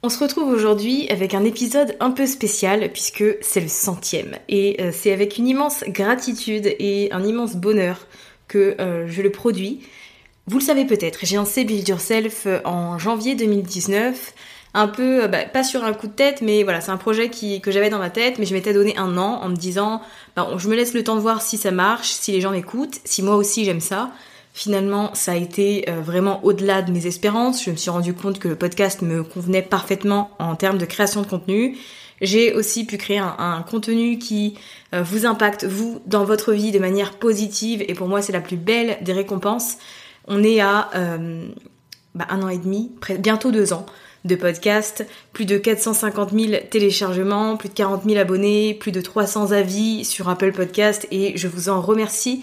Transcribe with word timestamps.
On 0.00 0.08
se 0.10 0.20
retrouve 0.20 0.48
aujourd'hui 0.48 1.08
avec 1.10 1.34
un 1.34 1.42
épisode 1.42 1.96
un 1.98 2.12
peu 2.12 2.26
spécial 2.26 2.88
puisque 2.92 3.24
c'est 3.40 3.60
le 3.60 3.66
centième. 3.66 4.36
Et 4.48 4.80
euh, 4.80 4.92
c'est 4.92 5.12
avec 5.12 5.38
une 5.38 5.48
immense 5.48 5.82
gratitude 5.88 6.66
et 6.78 7.08
un 7.10 7.24
immense 7.24 7.56
bonheur 7.56 8.06
que 8.46 8.76
euh, 8.80 9.08
je 9.08 9.22
le 9.22 9.32
produis. 9.32 9.80
Vous 10.46 10.60
le 10.60 10.64
savez 10.64 10.84
peut-être, 10.84 11.18
j'ai 11.24 11.34
lancé 11.34 11.64
Build 11.64 11.86
Yourself 11.88 12.46
en 12.64 12.96
janvier 12.96 13.34
2019 13.34 14.34
un 14.72 14.86
peu, 14.86 15.24
euh, 15.24 15.28
bah, 15.28 15.46
pas 15.46 15.64
sur 15.64 15.82
un 15.82 15.92
coup 15.92 16.06
de 16.06 16.12
tête, 16.12 16.42
mais 16.42 16.62
voilà, 16.62 16.80
c'est 16.80 16.92
un 16.92 16.96
projet 16.96 17.28
que 17.28 17.70
j'avais 17.72 17.90
dans 17.90 17.98
ma 17.98 18.10
tête, 18.10 18.38
mais 18.38 18.46
je 18.46 18.54
m'étais 18.54 18.72
donné 18.72 18.96
un 18.96 19.18
an 19.18 19.40
en 19.42 19.48
me 19.48 19.56
disant, 19.56 20.00
bah, 20.36 20.48
je 20.56 20.68
me 20.68 20.76
laisse 20.76 20.94
le 20.94 21.02
temps 21.02 21.16
de 21.16 21.20
voir 21.20 21.42
si 21.42 21.56
ça 21.56 21.72
marche, 21.72 22.10
si 22.10 22.30
les 22.30 22.40
gens 22.40 22.52
m'écoutent, 22.52 23.00
si 23.04 23.22
moi 23.22 23.34
aussi 23.34 23.64
j'aime 23.64 23.80
ça. 23.80 24.12
Finalement, 24.58 25.14
ça 25.14 25.30
a 25.30 25.36
été 25.36 25.88
euh, 25.88 26.00
vraiment 26.00 26.44
au-delà 26.44 26.82
de 26.82 26.90
mes 26.90 27.06
espérances. 27.06 27.62
Je 27.62 27.70
me 27.70 27.76
suis 27.76 27.90
rendu 27.90 28.12
compte 28.12 28.40
que 28.40 28.48
le 28.48 28.56
podcast 28.56 29.02
me 29.02 29.22
convenait 29.22 29.62
parfaitement 29.62 30.32
en 30.40 30.56
termes 30.56 30.78
de 30.78 30.84
création 30.84 31.22
de 31.22 31.28
contenu. 31.28 31.78
J'ai 32.22 32.52
aussi 32.52 32.84
pu 32.84 32.96
créer 32.96 33.18
un, 33.20 33.64
contenu 33.70 34.18
qui 34.18 34.58
euh, 34.96 35.04
vous 35.04 35.26
impacte, 35.26 35.62
vous, 35.62 36.00
dans 36.06 36.24
votre 36.24 36.52
vie 36.52 36.72
de 36.72 36.80
manière 36.80 37.12
positive. 37.12 37.84
Et 37.86 37.94
pour 37.94 38.08
moi, 38.08 38.20
c'est 38.20 38.32
la 38.32 38.40
plus 38.40 38.56
belle 38.56 38.98
des 39.00 39.12
récompenses. 39.12 39.76
On 40.26 40.42
est 40.42 40.58
à 40.58 40.90
bah, 42.16 42.26
un 42.28 42.42
an 42.42 42.48
et 42.48 42.58
demi, 42.58 42.90
bientôt 43.20 43.52
deux 43.52 43.72
ans 43.72 43.86
de 44.24 44.34
podcast, 44.34 45.06
plus 45.32 45.44
de 45.44 45.56
450 45.56 46.32
000 46.32 46.62
téléchargements, 46.68 47.56
plus 47.56 47.68
de 47.68 47.74
40 47.74 48.02
000 48.04 48.16
abonnés, 48.18 48.74
plus 48.74 48.90
de 48.90 49.00
300 49.00 49.52
avis 49.52 50.04
sur 50.04 50.28
Apple 50.28 50.50
Podcast 50.50 51.06
et 51.12 51.36
je 51.36 51.46
vous 51.46 51.68
en 51.68 51.80
remercie 51.80 52.42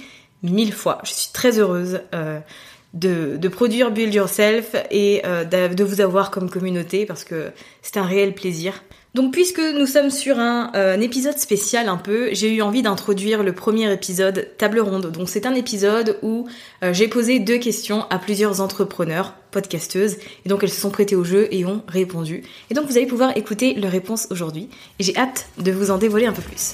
mille 0.52 0.74
fois. 0.74 1.00
Je 1.04 1.14
suis 1.14 1.30
très 1.34 1.60
heureuse 1.60 2.02
euh, 2.14 2.40
de, 2.94 3.48
produire 3.48 3.92
Build 3.92 4.14
Yourself 4.14 4.76
et 4.92 5.22
euh, 5.26 5.44
de 5.44 5.84
vous 5.84 6.02
avoir 6.02 6.32
comme 6.32 6.50
communauté 6.50 7.06
parce 7.06 7.24
que 7.24 7.52
c'est 7.82 7.98
un 7.98 8.04
réel 8.04 8.34
plaisir. 8.34 8.84
Donc 9.14 9.32
puisque 9.32 9.62
nous 9.62 9.86
sommes 9.86 10.10
sur 10.10 10.40
un, 10.40 10.72
euh, 10.76 11.00
épisode 11.00 11.38
spécial 11.38 11.88
un 11.88 11.96
peu, 11.96 12.30
j'ai 12.34 12.54
eu 12.54 12.62
envie 12.62 12.82
d'introduire 12.82 13.44
le 13.44 13.54
premier 13.54 13.92
épisode 13.92 14.50
Table 14.58 14.80
Ronde. 14.80 15.12
Donc 15.12 15.30
c'est 15.30 15.46
un 15.46 15.54
épisode 15.54 16.18
où 16.22 16.48
j'ai 16.92 17.08
posé 17.08 17.40
deux 17.40 17.58
questions 17.58 18.06
à 18.10 18.20
plusieurs 18.20 18.60
entrepreneurs, 18.60 19.36
podcasteuses, 19.52 20.18
et 20.46 20.50
donc 20.50 20.64
elles 20.64 20.70
se 20.70 20.82
sont 20.82 20.90
prêtées 20.90 21.16
au 21.16 21.24
jeu 21.24 21.48
et 21.52 21.66
ont 21.66 21.82
répondu. 21.88 22.44
Et 22.70 22.74
donc 22.74 22.88
vous 22.88 22.98
allez 22.98 23.08
pouvoir 23.08 23.38
écouter 23.38 23.74
leurs 23.74 23.92
réponses 23.92 24.28
aujourd'hui, 24.32 24.70
et 25.00 25.04
j'ai 25.04 25.16
hâte 25.16 25.48
de 25.58 25.72
vous 25.72 25.92
en 25.92 25.98
dévoiler 25.98 26.26
un 26.26 26.34
peu 26.34 26.42
plus. 26.42 26.74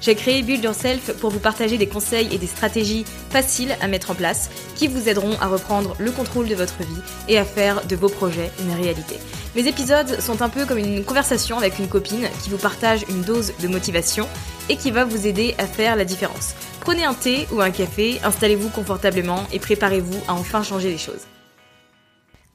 J'ai 0.00 0.14
créé 0.14 0.40
Build 0.40 0.64
Yourself 0.64 1.12
pour 1.18 1.28
vous 1.28 1.40
partager 1.40 1.76
des 1.76 1.86
conseils 1.86 2.34
et 2.34 2.38
des 2.38 2.46
stratégies 2.46 3.04
faciles 3.28 3.76
à 3.82 3.86
mettre 3.86 4.10
en 4.10 4.14
place 4.14 4.48
qui 4.74 4.88
vous 4.88 5.10
aideront 5.10 5.36
à 5.42 5.46
reprendre 5.46 5.94
le 5.98 6.10
contrôle 6.10 6.48
de 6.48 6.54
votre 6.54 6.78
vie 6.78 7.02
et 7.28 7.36
à 7.36 7.44
faire 7.44 7.86
de 7.86 7.96
vos 7.96 8.08
projets 8.08 8.50
une 8.60 8.72
réalité. 8.72 9.16
Mes 9.54 9.66
épisodes 9.66 10.18
sont 10.20 10.40
un 10.40 10.48
peu 10.48 10.64
comme 10.64 10.78
une 10.78 11.04
conversation 11.04 11.58
avec 11.58 11.78
une 11.78 11.88
copine 11.88 12.28
qui 12.42 12.48
vous 12.48 12.56
partage 12.56 13.04
une 13.10 13.20
dose 13.20 13.52
de 13.60 13.68
motivation 13.68 14.26
et 14.70 14.76
qui 14.76 14.90
va 14.90 15.04
vous 15.04 15.26
aider 15.26 15.54
à 15.58 15.66
faire 15.66 15.96
la 15.96 16.06
différence. 16.06 16.54
Prenez 16.80 17.04
un 17.04 17.12
thé 17.12 17.46
ou 17.52 17.60
un 17.60 17.70
café, 17.70 18.20
installez-vous 18.24 18.70
confortablement 18.70 19.44
et 19.52 19.58
préparez-vous 19.58 20.18
à 20.28 20.32
enfin 20.32 20.62
changer 20.62 20.88
les 20.88 20.98
choses. 20.98 21.26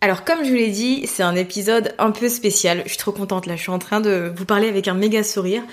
Alors 0.01 0.23
comme 0.23 0.44
je 0.44 0.50
vous 0.50 0.55
l'ai 0.55 0.69
dit, 0.69 1.07
c'est 1.07 1.23
un 1.23 1.35
épisode 1.35 1.94
un 1.97 2.11
peu 2.11 2.29
spécial. 2.29 2.84
Je 2.85 2.89
suis 2.89 2.97
trop 2.97 3.11
contente 3.11 3.45
là, 3.45 3.55
je 3.55 3.61
suis 3.61 3.72
en 3.72 3.79
train 3.79 4.01
de 4.01 4.31
vous 4.35 4.45
parler 4.45 4.67
avec 4.67 4.88
un 4.88 4.94
méga 4.94 5.23
sourire. 5.23 5.63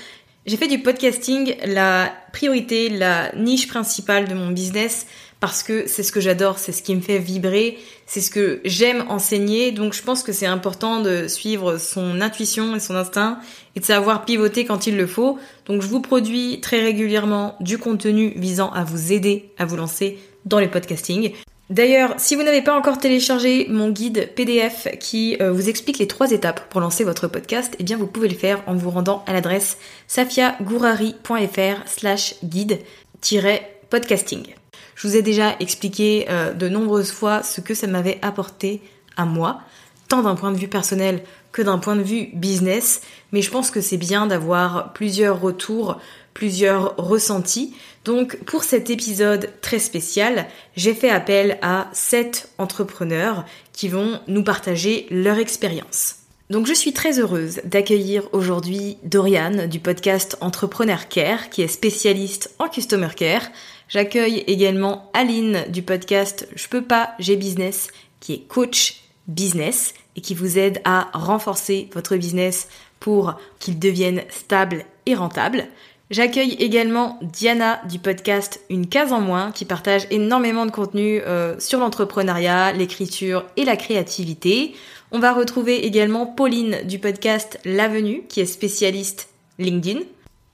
J'ai 0.45 0.57
fait 0.57 0.67
du 0.67 0.81
podcasting 0.81 1.55
la 1.65 2.13
priorité, 2.33 2.89
la 2.89 3.33
niche 3.37 3.69
principale 3.69 4.27
de 4.27 4.35
mon 4.35 4.51
business 4.51 5.07
parce 5.39 5.63
que 5.63 5.87
c'est 5.87 6.03
ce 6.03 6.11
que 6.11 6.21
j'adore, 6.21 6.59
c'est 6.59 6.73
ce 6.73 6.83
qui 6.83 6.97
me 6.97 7.01
fait 7.01 7.21
vibrer, 7.21 7.79
c'est 8.07 8.21
ce 8.21 8.29
que 8.29 8.61
j'aime 8.65 9.05
enseigner. 9.09 9.71
Donc 9.71 9.93
je 9.93 10.03
pense 10.03 10.25
que 10.25 10.33
c'est 10.33 10.47
important 10.47 11.01
de 11.01 11.29
suivre 11.29 11.79
son 11.79 12.21
intuition 12.21 12.75
et 12.75 12.81
son 12.81 12.97
instinct 12.97 13.39
et 13.77 13.81
de 13.81 13.85
savoir 13.85 14.25
pivoter 14.25 14.65
quand 14.65 14.89
il 14.89 14.97
le 14.97 15.07
faut. 15.07 15.39
Donc 15.67 15.81
je 15.81 15.87
vous 15.87 16.01
produis 16.01 16.61
très 16.61 16.83
régulièrement 16.83 17.55
du 17.61 17.79
contenu 17.79 18.33
visant 18.35 18.73
à 18.73 18.83
vous 18.83 19.13
aider 19.13 19.51
à 19.59 19.65
vous 19.65 19.77
lancer 19.77 20.19
dans 20.45 20.59
le 20.59 20.69
podcasting. 20.69 21.35
D'ailleurs, 21.71 22.15
si 22.19 22.35
vous 22.35 22.43
n'avez 22.43 22.61
pas 22.61 22.77
encore 22.77 22.99
téléchargé 22.99 23.67
mon 23.71 23.91
guide 23.91 24.31
PDF 24.35 24.89
qui 24.99 25.37
euh, 25.41 25.53
vous 25.53 25.69
explique 25.69 25.99
les 25.99 26.09
trois 26.09 26.33
étapes 26.33 26.69
pour 26.69 26.81
lancer 26.81 27.05
votre 27.05 27.29
podcast, 27.29 27.75
eh 27.79 27.85
bien 27.85 27.97
vous 27.97 28.07
pouvez 28.07 28.29
le 28.29 28.35
faire 28.35 28.63
en 28.67 28.75
vous 28.75 28.91
rendant 28.91 29.25
à 29.27 29.33
l'adresse 29.33 29.79
safiagourari.fr 30.07 31.87
slash 31.87 32.35
guide-podcasting. 32.45 34.55
Je 34.97 35.09
vous 35.09 35.17
ai 35.17 35.23
déjà 35.23 35.57
expliqué 35.61 36.27
euh, 36.29 36.53
de 36.53 36.69
nombreuses 36.69 37.13
fois 37.13 37.43
ce 37.43 37.61
que 37.61 37.75
ça 37.75 37.87
m'avait 37.87 38.19
apporté 38.23 38.83
à 39.17 39.25
moi, 39.25 39.61
tant 40.09 40.23
d'un 40.23 40.35
point 40.35 40.53
de 40.53 40.59
vue 40.59 40.69
personnel 40.69 41.23
que 41.53 41.63
d'un 41.63 41.79
point 41.79 41.97
de 41.97 42.03
vue 42.03 42.29
business, 42.35 43.01
mais 43.31 43.41
je 43.41 43.51
pense 43.51 43.71
que 43.71 43.81
c'est 43.81 43.97
bien 43.97 44.27
d'avoir 44.27 44.93
plusieurs 44.93 45.41
retours, 45.41 45.99
plusieurs 46.35 46.97
ressentis 46.97 47.75
donc 48.05 48.37
pour 48.45 48.65
cet 48.65 48.91
épisode 48.91 49.51
très 49.61 49.79
spécial, 49.79 50.47
j'ai 50.77 50.95
fait 50.95 51.11
appel 51.11 51.59
à 51.63 51.89
sept 51.93 52.51
entrepreneurs 52.59 53.45
qui 53.73 53.89
vont 53.89 54.21
nous 54.27 54.43
partager 54.43 55.07
leur 55.11 55.39
expérience. 55.39 56.17
Donc 56.51 56.67
je 56.67 56.75
suis 56.75 56.93
très 56.93 57.19
heureuse 57.19 57.61
d'accueillir 57.65 58.29
aujourd'hui 58.33 58.99
Dorian 59.05 59.69
du 59.69 59.81
podcast 59.81 60.37
Entrepreneur 60.41 61.09
Care 61.09 61.49
qui 61.49 61.63
est 61.63 61.69
spécialiste 61.69 62.55
en 62.59 62.69
Customer 62.69 63.09
Care. 63.17 63.51
J'accueille 63.89 64.45
également 64.47 65.11
Aline 65.15 65.65
du 65.69 65.83
podcast 65.83 66.49
Je 66.57 66.69
peux 66.69 66.83
pas, 66.83 67.15
j'ai 67.21 67.37
business 67.37 67.89
qui 68.21 68.35
est 68.35 68.49
coach 68.49 69.05
business 69.29 69.95
et 70.17 70.21
qui 70.21 70.35
vous 70.35 70.59
aide 70.59 70.81
à 70.85 71.09
renforcer 71.15 71.89
votre 71.95 72.17
business 72.17 72.69
pour 73.01 73.35
qu'il 73.59 73.79
devienne 73.79 74.23
stable 74.29 74.85
et 75.07 75.15
rentable. 75.15 75.67
J'accueille 76.13 76.57
également 76.59 77.19
Diana 77.23 77.81
du 77.89 77.99
podcast 77.99 78.61
Une 78.69 78.87
case 78.87 79.15
en 79.15 79.23
moins 79.23 79.51
qui 79.51 79.65
partage 79.65 80.07
énormément 80.11 80.67
de 80.67 80.71
contenu 80.71 81.23
euh, 81.23 81.59
sur 81.59 81.81
l'entrepreneuriat, 81.81 82.73
l'écriture 82.73 83.47
et 83.57 83.65
la 83.65 83.77
créativité. 83.77 84.75
On 85.11 85.21
va 85.21 85.33
retrouver 85.33 85.87
également 85.87 86.27
Pauline 86.27 86.83
du 86.85 86.99
podcast 86.99 87.59
L'Avenue 87.65 88.25
qui 88.29 88.43
est 88.43 88.47
spécialiste 88.47 89.31
LinkedIn. 89.59 90.01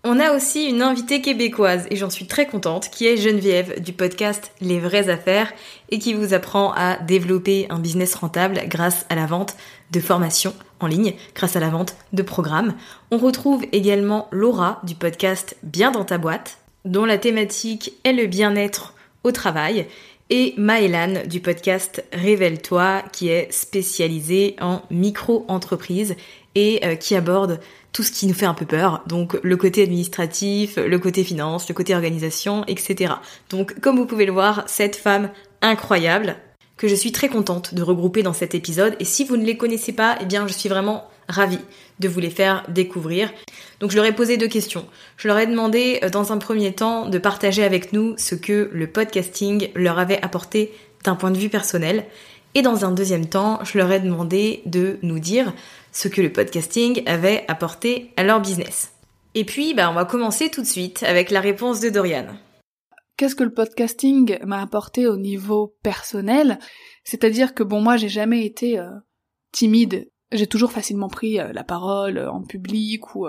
On 0.04 0.20
a 0.20 0.32
aussi 0.32 0.66
une 0.66 0.82
invitée 0.82 1.20
québécoise 1.20 1.88
et 1.90 1.96
j'en 1.96 2.08
suis 2.08 2.28
très 2.28 2.46
contente 2.46 2.88
qui 2.88 3.08
est 3.08 3.16
Geneviève 3.16 3.82
du 3.82 3.92
podcast 3.92 4.52
Les 4.60 4.78
vraies 4.78 5.08
affaires 5.08 5.52
et 5.90 5.98
qui 5.98 6.14
vous 6.14 6.34
apprend 6.34 6.72
à 6.76 6.98
développer 6.98 7.66
un 7.68 7.80
business 7.80 8.14
rentable 8.14 8.62
grâce 8.68 9.06
à 9.08 9.16
la 9.16 9.26
vente 9.26 9.56
de 9.90 9.98
formations 9.98 10.54
en 10.78 10.86
ligne, 10.86 11.14
grâce 11.34 11.56
à 11.56 11.60
la 11.60 11.68
vente 11.68 11.96
de 12.12 12.22
programmes. 12.22 12.74
On 13.10 13.18
retrouve 13.18 13.64
également 13.72 14.28
Laura 14.30 14.80
du 14.84 14.94
podcast 14.94 15.56
Bien 15.64 15.90
dans 15.90 16.04
ta 16.04 16.16
boîte 16.16 16.58
dont 16.84 17.04
la 17.04 17.18
thématique 17.18 17.94
est 18.04 18.12
le 18.12 18.26
bien-être 18.26 18.94
au 19.24 19.32
travail 19.32 19.88
et 20.30 20.54
Maëlan 20.58 21.26
du 21.26 21.40
podcast 21.40 22.04
Révèle-toi 22.12 23.02
qui 23.12 23.30
est 23.30 23.52
spécialisée 23.52 24.54
en 24.60 24.82
micro-entreprise 24.90 26.14
et 26.54 26.80
euh, 26.84 26.94
qui 26.94 27.14
aborde 27.16 27.60
tout 27.92 28.02
ce 28.02 28.12
qui 28.12 28.26
nous 28.26 28.34
fait 28.34 28.46
un 28.46 28.54
peu 28.54 28.66
peur, 28.66 29.02
donc 29.06 29.38
le 29.42 29.56
côté 29.56 29.82
administratif, 29.82 30.76
le 30.76 30.98
côté 30.98 31.24
finance, 31.24 31.68
le 31.68 31.74
côté 31.74 31.94
organisation, 31.94 32.64
etc. 32.66 33.14
Donc 33.50 33.80
comme 33.80 33.96
vous 33.96 34.06
pouvez 34.06 34.26
le 34.26 34.32
voir, 34.32 34.64
cette 34.66 34.96
femme 34.96 35.30
incroyable, 35.62 36.36
que 36.76 36.86
je 36.86 36.94
suis 36.94 37.12
très 37.12 37.28
contente 37.28 37.74
de 37.74 37.82
regrouper 37.82 38.22
dans 38.22 38.32
cet 38.32 38.54
épisode, 38.54 38.94
et 39.00 39.04
si 39.04 39.24
vous 39.24 39.36
ne 39.36 39.44
les 39.44 39.56
connaissez 39.56 39.92
pas, 39.92 40.16
eh 40.20 40.26
bien 40.26 40.46
je 40.46 40.52
suis 40.52 40.68
vraiment 40.68 41.08
ravie 41.28 41.60
de 42.00 42.08
vous 42.08 42.20
les 42.20 42.30
faire 42.30 42.64
découvrir. 42.68 43.30
Donc 43.80 43.90
je 43.90 43.96
leur 43.96 44.06
ai 44.06 44.14
posé 44.14 44.36
deux 44.36 44.48
questions. 44.48 44.86
Je 45.16 45.28
leur 45.28 45.38
ai 45.38 45.46
demandé 45.46 46.00
euh, 46.02 46.10
dans 46.10 46.32
un 46.32 46.38
premier 46.38 46.72
temps 46.72 47.08
de 47.08 47.18
partager 47.18 47.64
avec 47.64 47.92
nous 47.92 48.14
ce 48.16 48.34
que 48.34 48.70
le 48.72 48.86
podcasting 48.86 49.68
leur 49.74 49.98
avait 49.98 50.22
apporté 50.22 50.72
d'un 51.04 51.14
point 51.14 51.30
de 51.30 51.38
vue 51.38 51.48
personnel. 51.48 52.06
Et 52.54 52.62
dans 52.62 52.84
un 52.84 52.92
deuxième 52.92 53.26
temps, 53.26 53.60
je 53.62 53.76
leur 53.78 53.92
ai 53.92 54.00
demandé 54.00 54.62
de 54.64 54.98
nous 55.02 55.18
dire 55.18 55.52
ce 55.92 56.08
que 56.08 56.20
le 56.20 56.32
podcasting 56.32 57.02
avait 57.06 57.44
apporté 57.48 58.12
à 58.16 58.24
leur 58.24 58.40
business. 58.40 58.92
Et 59.34 59.44
puis, 59.44 59.74
bah, 59.74 59.90
on 59.90 59.94
va 59.94 60.04
commencer 60.04 60.50
tout 60.50 60.62
de 60.62 60.66
suite 60.66 61.02
avec 61.02 61.30
la 61.30 61.40
réponse 61.40 61.80
de 61.80 61.90
Dorian. 61.90 62.26
Qu'est-ce 63.16 63.34
que 63.34 63.44
le 63.44 63.52
podcasting 63.52 64.38
m'a 64.44 64.62
apporté 64.62 65.06
au 65.06 65.16
niveau 65.16 65.76
personnel? 65.82 66.58
C'est-à-dire 67.04 67.54
que 67.54 67.62
bon, 67.62 67.80
moi, 67.80 67.96
j'ai 67.96 68.08
jamais 68.08 68.44
été 68.44 68.78
euh, 68.78 68.90
timide. 69.52 70.10
J'ai 70.30 70.46
toujours 70.46 70.72
facilement 70.72 71.08
pris 71.08 71.40
euh, 71.40 71.52
la 71.52 71.64
parole 71.64 72.18
euh, 72.18 72.30
en 72.30 72.42
public 72.42 73.14
ou 73.14 73.26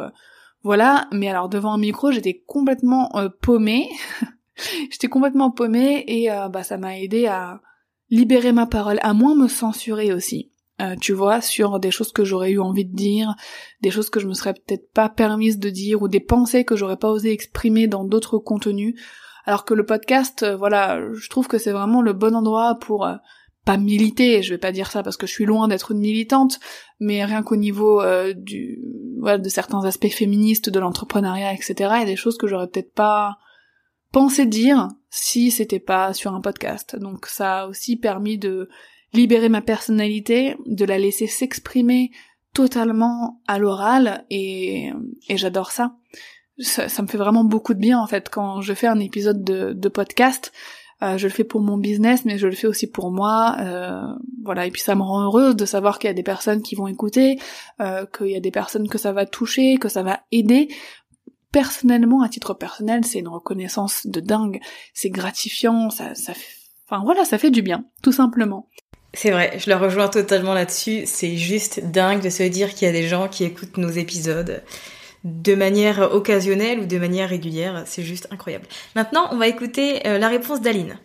voilà. 0.64 1.08
Mais 1.12 1.30
alors 1.30 1.50
devant 1.50 1.74
un 1.74 1.78
micro, 1.78 2.12
j'étais 2.12 2.44
complètement 2.46 3.12
paumée. 3.42 3.90
j'étais 4.92 5.08
complètement 5.08 5.52
paumée 5.52 6.04
et 6.08 6.30
bah 6.52 6.64
ça 6.64 6.78
m'a 6.78 7.00
aidé 7.00 7.28
à 7.28 7.62
libérer 8.10 8.52
ma 8.52 8.66
parole, 8.66 9.00
à 9.02 9.14
moins 9.14 9.36
me 9.36 9.48
censurer 9.48 10.12
aussi. 10.12 10.49
Euh, 10.82 10.96
tu 11.00 11.12
vois, 11.12 11.42
sur 11.42 11.80
des 11.80 11.92
choses 11.92 12.12
que 12.12 12.24
j'aurais 12.24 12.52
eu 12.52 12.60
envie 12.60 12.86
de 12.86 12.96
dire, 12.96 13.36
des 13.82 13.92
choses 13.92 14.10
que 14.10 14.20
je 14.20 14.28
me 14.28 14.34
serais 14.34 14.54
peut-être 14.54 14.92
pas 14.94 15.10
permise 15.10 15.60
de 15.60 15.70
dire, 15.70 16.02
ou 16.02 16.08
des 16.08 16.22
pensées 16.22 16.64
que 16.64 16.76
j'aurais 16.76 16.98
pas 16.98 17.10
osé 17.10 17.32
exprimer 17.32 17.88
dans 17.88 18.06
d'autres 18.06 18.38
contenus. 18.38 18.96
Alors 19.46 19.66
que 19.66 19.74
le 19.74 19.86
podcast, 19.86 20.44
euh, 20.44 20.56
voilà, 20.56 21.02
je 21.14 21.30
trouve 21.30 21.48
que 21.48 21.58
c'est 21.58 21.72
vraiment 21.72 22.02
le 22.02 22.14
bon 22.14 22.34
endroit 22.34 22.76
pour 22.80 23.06
euh, 23.06 23.16
pas 23.66 23.78
militer, 23.78 24.42
je 24.42 24.54
vais 24.54 24.58
pas 24.58 24.72
dire 24.72 24.90
ça 24.90 25.04
parce 25.04 25.18
que 25.18 25.28
je 25.28 25.34
suis 25.34 25.46
loin 25.46 25.68
d'être 25.68 25.92
une 25.92 26.00
militante, 26.00 26.60
mais 27.00 27.26
rien 27.26 27.44
qu'au 27.44 27.58
niveau 27.58 28.02
du 28.34 28.80
voilà, 29.20 29.38
de 29.38 29.50
certains 29.50 29.84
aspects 29.84 30.08
féministes 30.08 30.70
de 30.70 30.80
l'entrepreneuriat, 30.80 31.54
etc. 31.54 31.74
Il 31.78 32.00
y 32.00 32.04
a 32.04 32.06
des 32.06 32.16
choses 32.16 32.38
que 32.38 32.48
j'aurais 32.48 32.68
peut-être 32.68 32.94
pas 32.94 33.38
pensé 34.12 34.46
dire 34.46 34.88
si 35.10 35.52
c'était 35.52 35.80
pas 35.80 36.14
sur 36.14 36.34
un 36.34 36.42
podcast. 36.42 36.96
Donc 36.96 37.26
ça 37.26 37.62
a 37.62 37.68
aussi 37.68 37.98
permis 37.98 38.38
de 38.38 38.70
libérer 39.14 39.50
ma 39.50 39.62
personnalité, 39.62 40.56
de 40.66 40.86
la 40.86 40.98
laisser 40.98 41.28
s'exprimer 41.28 42.12
totalement 42.54 43.42
à 43.48 43.60
l'oral 43.60 44.26
et, 44.30 44.92
j'adore 45.30 45.72
ça. 45.72 45.96
ça. 46.60 47.02
me 47.02 47.08
fait 47.08 47.18
vraiment 47.18 47.44
beaucoup 47.44 47.74
de 47.74 47.80
bien 47.80 48.00
en 48.00 48.08
fait 48.08 48.30
quand 48.30 48.62
je 48.62 48.74
fais 48.74 48.88
un 48.88 49.00
épisode 49.00 49.44
de, 49.44 49.74
de 49.74 49.90
podcast. 49.90 50.52
Euh, 51.02 51.18
je 51.18 51.28
le 51.28 51.34
fais 51.34 51.46
pour 51.46 51.62
mon 51.62 51.78
business, 51.78 52.26
mais 52.26 52.38
je 52.38 52.48
le 52.48 52.56
fais 52.56 52.68
aussi 52.68 52.88
pour 52.88 53.12
moi. 53.12 53.56
Euh, 53.60 54.02
voilà, 54.44 54.66
et 54.66 54.72
puis 54.72 54.82
ça 54.82 54.96
me 54.96 55.02
rend 55.02 55.24
heureuse 55.24 55.56
de 55.56 55.66
savoir 55.66 55.98
qu'il 55.98 56.10
y 56.10 56.12
a 56.12 56.14
des 56.14 56.24
personnes 56.24 56.62
qui 56.62 56.76
vont 56.76 56.88
écouter, 56.88 57.40
euh, 57.80 58.06
qu'il 58.06 58.28
y 58.28 58.36
a 58.36 58.42
des 58.42 58.52
personnes 58.52 58.90
que 58.90 58.98
ça 58.98 59.14
va 59.14 59.26
toucher, 59.26 59.78
que 59.78 59.88
ça 59.88 60.04
va 60.04 60.22
aider. 60.32 60.68
Personnellement, 61.52 62.22
à 62.22 62.30
titre 62.30 62.54
personnel, 62.54 63.06
c'est 63.06 63.20
une 63.20 63.30
reconnaissance 63.30 64.06
de 64.06 64.20
dingue. 64.20 64.60
C'est 64.94 65.10
gratifiant, 65.10 65.90
ça, 65.90 66.16
ça, 66.16 66.34
enfin 66.86 67.02
voilà, 67.04 67.24
ça 67.24 67.38
fait 67.38 67.50
du 67.50 67.62
bien, 67.62 67.86
tout 68.04 68.12
simplement. 68.12 68.68
C'est 69.14 69.32
vrai, 69.32 69.58
je 69.58 69.70
le 69.70 69.76
rejoins 69.76 70.08
totalement 70.08 70.54
là-dessus. 70.54 71.04
C'est 71.06 71.36
juste 71.36 71.80
dingue 71.84 72.22
de 72.22 72.30
se 72.30 72.44
dire 72.44 72.74
qu'il 72.74 72.86
y 72.86 72.90
a 72.90 72.94
des 72.94 73.08
gens 73.08 73.28
qui 73.28 73.44
écoutent 73.44 73.78
nos 73.78 73.90
épisodes 73.90 74.62
de 75.24 75.56
manière 75.56 76.14
occasionnelle 76.14 76.80
ou 76.80 76.86
de 76.86 76.98
manière 76.98 77.30
régulière. 77.30 77.84
C'est 77.86 78.04
juste 78.04 78.28
incroyable. 78.32 78.66
Maintenant, 78.96 79.28
on 79.32 79.38
va 79.38 79.48
écouter 79.48 80.08
euh, 80.08 80.18
la 80.18 80.28
réponse 80.28 80.62
d'Aline. 80.62 80.98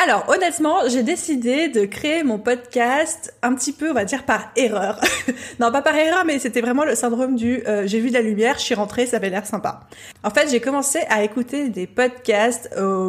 Alors 0.00 0.28
honnêtement, 0.28 0.88
j'ai 0.88 1.02
décidé 1.02 1.68
de 1.68 1.84
créer 1.84 2.22
mon 2.22 2.38
podcast 2.38 3.34
un 3.42 3.52
petit 3.56 3.72
peu, 3.72 3.90
on 3.90 3.94
va 3.94 4.04
dire, 4.04 4.24
par 4.24 4.52
erreur. 4.54 5.00
non, 5.58 5.72
pas 5.72 5.82
par 5.82 5.96
erreur, 5.96 6.24
mais 6.24 6.38
c'était 6.38 6.60
vraiment 6.60 6.84
le 6.84 6.94
syndrome 6.94 7.34
du 7.34 7.66
euh, 7.66 7.84
j'ai 7.84 7.98
vu 7.98 8.10
de 8.10 8.14
la 8.14 8.20
lumière, 8.20 8.58
je 8.58 8.62
suis 8.62 8.76
rentrée, 8.76 9.06
ça 9.06 9.16
avait 9.16 9.28
l'air 9.28 9.44
sympa. 9.44 9.80
En 10.28 10.30
fait, 10.30 10.50
j'ai 10.50 10.60
commencé 10.60 10.98
à 11.08 11.24
écouter 11.24 11.70
des 11.70 11.86
podcasts 11.86 12.68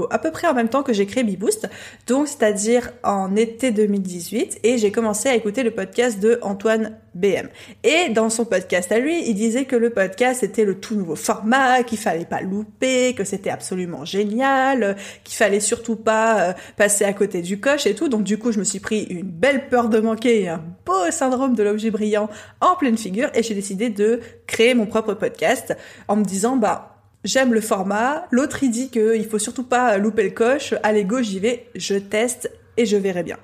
à 0.09 0.19
peu 0.19 0.31
près 0.31 0.47
en 0.47 0.53
même 0.53 0.69
temps 0.69 0.83
que 0.83 0.93
j'ai 0.93 1.05
créé 1.05 1.21
Beboost, 1.25 1.67
donc 2.07 2.29
c'est-à-dire 2.29 2.91
en 3.03 3.35
été 3.35 3.71
2018, 3.71 4.61
et 4.63 4.77
j'ai 4.77 4.89
commencé 4.93 5.27
à 5.27 5.35
écouter 5.35 5.63
le 5.63 5.71
podcast 5.71 6.21
de 6.21 6.39
Antoine 6.41 6.97
BM. 7.15 7.49
Et 7.83 8.07
dans 8.07 8.29
son 8.29 8.45
podcast 8.45 8.89
à 8.93 8.99
lui, 8.99 9.27
il 9.27 9.33
disait 9.33 9.65
que 9.65 9.75
le 9.75 9.89
podcast 9.89 10.43
était 10.43 10.63
le 10.63 10.79
tout 10.79 10.95
nouveau 10.95 11.17
format, 11.17 11.83
qu'il 11.83 11.97
fallait 11.97 12.23
pas 12.23 12.39
louper, 12.39 13.13
que 13.15 13.25
c'était 13.25 13.49
absolument 13.49 14.05
génial, 14.05 14.95
qu'il 15.25 15.35
fallait 15.35 15.59
surtout 15.59 15.97
pas 15.97 16.39
euh, 16.39 16.53
passer 16.77 17.03
à 17.03 17.11
côté 17.11 17.41
du 17.41 17.59
coche 17.59 17.85
et 17.85 17.95
tout. 17.95 18.07
Donc 18.07 18.23
du 18.23 18.37
coup, 18.37 18.53
je 18.53 18.59
me 18.59 18.63
suis 18.63 18.79
pris 18.79 19.03
une 19.09 19.23
belle 19.23 19.67
peur 19.67 19.89
de 19.89 19.99
manquer 19.99 20.43
et 20.43 20.47
un 20.47 20.63
beau 20.85 21.11
syndrome 21.11 21.53
de 21.53 21.63
l'objet 21.63 21.91
brillant 21.91 22.29
en 22.61 22.77
pleine 22.77 22.97
figure 22.97 23.29
et 23.33 23.43
j'ai 23.43 23.55
décidé 23.55 23.89
de 23.89 24.21
créer 24.47 24.73
mon 24.73 24.85
propre 24.85 25.15
podcast 25.15 25.75
en 26.07 26.15
me 26.15 26.23
disant 26.23 26.55
bah 26.55 26.95
J'aime 27.25 27.53
le 27.53 27.61
format. 27.61 28.25
L'autre, 28.31 28.63
il 28.63 28.71
dit 28.71 28.89
qu'il 28.89 29.27
faut 29.27 29.39
surtout 29.39 29.63
pas 29.63 29.97
louper 29.97 30.23
le 30.23 30.29
coche. 30.29 30.73
Allez, 30.83 31.03
go, 31.03 31.21
j'y 31.21 31.39
vais. 31.39 31.67
Je 31.75 31.95
teste 31.95 32.49
et 32.77 32.85
je 32.85 32.95
verrai 32.95 33.23
bien. 33.23 33.37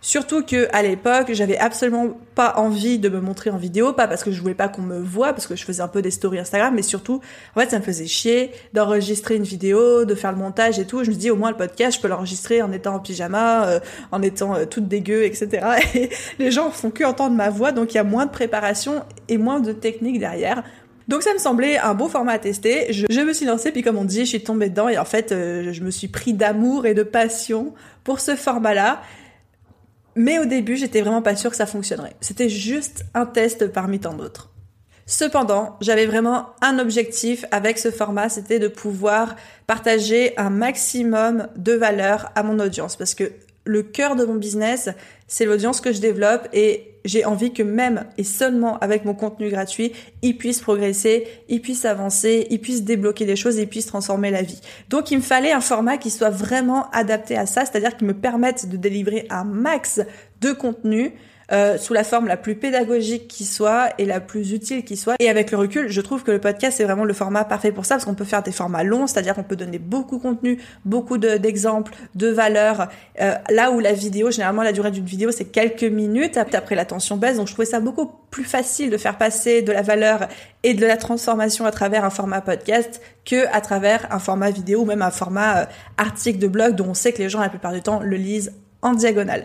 Surtout 0.00 0.42
que 0.42 0.68
à 0.72 0.82
l'époque, 0.82 1.32
j'avais 1.32 1.58
absolument 1.58 2.18
pas 2.34 2.54
envie 2.56 2.98
de 2.98 3.10
me 3.10 3.20
montrer 3.20 3.50
en 3.50 3.58
vidéo, 3.58 3.92
pas 3.92 4.08
parce 4.08 4.24
que 4.24 4.30
je 4.30 4.40
voulais 4.40 4.54
pas 4.54 4.68
qu'on 4.68 4.80
me 4.80 4.98
voit, 4.98 5.32
parce 5.32 5.46
que 5.46 5.56
je 5.56 5.64
faisais 5.64 5.82
un 5.82 5.88
peu 5.88 6.00
des 6.00 6.10
stories 6.10 6.38
Instagram, 6.38 6.72
mais 6.74 6.82
surtout, 6.82 7.20
en 7.54 7.60
fait, 7.60 7.70
ça 7.70 7.78
me 7.78 7.84
faisait 7.84 8.06
chier 8.06 8.52
d'enregistrer 8.72 9.34
une 9.34 9.42
vidéo, 9.42 10.06
de 10.06 10.14
faire 10.14 10.32
le 10.32 10.38
montage 10.38 10.78
et 10.78 10.86
tout. 10.86 11.04
Je 11.04 11.10
me 11.10 11.16
dis 11.16 11.30
au 11.30 11.36
moins 11.36 11.50
le 11.50 11.56
podcast, 11.56 11.96
je 11.96 12.00
peux 12.00 12.08
l'enregistrer 12.08 12.62
en 12.62 12.72
étant 12.72 12.94
en 12.94 13.00
pyjama, 13.00 13.66
euh, 13.66 13.80
en 14.12 14.22
étant 14.22 14.54
euh, 14.54 14.64
toute 14.64 14.88
dégueu, 14.88 15.24
etc. 15.24 15.66
Et 15.94 16.10
les 16.38 16.50
gens 16.50 16.70
font 16.70 16.90
que 16.90 17.04
entendre 17.04 17.36
ma 17.36 17.50
voix, 17.50 17.72
donc 17.72 17.92
il 17.92 17.96
y 17.96 18.00
a 18.00 18.04
moins 18.04 18.24
de 18.24 18.30
préparation 18.30 19.02
et 19.28 19.36
moins 19.36 19.60
de 19.60 19.72
technique 19.72 20.18
derrière. 20.18 20.62
Donc 21.08 21.22
ça 21.22 21.32
me 21.32 21.38
semblait 21.38 21.78
un 21.78 21.94
beau 21.94 22.08
format 22.08 22.32
à 22.32 22.38
tester. 22.38 22.92
Je, 22.92 23.20
me 23.22 23.32
suis 23.32 23.46
lancée, 23.46 23.72
puis 23.72 23.82
comme 23.82 23.96
on 23.96 24.04
dit, 24.04 24.20
je 24.20 24.30
suis 24.30 24.42
tombée 24.42 24.68
dedans 24.68 24.88
et 24.88 24.98
en 24.98 25.06
fait, 25.06 25.32
euh, 25.32 25.72
je 25.72 25.82
me 25.82 25.90
suis 25.90 26.08
pris 26.08 26.34
d'amour 26.34 26.86
et 26.86 26.92
de 26.92 27.02
passion 27.02 27.74
pour 28.04 28.20
ce 28.20 28.36
format-là. 28.36 29.00
Mais 30.14 30.38
au 30.38 30.44
début, 30.44 30.76
j'étais 30.76 31.00
vraiment 31.00 31.22
pas 31.22 31.34
sûre 31.34 31.50
que 31.50 31.56
ça 31.56 31.66
fonctionnerait. 31.66 32.14
C'était 32.20 32.50
juste 32.50 33.04
un 33.14 33.24
test 33.24 33.68
parmi 33.68 34.00
tant 34.00 34.12
d'autres. 34.12 34.50
Cependant, 35.06 35.76
j'avais 35.80 36.04
vraiment 36.04 36.48
un 36.60 36.78
objectif 36.78 37.46
avec 37.50 37.78
ce 37.78 37.90
format, 37.90 38.28
c'était 38.28 38.58
de 38.58 38.68
pouvoir 38.68 39.36
partager 39.66 40.36
un 40.36 40.50
maximum 40.50 41.48
de 41.56 41.72
valeur 41.72 42.30
à 42.34 42.42
mon 42.42 42.58
audience 42.58 42.96
parce 42.96 43.14
que 43.14 43.32
le 43.64 43.82
cœur 43.82 44.16
de 44.16 44.26
mon 44.26 44.34
business, 44.34 44.90
c'est 45.26 45.46
l'audience 45.46 45.80
que 45.80 45.92
je 45.92 46.00
développe 46.00 46.48
et 46.52 46.97
j'ai 47.08 47.24
envie 47.24 47.52
que 47.52 47.62
même 47.62 48.04
et 48.18 48.22
seulement 48.22 48.78
avec 48.80 49.04
mon 49.04 49.14
contenu 49.14 49.48
gratuit, 49.48 49.92
ils 50.22 50.36
puissent 50.36 50.60
progresser, 50.60 51.26
ils 51.48 51.62
puissent 51.62 51.86
avancer, 51.86 52.46
ils 52.50 52.60
puissent 52.60 52.84
débloquer 52.84 53.24
des 53.24 53.34
choses, 53.34 53.56
ils 53.56 53.66
puissent 53.66 53.86
transformer 53.86 54.30
la 54.30 54.42
vie. 54.42 54.60
Donc 54.90 55.10
il 55.10 55.16
me 55.16 55.22
fallait 55.22 55.52
un 55.52 55.62
format 55.62 55.96
qui 55.96 56.10
soit 56.10 56.30
vraiment 56.30 56.90
adapté 56.90 57.36
à 57.36 57.46
ça, 57.46 57.64
c'est-à-dire 57.64 57.96
qui 57.96 58.04
me 58.04 58.12
permette 58.14 58.68
de 58.68 58.76
délivrer 58.76 59.26
un 59.30 59.44
max 59.44 60.02
de 60.42 60.52
contenu 60.52 61.14
euh, 61.50 61.78
sous 61.78 61.94
la 61.94 62.04
forme 62.04 62.26
la 62.26 62.36
plus 62.36 62.54
pédagogique 62.54 63.26
qui 63.26 63.44
soit 63.44 63.88
et 63.98 64.04
la 64.04 64.20
plus 64.20 64.52
utile 64.52 64.84
qui 64.84 64.96
soit. 64.96 65.14
Et 65.18 65.30
avec 65.30 65.50
le 65.50 65.58
recul, 65.58 65.88
je 65.88 66.00
trouve 66.00 66.22
que 66.22 66.30
le 66.30 66.40
podcast 66.40 66.78
est 66.80 66.84
vraiment 66.84 67.04
le 67.04 67.14
format 67.14 67.44
parfait 67.44 67.72
pour 67.72 67.86
ça 67.86 67.94
parce 67.94 68.04
qu'on 68.04 68.14
peut 68.14 68.24
faire 68.24 68.42
des 68.42 68.52
formats 68.52 68.82
longs, 68.82 69.06
c'est-à-dire 69.06 69.34
qu'on 69.34 69.42
peut 69.42 69.56
donner 69.56 69.78
beaucoup 69.78 70.18
de 70.18 70.22
contenu, 70.22 70.58
beaucoup 70.84 71.16
d'exemples, 71.16 71.94
de, 72.14 72.28
valeurs. 72.28 72.88
Euh, 73.20 73.34
là 73.50 73.70
où 73.70 73.80
la 73.80 73.92
vidéo, 73.92 74.30
généralement 74.30 74.62
la 74.62 74.72
durée 74.72 74.90
d'une 74.90 75.06
vidéo 75.06 75.30
c'est 75.30 75.46
quelques 75.46 75.84
minutes, 75.84 76.36
après 76.36 76.74
la 76.74 76.84
tension 76.84 77.16
baisse, 77.16 77.38
donc 77.38 77.48
je 77.48 77.52
trouvais 77.52 77.66
ça 77.66 77.80
beaucoup 77.80 78.10
plus 78.30 78.44
facile 78.44 78.90
de 78.90 78.96
faire 78.96 79.16
passer 79.16 79.62
de 79.62 79.72
la 79.72 79.82
valeur 79.82 80.28
et 80.62 80.74
de 80.74 80.86
la 80.86 80.96
transformation 80.96 81.64
à 81.64 81.70
travers 81.70 82.04
un 82.04 82.10
format 82.10 82.40
podcast 82.40 83.00
que 83.24 83.46
à 83.54 83.60
travers 83.60 84.06
un 84.12 84.18
format 84.18 84.50
vidéo 84.50 84.80
ou 84.80 84.84
même 84.84 85.02
un 85.02 85.10
format 85.10 85.58
euh, 85.58 85.64
article 85.96 86.38
de 86.38 86.46
blog 86.46 86.74
dont 86.74 86.88
on 86.88 86.94
sait 86.94 87.12
que 87.12 87.18
les 87.18 87.28
gens 87.28 87.40
la 87.40 87.48
plupart 87.48 87.72
du 87.72 87.80
temps 87.80 88.00
le 88.00 88.16
lisent 88.16 88.52
en 88.82 88.94
diagonale. 88.94 89.44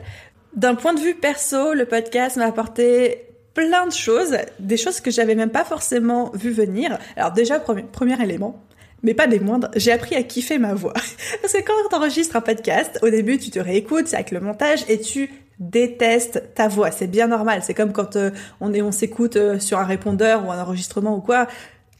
D'un 0.55 0.75
point 0.75 0.93
de 0.93 0.99
vue 0.99 1.15
perso, 1.15 1.73
le 1.73 1.85
podcast 1.85 2.37
m'a 2.37 2.45
apporté 2.45 3.25
plein 3.55 3.87
de 3.87 3.91
choses, 3.91 4.37
des 4.59 4.77
choses 4.77 4.99
que 4.99 5.09
j'avais 5.09 5.35
même 5.35 5.49
pas 5.49 5.63
forcément 5.63 6.31
vu 6.33 6.51
venir. 6.51 6.97
Alors 7.15 7.31
déjà, 7.31 7.59
premier, 7.59 8.21
élément, 8.21 8.63
mais 9.01 9.13
pas 9.15 9.25
des 9.25 9.39
moindres, 9.39 9.69
j'ai 9.75 9.91
appris 9.91 10.15
à 10.15 10.23
kiffer 10.23 10.59
ma 10.59 10.73
voix. 10.73 10.93
Parce 11.41 11.53
que 11.53 11.61
quand 11.61 11.73
tu 11.89 11.95
enregistres 11.95 12.35
un 12.35 12.41
podcast, 12.41 12.99
au 13.01 13.09
début 13.09 13.39
tu 13.39 13.49
te 13.49 13.59
réécoutes, 13.59 14.13
avec 14.13 14.31
le 14.31 14.39
montage, 14.39 14.85
et 14.89 14.99
tu 14.99 15.31
détestes 15.59 16.53
ta 16.55 16.67
voix. 16.67 16.91
C'est 16.91 17.07
bien 17.07 17.27
normal. 17.27 17.61
C'est 17.63 17.73
comme 17.73 17.91
quand 17.93 18.15
euh, 18.15 18.31
on 18.59 18.73
on 18.73 18.91
s'écoute 18.91 19.35
euh, 19.37 19.59
sur 19.59 19.79
un 19.79 19.85
répondeur 19.85 20.45
ou 20.45 20.51
un 20.51 20.59
enregistrement 20.59 21.15
ou 21.15 21.21
quoi. 21.21 21.47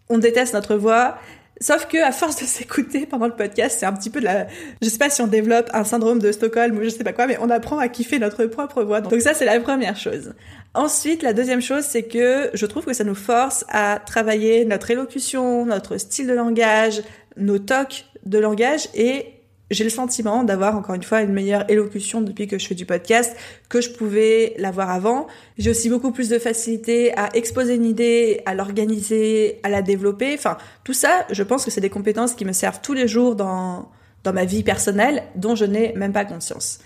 On 0.09 0.17
déteste 0.17 0.53
notre 0.53 0.75
voix. 0.75 1.17
Sauf 1.61 1.87
que 1.87 1.97
à 2.03 2.11
force 2.11 2.37
de 2.41 2.45
s'écouter 2.45 3.05
pendant 3.05 3.27
le 3.27 3.35
podcast, 3.35 3.77
c'est 3.79 3.85
un 3.85 3.93
petit 3.93 4.09
peu 4.09 4.19
de 4.19 4.25
la, 4.25 4.47
je 4.81 4.89
sais 4.89 4.97
pas 4.97 5.09
si 5.09 5.21
on 5.21 5.27
développe 5.27 5.69
un 5.73 5.83
syndrome 5.83 6.19
de 6.19 6.31
Stockholm 6.31 6.77
ou 6.77 6.83
je 6.83 6.89
sais 6.89 7.03
pas 7.03 7.13
quoi, 7.13 7.27
mais 7.27 7.37
on 7.39 7.49
apprend 7.49 7.77
à 7.77 7.87
kiffer 7.87 8.19
notre 8.19 8.45
propre 8.45 8.83
voix. 8.83 9.01
Donc 9.01 9.21
ça, 9.21 9.33
c'est 9.33 9.45
la 9.45 9.59
première 9.59 9.95
chose. 9.95 10.33
Ensuite, 10.73 11.21
la 11.21 11.33
deuxième 11.33 11.61
chose, 11.61 11.83
c'est 11.83 12.03
que 12.03 12.49
je 12.53 12.65
trouve 12.65 12.85
que 12.85 12.93
ça 12.93 13.03
nous 13.03 13.15
force 13.15 13.65
à 13.69 13.99
travailler 14.05 14.65
notre 14.65 14.89
élocution, 14.89 15.65
notre 15.65 15.97
style 15.97 16.27
de 16.27 16.33
langage, 16.33 17.03
nos 17.37 17.59
tocs 17.59 18.05
de 18.25 18.39
langage 18.39 18.87
et 18.95 19.42
j'ai 19.73 19.83
le 19.83 19.89
sentiment 19.89 20.43
d'avoir 20.43 20.75
encore 20.75 20.95
une 20.95 21.03
fois 21.03 21.21
une 21.21 21.33
meilleure 21.33 21.69
élocution 21.69 22.21
depuis 22.21 22.47
que 22.47 22.57
je 22.57 22.67
fais 22.67 22.75
du 22.75 22.85
podcast 22.85 23.35
que 23.69 23.81
je 23.81 23.89
pouvais 23.89 24.53
l'avoir 24.57 24.89
avant. 24.89 25.27
J'ai 25.57 25.69
aussi 25.69 25.89
beaucoup 25.89 26.11
plus 26.11 26.29
de 26.29 26.39
facilité 26.39 27.17
à 27.17 27.35
exposer 27.35 27.75
une 27.75 27.85
idée, 27.85 28.41
à 28.45 28.55
l'organiser, 28.55 29.59
à 29.63 29.69
la 29.69 29.81
développer. 29.81 30.33
Enfin, 30.33 30.57
tout 30.83 30.93
ça, 30.93 31.25
je 31.31 31.43
pense 31.43 31.65
que 31.65 31.71
c'est 31.71 31.81
des 31.81 31.89
compétences 31.89 32.33
qui 32.33 32.45
me 32.45 32.53
servent 32.53 32.81
tous 32.81 32.93
les 32.93 33.07
jours 33.07 33.35
dans, 33.35 33.89
dans 34.23 34.33
ma 34.33 34.45
vie 34.45 34.63
personnelle 34.63 35.23
dont 35.35 35.55
je 35.55 35.65
n'ai 35.65 35.93
même 35.93 36.13
pas 36.13 36.25
conscience. 36.25 36.79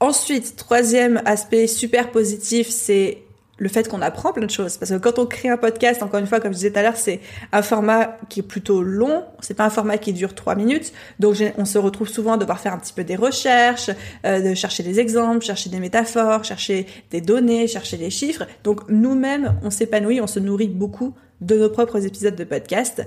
Ensuite, 0.00 0.56
troisième 0.56 1.22
aspect 1.24 1.66
super 1.66 2.10
positif, 2.10 2.68
c'est 2.68 3.23
le 3.58 3.68
fait 3.68 3.88
qu'on 3.88 4.02
apprend 4.02 4.32
plein 4.32 4.46
de 4.46 4.50
choses. 4.50 4.76
Parce 4.76 4.90
que 4.90 4.96
quand 4.96 5.18
on 5.18 5.26
crée 5.26 5.48
un 5.48 5.56
podcast, 5.56 6.02
encore 6.02 6.20
une 6.20 6.26
fois, 6.26 6.40
comme 6.40 6.52
je 6.52 6.58
disais 6.58 6.70
tout 6.70 6.78
à 6.78 6.82
l'heure, 6.82 6.96
c'est 6.96 7.20
un 7.52 7.62
format 7.62 8.16
qui 8.28 8.40
est 8.40 8.44
plutôt 8.44 8.82
long. 8.82 9.24
C'est 9.40 9.54
pas 9.54 9.64
un 9.64 9.70
format 9.70 9.98
qui 9.98 10.12
dure 10.12 10.34
trois 10.34 10.54
minutes. 10.54 10.92
Donc, 11.20 11.36
on 11.56 11.64
se 11.64 11.78
retrouve 11.78 12.08
souvent 12.08 12.32
à 12.32 12.36
devoir 12.36 12.58
faire 12.58 12.72
un 12.72 12.78
petit 12.78 12.92
peu 12.92 13.04
des 13.04 13.16
recherches, 13.16 13.90
euh, 14.26 14.40
de 14.40 14.54
chercher 14.54 14.82
des 14.82 14.98
exemples, 15.00 15.44
chercher 15.44 15.70
des 15.70 15.80
métaphores, 15.80 16.44
chercher 16.44 16.86
des 17.10 17.20
données, 17.20 17.68
chercher 17.68 17.96
des 17.96 18.10
chiffres. 18.10 18.46
Donc, 18.64 18.88
nous-mêmes, 18.88 19.56
on 19.62 19.70
s'épanouit, 19.70 20.20
on 20.20 20.26
se 20.26 20.40
nourrit 20.40 20.68
beaucoup 20.68 21.14
de 21.40 21.56
nos 21.56 21.70
propres 21.70 22.04
épisodes 22.04 22.36
de 22.36 22.44
podcast. 22.44 23.06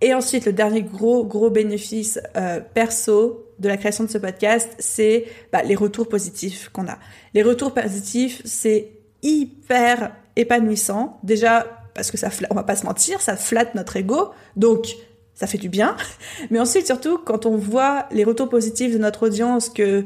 Et 0.00 0.14
ensuite, 0.14 0.46
le 0.46 0.52
dernier 0.52 0.82
gros, 0.82 1.24
gros 1.24 1.50
bénéfice 1.50 2.18
euh, 2.36 2.60
perso 2.74 3.46
de 3.60 3.68
la 3.68 3.76
création 3.76 4.02
de 4.04 4.10
ce 4.10 4.18
podcast, 4.18 4.68
c'est 4.78 5.26
bah, 5.52 5.62
les 5.62 5.76
retours 5.76 6.08
positifs 6.08 6.70
qu'on 6.72 6.88
a. 6.88 6.98
Les 7.34 7.42
retours 7.44 7.72
positifs, 7.72 8.42
c'est 8.44 8.90
hyper 9.22 10.12
épanouissant. 10.36 11.18
Déjà, 11.22 11.66
parce 11.94 12.10
que 12.10 12.16
ça, 12.16 12.28
on 12.50 12.54
va 12.54 12.62
pas 12.62 12.76
se 12.76 12.86
mentir, 12.86 13.20
ça 13.20 13.36
flatte 13.36 13.74
notre 13.74 13.96
ego. 13.96 14.30
Donc, 14.56 14.86
ça 15.34 15.46
fait 15.46 15.58
du 15.58 15.68
bien. 15.68 15.96
Mais 16.50 16.60
ensuite, 16.60 16.86
surtout, 16.86 17.18
quand 17.18 17.46
on 17.46 17.56
voit 17.56 18.06
les 18.10 18.24
retours 18.24 18.48
positifs 18.48 18.92
de 18.92 18.98
notre 18.98 19.26
audience, 19.26 19.68
que 19.68 20.04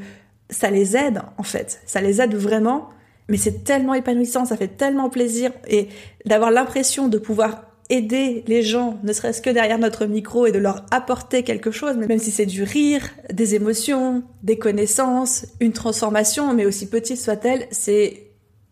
ça 0.51 0.71
les 0.71 0.97
aide, 0.97 1.23
en 1.39 1.43
fait. 1.43 1.81
Ça 1.87 2.01
les 2.01 2.21
aide 2.21 2.35
vraiment. 2.35 2.91
Mais 3.29 3.37
c'est 3.37 3.65
tellement 3.65 3.95
épanouissant, 3.95 4.45
ça 4.45 4.57
fait 4.57 4.77
tellement 4.77 5.11
plaisir. 5.11 5.51
Et 5.69 5.89
d'avoir 6.25 6.51
l'impression 6.51 7.09
de 7.09 7.19
pouvoir 7.19 7.65
aider 7.89 8.45
les 8.47 8.63
gens, 8.63 8.99
ne 9.03 9.13
serait-ce 9.13 9.41
que 9.41 9.51
derrière 9.51 9.79
notre 9.79 10.07
micro 10.07 10.47
et 10.47 10.53
de 10.53 10.59
leur 10.59 10.87
apporter 10.91 11.43
quelque 11.43 11.71
chose, 11.71 11.97
même 11.97 12.19
si 12.19 12.31
c'est 12.31 12.47
du 12.47 12.63
rire, 12.63 13.09
des 13.33 13.55
émotions, 13.55 14.23
des 14.43 14.59
connaissances, 14.59 15.47
une 15.61 15.73
transformation, 15.73 16.53
mais 16.55 16.67
aussi 16.67 16.89
petite 16.89 17.19
soit-elle, 17.19 17.67
c'est 17.71 18.26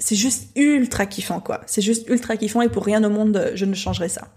c'est 0.04 0.16
juste 0.16 0.48
ultra 0.54 1.06
kiffant, 1.06 1.40
quoi. 1.40 1.62
C'est 1.64 1.80
juste 1.80 2.06
ultra 2.10 2.36
kiffant 2.36 2.60
et 2.60 2.68
pour 2.68 2.84
rien 2.84 3.02
au 3.04 3.08
monde, 3.08 3.52
je 3.54 3.64
ne 3.64 3.74
changerai 3.74 4.10
ça. 4.10 4.28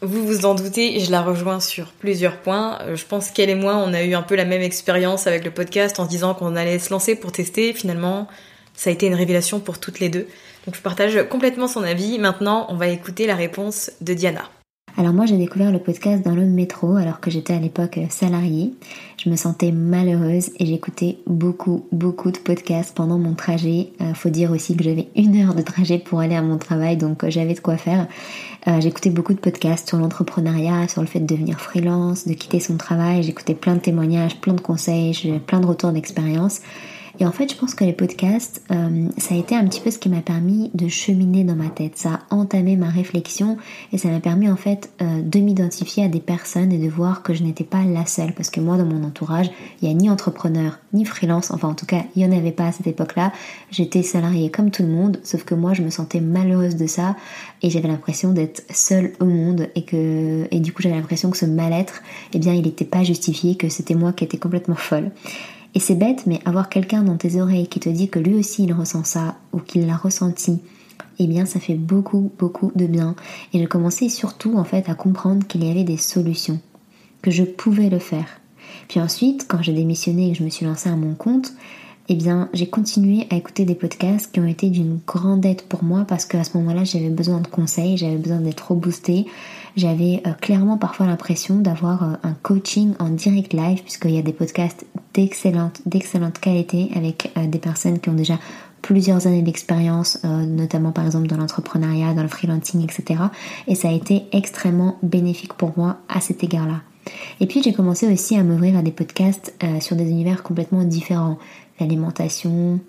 Vous 0.00 0.26
vous 0.26 0.46
en 0.46 0.54
doutez, 0.54 1.00
je 1.00 1.10
la 1.10 1.20
rejoins 1.20 1.60
sur 1.60 1.92
plusieurs 1.92 2.38
points. 2.38 2.78
Euh, 2.80 2.96
je 2.96 3.04
pense 3.04 3.30
qu'elle 3.30 3.50
et 3.50 3.54
moi, 3.54 3.76
on 3.76 3.92
a 3.92 4.04
eu 4.04 4.14
un 4.14 4.22
peu 4.22 4.36
la 4.36 4.46
même 4.46 4.62
expérience 4.62 5.26
avec 5.26 5.44
le 5.44 5.50
podcast 5.50 6.00
en 6.00 6.06
se 6.06 6.08
disant 6.08 6.32
qu'on 6.32 6.56
allait 6.56 6.78
se 6.78 6.88
lancer 6.88 7.14
pour 7.14 7.30
tester. 7.30 7.74
Finalement, 7.74 8.26
ça 8.72 8.88
a 8.88 8.92
été 8.94 9.06
une 9.06 9.14
révélation 9.14 9.60
pour 9.60 9.78
toutes 9.78 10.00
les 10.00 10.08
deux. 10.08 10.26
Donc 10.64 10.76
je 10.76 10.80
partage 10.80 11.22
complètement 11.28 11.68
son 11.68 11.82
avis. 11.82 12.18
Maintenant, 12.18 12.64
on 12.70 12.76
va 12.76 12.88
écouter 12.88 13.26
la 13.26 13.36
réponse 13.36 13.90
de 14.00 14.14
Diana. 14.14 14.48
Alors 14.98 15.14
moi 15.14 15.24
j'ai 15.24 15.38
découvert 15.38 15.72
le 15.72 15.78
podcast 15.78 16.22
dans 16.22 16.34
le 16.34 16.44
métro 16.44 16.96
alors 16.96 17.20
que 17.20 17.30
j'étais 17.30 17.54
à 17.54 17.58
l'époque 17.58 17.98
salariée. 18.10 18.74
Je 19.16 19.30
me 19.30 19.36
sentais 19.36 19.72
malheureuse 19.72 20.50
et 20.58 20.66
j'écoutais 20.66 21.18
beaucoup 21.26 21.86
beaucoup 21.92 22.30
de 22.30 22.38
podcasts 22.38 22.94
pendant 22.94 23.18
mon 23.18 23.34
trajet. 23.34 23.88
Euh, 24.02 24.12
faut 24.12 24.28
dire 24.28 24.50
aussi 24.50 24.76
que 24.76 24.84
j'avais 24.84 25.08
une 25.16 25.40
heure 25.40 25.54
de 25.54 25.62
trajet 25.62 25.98
pour 25.98 26.20
aller 26.20 26.34
à 26.34 26.42
mon 26.42 26.58
travail 26.58 26.98
donc 26.98 27.24
euh, 27.24 27.30
j'avais 27.30 27.54
de 27.54 27.60
quoi 27.60 27.78
faire. 27.78 28.06
Euh, 28.68 28.80
j'écoutais 28.80 29.10
beaucoup 29.10 29.32
de 29.32 29.40
podcasts 29.40 29.88
sur 29.88 29.96
l'entrepreneuriat, 29.96 30.88
sur 30.88 31.00
le 31.00 31.06
fait 31.06 31.20
de 31.20 31.26
devenir 31.26 31.58
freelance, 31.58 32.28
de 32.28 32.34
quitter 32.34 32.60
son 32.60 32.76
travail. 32.76 33.22
J'écoutais 33.22 33.54
plein 33.54 33.76
de 33.76 33.80
témoignages, 33.80 34.40
plein 34.40 34.54
de 34.54 34.60
conseils, 34.60 35.40
plein 35.46 35.60
de 35.60 35.66
retours 35.66 35.92
d'expérience. 35.92 36.60
Et 37.20 37.26
en 37.26 37.32
fait, 37.32 37.52
je 37.52 37.56
pense 37.56 37.74
que 37.74 37.84
les 37.84 37.92
podcasts, 37.92 38.62
euh, 38.70 39.08
ça 39.18 39.34
a 39.34 39.38
été 39.38 39.54
un 39.54 39.66
petit 39.66 39.80
peu 39.80 39.90
ce 39.90 39.98
qui 39.98 40.08
m'a 40.08 40.22
permis 40.22 40.70
de 40.74 40.88
cheminer 40.88 41.44
dans 41.44 41.54
ma 41.54 41.68
tête. 41.68 41.96
Ça 41.96 42.20
a 42.30 42.34
entamé 42.34 42.76
ma 42.76 42.88
réflexion 42.88 43.58
et 43.92 43.98
ça 43.98 44.08
m'a 44.08 44.20
permis 44.20 44.48
en 44.48 44.56
fait 44.56 44.90
euh, 45.02 45.20
de 45.22 45.40
m'identifier 45.40 46.04
à 46.04 46.08
des 46.08 46.20
personnes 46.20 46.72
et 46.72 46.78
de 46.78 46.88
voir 46.88 47.22
que 47.22 47.34
je 47.34 47.42
n'étais 47.42 47.64
pas 47.64 47.84
la 47.84 48.06
seule. 48.06 48.32
Parce 48.32 48.50
que 48.50 48.60
moi, 48.60 48.76
dans 48.76 48.86
mon 48.86 49.04
entourage, 49.04 49.50
il 49.80 49.88
n'y 49.88 49.94
a 49.94 49.96
ni 49.96 50.10
entrepreneur, 50.10 50.78
ni 50.92 51.04
freelance. 51.04 51.50
Enfin, 51.50 51.68
en 51.68 51.74
tout 51.74 51.86
cas, 51.86 52.04
il 52.16 52.26
n'y 52.26 52.34
en 52.34 52.36
avait 52.36 52.52
pas 52.52 52.68
à 52.68 52.72
cette 52.72 52.86
époque-là. 52.86 53.32
J'étais 53.70 54.02
salariée 54.02 54.50
comme 54.50 54.70
tout 54.70 54.82
le 54.82 54.88
monde, 54.88 55.20
sauf 55.22 55.44
que 55.44 55.54
moi, 55.54 55.74
je 55.74 55.82
me 55.82 55.90
sentais 55.90 56.20
malheureuse 56.20 56.76
de 56.76 56.86
ça 56.86 57.16
et 57.62 57.70
j'avais 57.70 57.88
l'impression 57.88 58.32
d'être 58.32 58.62
seule 58.70 59.12
au 59.20 59.26
monde 59.26 59.68
et 59.74 59.84
que 59.84 60.48
et 60.50 60.60
du 60.60 60.72
coup, 60.72 60.82
j'avais 60.82 60.96
l'impression 60.96 61.30
que 61.30 61.36
ce 61.36 61.46
mal-être, 61.46 62.02
eh 62.32 62.38
bien, 62.38 62.54
il 62.54 62.62
n'était 62.62 62.84
pas 62.84 63.02
justifié, 63.02 63.56
que 63.56 63.68
c'était 63.68 63.94
moi 63.94 64.12
qui 64.12 64.24
étais 64.24 64.38
complètement 64.38 64.76
folle. 64.76 65.10
Et 65.74 65.80
c'est 65.80 65.94
bête, 65.94 66.24
mais 66.26 66.40
avoir 66.44 66.68
quelqu'un 66.68 67.02
dans 67.02 67.16
tes 67.16 67.40
oreilles 67.40 67.68
qui 67.68 67.80
te 67.80 67.88
dit 67.88 68.08
que 68.08 68.18
lui 68.18 68.34
aussi 68.34 68.64
il 68.64 68.72
ressent 68.72 69.04
ça 69.04 69.36
ou 69.52 69.58
qu'il 69.58 69.86
l'a 69.86 69.96
ressenti, 69.96 70.60
eh 71.18 71.26
bien 71.26 71.46
ça 71.46 71.60
fait 71.60 71.74
beaucoup, 71.74 72.30
beaucoup 72.38 72.72
de 72.74 72.86
bien. 72.86 73.14
Et 73.52 73.62
je 73.62 73.66
commençais 73.66 74.08
surtout 74.08 74.56
en 74.58 74.64
fait 74.64 74.88
à 74.88 74.94
comprendre 74.94 75.46
qu'il 75.46 75.64
y 75.64 75.70
avait 75.70 75.84
des 75.84 75.96
solutions, 75.96 76.60
que 77.22 77.30
je 77.30 77.44
pouvais 77.44 77.88
le 77.88 77.98
faire. 77.98 78.40
Puis 78.88 79.00
ensuite, 79.00 79.46
quand 79.48 79.62
j'ai 79.62 79.72
démissionné 79.72 80.28
et 80.28 80.32
que 80.32 80.38
je 80.38 80.44
me 80.44 80.50
suis 80.50 80.66
lancée 80.66 80.90
à 80.90 80.96
mon 80.96 81.14
compte, 81.14 81.52
eh 82.08 82.14
bien, 82.14 82.48
j'ai 82.52 82.66
continué 82.66 83.26
à 83.30 83.36
écouter 83.36 83.64
des 83.64 83.74
podcasts 83.74 84.32
qui 84.32 84.40
ont 84.40 84.46
été 84.46 84.68
d'une 84.70 84.98
grande 85.06 85.46
aide 85.46 85.62
pour 85.62 85.84
moi 85.84 86.04
parce 86.06 86.24
qu'à 86.24 86.44
ce 86.44 86.56
moment-là, 86.58 86.84
j'avais 86.84 87.10
besoin 87.10 87.40
de 87.40 87.46
conseils, 87.46 87.96
j'avais 87.96 88.16
besoin 88.16 88.40
d'être 88.40 88.72
reboostée. 88.72 89.26
J'avais 89.76 90.22
euh, 90.26 90.32
clairement 90.32 90.76
parfois 90.76 91.06
l'impression 91.06 91.56
d'avoir 91.56 92.02
euh, 92.02 92.14
un 92.22 92.34
coaching 92.42 92.94
en 92.98 93.08
direct 93.08 93.52
live 93.52 93.82
puisqu'il 93.82 94.10
y 94.10 94.18
a 94.18 94.22
des 94.22 94.32
podcasts 94.32 94.84
d'excellente, 95.14 95.80
d'excellente 95.86 96.38
qualité 96.38 96.90
avec 96.94 97.32
euh, 97.36 97.46
des 97.46 97.58
personnes 97.58 97.98
qui 97.98 98.10
ont 98.10 98.14
déjà 98.14 98.38
plusieurs 98.82 99.28
années 99.28 99.42
d'expérience, 99.42 100.24
notamment 100.24 100.90
par 100.90 101.06
exemple 101.06 101.28
dans 101.28 101.36
l'entrepreneuriat, 101.36 102.14
dans 102.14 102.22
le 102.22 102.28
freelancing, 102.28 102.82
etc. 102.82 103.22
Et 103.68 103.76
ça 103.76 103.88
a 103.88 103.92
été 103.92 104.24
extrêmement 104.32 104.98
bénéfique 105.04 105.54
pour 105.54 105.72
moi 105.76 105.98
à 106.08 106.20
cet 106.20 106.42
égard-là. 106.42 106.80
Et 107.38 107.46
puis 107.46 107.62
j'ai 107.62 107.72
commencé 107.72 108.12
aussi 108.12 108.36
à 108.36 108.42
m'ouvrir 108.42 108.76
à 108.76 108.82
des 108.82 108.90
podcasts 108.90 109.54
sur 109.78 109.94
des 109.94 110.10
univers 110.10 110.42
complètement 110.42 110.82
différents 110.82 111.38
l'alimentation, 111.78 112.80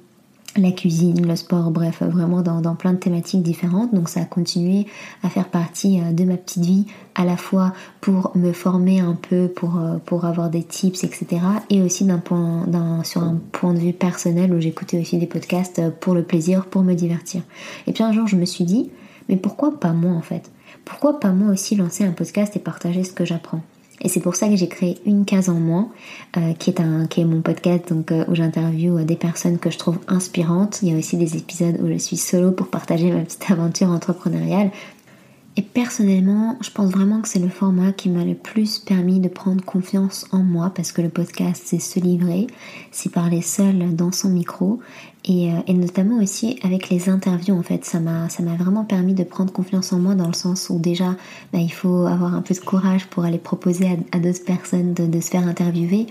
la 0.56 0.72
cuisine, 0.72 1.26
le 1.26 1.36
sport, 1.36 1.72
bref, 1.72 2.02
vraiment 2.04 2.42
dans, 2.42 2.76
plein 2.76 2.94
de 2.94 2.98
thématiques 2.98 3.42
différentes. 3.42 3.94
Donc 3.94 4.10
ça 4.10 4.22
a 4.22 4.26
continué 4.26 4.86
à 5.24 5.30
faire 5.30 5.48
partie 5.48 6.00
euh, 6.00 6.12
de 6.12 6.24
ma 6.24 6.38
petite 6.38 6.64
vie, 6.64 6.86
à 7.16 7.26
la 7.26 7.38
fois 7.38 7.74
pour 8.02 8.32
me 8.36 8.52
former 8.52 9.00
un 9.00 9.16
peu, 9.16 9.48
pour, 9.48 9.78
euh, 9.78 9.98
pour 10.06 10.26
avoir 10.26 10.50
des 10.50 10.64
tips, 10.64 11.04
etc. 11.04 11.42
Et 11.70 11.82
aussi 11.82 12.06
d'un 12.06 12.20
point, 12.20 12.66
sur 13.04 13.24
un 13.24 13.40
point 13.52 13.74
de 13.74 13.80
vue 13.80 13.94
personnel 13.94 14.54
où 14.54 14.60
j'écoutais 14.60 15.00
aussi 15.00 15.18
des 15.18 15.28
podcasts 15.28 15.80
euh, 15.80 15.90
pour 15.90 16.14
le 16.14 16.24
plaisir, 16.24 16.66
pour 16.66 16.84
me 16.84 16.94
divertir. 16.94 17.42
Et 17.88 17.94
puis 17.94 18.04
un 18.04 18.12
jour 18.12 18.28
je 18.28 18.36
me 18.36 18.46
suis 18.46 18.66
dit, 18.66 18.92
mais 19.30 19.38
pourquoi 19.38 19.80
pas 19.80 19.94
moi 19.94 20.12
en 20.12 20.22
fait? 20.22 20.52
Pourquoi 20.86 21.20
pas 21.20 21.32
moi 21.32 21.52
aussi 21.52 21.76
lancer 21.76 22.04
un 22.04 22.12
podcast 22.12 22.56
et 22.56 22.60
partager 22.60 23.04
ce 23.04 23.14
que 23.14 23.26
j'apprends? 23.26 23.62
Et 24.02 24.10
c'est 24.10 24.20
pour 24.20 24.36
ça 24.36 24.50
que 24.50 24.56
j'ai 24.56 24.68
créé 24.68 24.98
une 25.06 25.24
case 25.26 25.50
en 25.50 25.60
moins, 25.60 25.90
euh, 26.38 26.54
qui 26.54 26.70
est 26.70 26.82
un, 26.82 27.06
qui 27.08 27.22
est 27.22 27.26
mon 27.26 27.42
podcast, 27.42 27.88
donc 27.90 28.12
euh, 28.12 28.26
où 28.28 28.36
j'interviewe 28.36 29.00
euh, 29.00 29.04
des 29.04 29.16
personnes 29.16 29.60
que 29.60 29.70
je 29.70 29.78
trouve 29.78 30.00
inspirantes. 30.08 30.80
Il 30.82 30.90
y 30.90 30.94
a 30.94 30.98
aussi 30.98 31.16
des 31.16 31.38
épisodes 31.38 31.80
où 31.82 31.88
je 31.88 31.98
suis 31.98 32.18
solo 32.18 32.52
pour 32.52 32.68
partager 32.68 33.12
ma 33.12 33.22
petite 33.22 33.50
aventure 33.50 33.90
entrepreneuriale. 33.90 34.72
Et 35.56 35.62
personnellement, 35.62 36.58
je 36.62 36.72
pense 36.72 36.90
vraiment 36.90 37.22
que 37.22 37.28
c'est 37.28 37.38
le 37.38 37.48
format 37.48 37.92
qui 37.92 38.10
m'a 38.10 38.26
le 38.26 38.34
plus 38.34 38.80
permis 38.80 39.20
de 39.20 39.30
prendre 39.30 39.64
confiance 39.64 40.26
en 40.32 40.42
moi 40.42 40.72
parce 40.76 40.92
que 40.92 41.04
le 41.04 41.10
podcast, 41.10 41.62
c'est 41.64 41.80
se 41.80 42.00
livrer, 42.00 42.48
c'est 42.92 43.12
parler 43.12 43.44
seul 43.44 43.96
dans 43.96 44.12
son 44.12 44.30
micro 44.30 44.80
et, 45.26 45.52
euh, 45.52 45.58
et, 45.68 45.74
notamment 45.74 46.22
aussi 46.22 46.60
avec 46.64 46.90
les 46.90 47.10
interviews 47.10 47.58
en 47.58 47.64
fait 47.64 47.86
ça 47.86 48.00
m'a 48.00 48.30
ça 48.30 48.44
m'a 48.44 48.56
vraiment 48.56 48.84
permis 48.84 49.14
de 49.14 49.24
prendre 49.24 49.54
confiance 49.54 49.94
en 49.94 50.00
moi 50.00 50.16
dans 50.16 50.28
le 50.28 50.34
sens 50.34 50.70
où 50.70 50.80
déjà 50.80 51.16
bah, 51.52 51.60
il 51.60 51.72
faut 51.72 52.06
avoir 52.06 52.34
un 52.36 52.42
peu 52.42 52.54
de 52.54 52.60
courage 52.60 53.08
pour 53.08 53.24
aller 53.24 53.38
proposer 53.38 53.88
à, 53.88 54.18
à 54.18 54.20
d'autres 54.20 54.44
personnes 54.44 54.94
de, 54.94 55.06
de, 55.06 55.20
se 55.22 55.30
faire 55.30 55.48
interviewer 55.48 56.08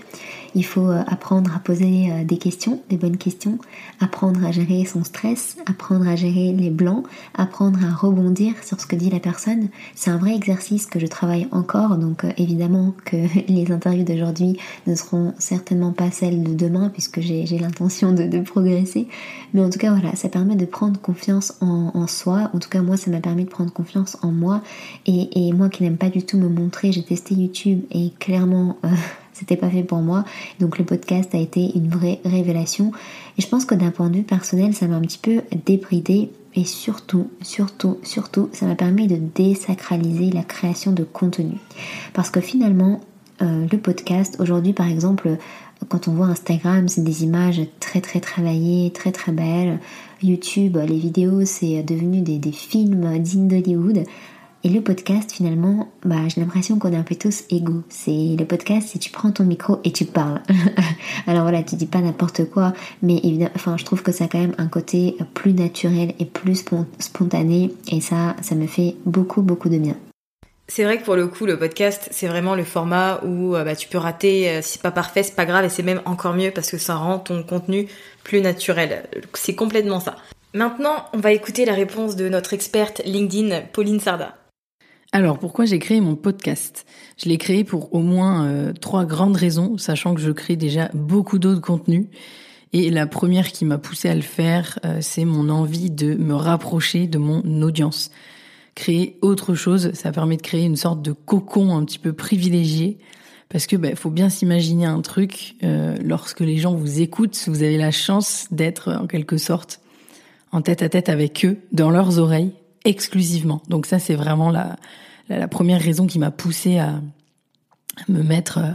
il 0.55 0.65
faut 0.65 0.89
euh, 0.89 1.03
apprendre 1.07 1.55
à 1.55 1.59
poser 1.59 2.11
euh, 2.11 2.23
des 2.23 2.37
questions 2.37 2.81
des 2.89 2.97
bonnes 2.97 3.17
questions 3.17 3.57
apprendre 3.99 4.43
à 4.45 4.51
gérer 4.51 4.85
son 4.85 5.03
stress 5.03 5.57
apprendre 5.65 6.07
à 6.07 6.15
gérer 6.15 6.51
les 6.51 6.69
blancs 6.69 7.05
apprendre 7.33 7.79
à 7.83 7.93
rebondir 7.93 8.53
sur 8.63 8.79
ce 8.79 8.85
que 8.85 8.95
dit 8.95 9.09
la 9.09 9.19
personne 9.19 9.69
c'est 9.95 10.11
un 10.11 10.17
vrai 10.17 10.35
exercice 10.35 10.85
que 10.85 10.99
je 10.99 11.07
travaille 11.07 11.47
encore 11.51 11.97
donc 11.97 12.25
évidemment 12.37 12.93
que 13.05 13.17
les 13.47 13.71
interviews 13.71 14.03
d'aujourd'hui 14.05 14.57
ne 14.87 14.95
seront 14.95 15.33
certainement 15.37 15.91
pas 15.91 16.11
celles 16.11 16.43
de 16.43 16.53
demain 16.53 16.89
puisque 16.89 17.21
j'ai 17.21 17.45
l'intention 17.57 18.11
de, 18.13 18.41
progresser 18.41 19.07
mais 19.53 19.61
en 19.61 19.69
tout 19.69 19.79
cas, 19.79 19.91
voilà, 19.91 20.15
ça 20.15 20.29
permet 20.29 20.55
de 20.55 20.65
prendre 20.65 20.99
confiance 20.99 21.53
en, 21.61 22.07
soi. 22.07 22.49
En 22.53 22.59
tout 22.59 22.69
cas, 22.69 22.81
moi, 22.81 22.97
ça 22.97 23.11
m'a 23.11 23.19
permis 23.19 23.45
de 23.45 23.49
prendre 23.49 23.71
confiance 23.71 24.17
en 24.21 24.31
moi. 24.31 24.61
Et, 25.05 25.51
moi 25.53 25.69
qui 25.69 25.83
n'aime 25.83 25.97
pas 25.97 26.09
du 26.09 26.23
tout 26.23 26.37
me 26.37 26.49
montrer, 26.49 26.91
j'ai 26.91 27.03
testé 27.03 27.35
YouTube 27.35 27.81
et 27.91 28.11
clairement, 28.19 28.77
euh, 28.83 28.89
c'était 29.33 29.57
pas 29.57 29.69
fait 29.69 29.83
pour 29.83 29.99
moi. 29.99 30.23
Donc 30.59 30.77
le 30.77 30.85
podcast 30.85 31.33
a 31.35 31.37
été 31.37 31.71
une 31.75 31.89
vraie 31.89 32.19
révélation. 32.23 32.91
Et 33.37 33.41
je 33.41 33.47
pense 33.47 33.65
que 33.65 33.75
d'un 33.75 33.91
point 33.91 34.09
de 34.09 34.17
vue 34.17 34.23
personnel, 34.23 34.73
ça 34.73 34.87
m'a 34.87 34.95
un 34.95 35.01
petit 35.01 35.17
peu 35.17 35.41
débridé. 35.65 36.31
Et 36.55 36.65
surtout, 36.65 37.29
surtout, 37.41 37.97
surtout, 38.03 38.49
ça 38.53 38.67
m'a 38.67 38.75
permis 38.75 39.07
de 39.07 39.15
désacraliser 39.15 40.29
la 40.29 40.43
création 40.43 40.91
de 40.91 41.03
contenu. 41.03 41.57
Parce 42.13 42.29
que 42.29 42.41
finalement, 42.41 43.01
euh, 43.41 43.65
le 43.71 43.77
podcast, 43.79 44.37
aujourd'hui 44.39 44.73
par 44.73 44.87
exemple, 44.87 45.37
quand 45.89 46.07
on 46.07 46.13
voit 46.13 46.27
Instagram, 46.27 46.87
c'est 46.87 47.03
des 47.03 47.23
images 47.23 47.61
très 47.79 48.01
très 48.01 48.19
travaillées, 48.19 48.91
très 48.91 49.11
très 49.11 49.31
belles. 49.31 49.79
YouTube, 50.21 50.77
les 50.77 50.97
vidéos, 50.97 51.43
c'est 51.43 51.83
devenu 51.83 52.21
des, 52.21 52.37
des 52.37 52.51
films 52.51 53.19
dignes 53.19 53.47
d'Hollywood. 53.47 54.03
Et 54.65 54.69
le 54.69 54.79
podcast, 54.79 55.29
finalement, 55.33 55.91
bah, 56.05 56.29
j'ai 56.29 56.39
l'impression 56.39 56.79
qu'on 56.79 56.93
est 56.93 56.97
un 56.97 57.03
peu 57.03 57.15
tous 57.15 57.43
égaux. 57.49 57.83
C'est 57.89 58.37
le 58.39 58.45
podcast, 58.45 58.87
c'est 58.91 58.99
tu 58.99 59.11
prends 59.11 59.29
ton 59.29 59.43
micro 59.43 59.81
et 59.83 59.91
tu 59.91 60.05
parles. 60.05 60.41
Alors 61.27 61.41
voilà, 61.41 61.63
tu 61.63 61.75
dis 61.75 61.85
pas 61.85 61.99
n'importe 61.99 62.49
quoi, 62.49 62.71
mais 63.01 63.19
je 63.21 63.83
trouve 63.83 64.03
que 64.03 64.13
ça 64.13 64.23
a 64.23 64.27
quand 64.29 64.39
même 64.39 64.55
un 64.57 64.67
côté 64.67 65.17
plus 65.33 65.53
naturel 65.53 66.13
et 66.17 66.23
plus 66.23 66.63
spontané, 66.97 67.73
et 67.91 67.99
ça, 67.99 68.37
ça 68.41 68.55
me 68.55 68.65
fait 68.65 68.95
beaucoup 69.05 69.41
beaucoup 69.41 69.67
de 69.67 69.77
bien. 69.77 69.97
C'est 70.69 70.85
vrai 70.85 70.97
que 70.97 71.03
pour 71.03 71.17
le 71.17 71.27
coup, 71.27 71.45
le 71.45 71.59
podcast, 71.59 72.07
c'est 72.11 72.27
vraiment 72.27 72.55
le 72.55 72.63
format 72.63 73.19
où 73.25 73.57
euh, 73.57 73.65
bah, 73.65 73.75
tu 73.75 73.89
peux 73.89 73.97
rater, 73.97 74.49
euh, 74.49 74.61
si 74.61 74.73
c'est 74.73 74.81
pas 74.81 74.91
parfait, 74.91 75.23
c'est 75.23 75.35
pas 75.35 75.45
grave, 75.45 75.65
et 75.65 75.69
c'est 75.69 75.83
même 75.83 76.01
encore 76.05 76.35
mieux 76.35 76.51
parce 76.51 76.71
que 76.71 76.77
ça 76.77 76.95
rend 76.95 77.19
ton 77.19 77.43
contenu 77.43 77.89
plus 78.23 78.39
naturel. 78.39 79.09
C'est 79.33 79.55
complètement 79.55 79.99
ça. 79.99 80.15
Maintenant, 80.53 81.05
on 81.11 81.19
va 81.19 81.33
écouter 81.33 81.65
la 81.65 81.73
réponse 81.73 82.15
de 82.15 82.29
notre 82.29 82.53
experte 82.53 83.01
LinkedIn, 83.03 83.63
Pauline 83.73 83.99
Sarda. 83.99 84.37
Alors, 85.13 85.39
pourquoi 85.39 85.63
j'ai 85.63 85.79
créé 85.79 86.01
mon 86.01 86.15
podcast? 86.15 86.85
Je 87.17 87.29
l'ai 87.29 87.37
créé 87.37 87.63
pour 87.63 87.93
au 87.93 87.99
moins 87.99 88.45
euh, 88.45 88.73
trois 88.73 89.05
grandes 89.05 89.37
raisons, 89.37 89.77
sachant 89.77 90.13
que 90.13 90.19
je 90.19 90.31
crée 90.31 90.57
déjà 90.57 90.89
beaucoup 90.93 91.39
d'autres 91.39 91.61
contenus. 91.61 92.07
Et 92.73 92.89
la 92.89 93.07
première 93.07 93.53
qui 93.53 93.63
m'a 93.63 93.77
poussé 93.77 94.09
à 94.09 94.15
le 94.15 94.21
faire, 94.21 94.79
c'est 94.99 95.25
mon 95.25 95.49
envie 95.49 95.91
de 95.91 96.15
me 96.15 96.33
rapprocher 96.33 97.05
de 97.05 97.19
mon 97.19 97.61
audience 97.61 98.09
créer 98.75 99.17
autre 99.21 99.55
chose. 99.55 99.91
Ça 99.93 100.11
permet 100.11 100.37
de 100.37 100.41
créer 100.41 100.65
une 100.65 100.75
sorte 100.75 101.01
de 101.01 101.11
cocon 101.11 101.75
un 101.75 101.85
petit 101.85 101.99
peu 101.99 102.13
privilégié. 102.13 102.97
Parce 103.49 103.67
que 103.67 103.75
bah, 103.75 103.95
faut 103.95 104.09
bien 104.09 104.29
s'imaginer 104.29 104.85
un 104.85 105.01
truc, 105.01 105.55
euh, 105.63 105.95
lorsque 106.03 106.39
les 106.39 106.57
gens 106.57 106.73
vous 106.73 107.01
écoutent, 107.01 107.39
vous 107.47 107.61
avez 107.61 107.77
la 107.77 107.91
chance 107.91 108.47
d'être 108.49 108.91
en 108.91 109.05
quelque 109.05 109.37
sorte 109.37 109.79
en 110.51 110.61
tête 110.61 110.81
à 110.81 110.89
tête 110.89 111.09
avec 111.09 111.45
eux, 111.45 111.57
dans 111.71 111.89
leurs 111.89 112.19
oreilles, 112.19 112.53
exclusivement. 112.85 113.61
Donc 113.69 113.85
ça, 113.85 113.99
c'est 113.99 114.15
vraiment 114.15 114.49
la, 114.49 114.75
la, 115.29 115.47
première 115.47 115.81
raison 115.81 116.07
qui 116.07 116.19
m'a 116.19 116.31
poussé 116.31 116.77
à, 116.79 117.01
me 118.07 118.23
mettre 118.23 118.57
euh, 118.57 118.71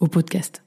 au 0.00 0.06
podcast. 0.06 0.62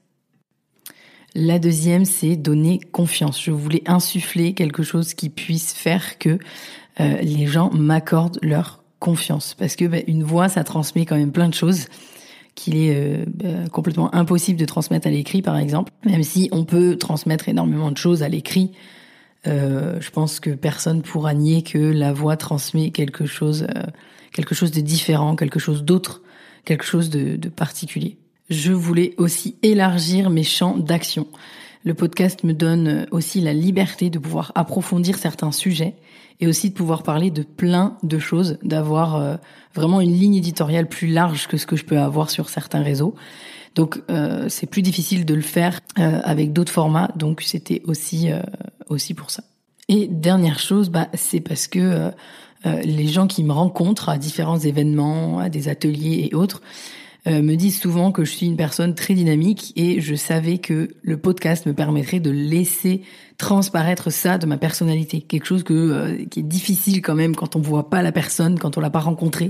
La 1.34 1.58
deuxième, 1.58 2.04
c'est 2.04 2.36
donner 2.36 2.80
confiance. 2.92 3.42
Je 3.42 3.50
voulais 3.50 3.82
insuffler 3.86 4.54
quelque 4.54 4.82
chose 4.82 5.14
qui 5.14 5.28
puisse 5.28 5.72
faire 5.72 6.18
que 6.18 6.38
euh, 7.00 7.20
les 7.20 7.46
gens 7.46 7.70
m'accordent 7.72 8.38
leur 8.42 8.82
confiance. 8.98 9.54
Parce 9.54 9.76
que 9.76 9.84
bah, 9.84 9.98
une 10.06 10.24
voix, 10.24 10.48
ça 10.48 10.64
transmet 10.64 11.04
quand 11.04 11.16
même 11.16 11.32
plein 11.32 11.48
de 11.48 11.54
choses 11.54 11.86
qu'il 12.54 12.76
est 12.76 12.94
euh, 12.94 13.24
bah, 13.26 13.68
complètement 13.70 14.14
impossible 14.14 14.58
de 14.58 14.64
transmettre 14.64 15.06
à 15.06 15.10
l'écrit, 15.10 15.42
par 15.42 15.58
exemple. 15.58 15.92
Même 16.04 16.22
si 16.22 16.48
on 16.52 16.64
peut 16.64 16.96
transmettre 16.96 17.48
énormément 17.48 17.90
de 17.90 17.98
choses 17.98 18.22
à 18.22 18.28
l'écrit, 18.28 18.72
euh, 19.46 20.00
je 20.00 20.10
pense 20.10 20.40
que 20.40 20.50
personne 20.50 21.02
pourra 21.02 21.34
nier 21.34 21.62
que 21.62 21.78
la 21.78 22.12
voix 22.12 22.36
transmet 22.36 22.90
quelque 22.90 23.26
chose, 23.26 23.66
quelque 24.32 24.54
chose 24.54 24.70
de 24.70 24.80
différent, 24.80 25.36
quelque 25.36 25.58
chose 25.58 25.84
d'autre, 25.84 26.22
quelque 26.64 26.84
chose 26.84 27.10
de, 27.10 27.36
de 27.36 27.48
particulier. 27.48 28.18
Je 28.50 28.72
voulais 28.72 29.14
aussi 29.18 29.56
élargir 29.62 30.30
mes 30.30 30.44
champs 30.44 30.76
d'action. 30.76 31.26
Le 31.84 31.94
podcast 31.94 32.42
me 32.42 32.52
donne 32.52 33.06
aussi 33.10 33.40
la 33.40 33.52
liberté 33.52 34.10
de 34.10 34.18
pouvoir 34.18 34.52
approfondir 34.54 35.18
certains 35.18 35.52
sujets 35.52 35.94
et 36.40 36.46
aussi 36.46 36.70
de 36.70 36.74
pouvoir 36.74 37.02
parler 37.02 37.30
de 37.30 37.42
plein 37.42 37.96
de 38.02 38.18
choses, 38.18 38.58
d'avoir 38.62 39.16
euh, 39.16 39.36
vraiment 39.74 40.00
une 40.00 40.12
ligne 40.12 40.34
éditoriale 40.34 40.88
plus 40.88 41.08
large 41.08 41.46
que 41.46 41.56
ce 41.56 41.66
que 41.66 41.76
je 41.76 41.84
peux 41.84 41.98
avoir 41.98 42.30
sur 42.30 42.48
certains 42.48 42.82
réseaux. 42.82 43.14
Donc 43.76 44.02
euh, 44.10 44.48
c'est 44.48 44.66
plus 44.66 44.82
difficile 44.82 45.24
de 45.24 45.34
le 45.34 45.42
faire 45.42 45.78
euh, 45.98 46.20
avec 46.24 46.52
d'autres 46.52 46.72
formats, 46.72 47.12
donc 47.14 47.42
c'était 47.42 47.82
aussi 47.84 48.30
aussi 48.88 49.14
pour 49.14 49.30
ça. 49.30 49.44
Et 49.88 50.08
dernière 50.08 50.58
chose, 50.58 50.90
bah 50.90 51.08
c'est 51.14 51.40
parce 51.40 51.68
que 51.68 52.10
les 52.64 53.06
gens 53.06 53.28
qui 53.28 53.44
me 53.44 53.52
rencontrent 53.52 54.08
à 54.08 54.18
différents 54.18 54.58
événements, 54.58 55.38
à 55.38 55.48
des 55.48 55.68
ateliers 55.68 56.28
et 56.28 56.34
autres, 56.34 56.62
euh, 57.26 57.42
me 57.42 57.56
disent 57.56 57.80
souvent 57.80 58.12
que 58.12 58.24
je 58.24 58.30
suis 58.30 58.46
une 58.46 58.56
personne 58.56 58.94
très 58.94 59.14
dynamique 59.14 59.72
et 59.74 60.00
je 60.00 60.14
savais 60.14 60.58
que 60.58 60.90
le 61.02 61.16
podcast 61.16 61.66
me 61.66 61.74
permettrait 61.74 62.20
de 62.20 62.30
laisser 62.30 63.02
transparaître 63.36 64.12
ça 64.12 64.38
de 64.38 64.46
ma 64.46 64.58
personnalité, 64.58 65.22
quelque 65.22 65.44
chose 65.44 65.64
que 65.64 65.74
euh, 65.74 66.24
qui 66.30 66.40
est 66.40 66.44
difficile 66.44 67.02
quand 67.02 67.16
même 67.16 67.34
quand 67.34 67.56
on 67.56 67.60
voit 67.60 67.90
pas 67.90 68.02
la 68.02 68.12
personne, 68.12 68.60
quand 68.60 68.78
on 68.78 68.80
l'a 68.80 68.90
pas 68.90 69.00
rencontrée, 69.00 69.48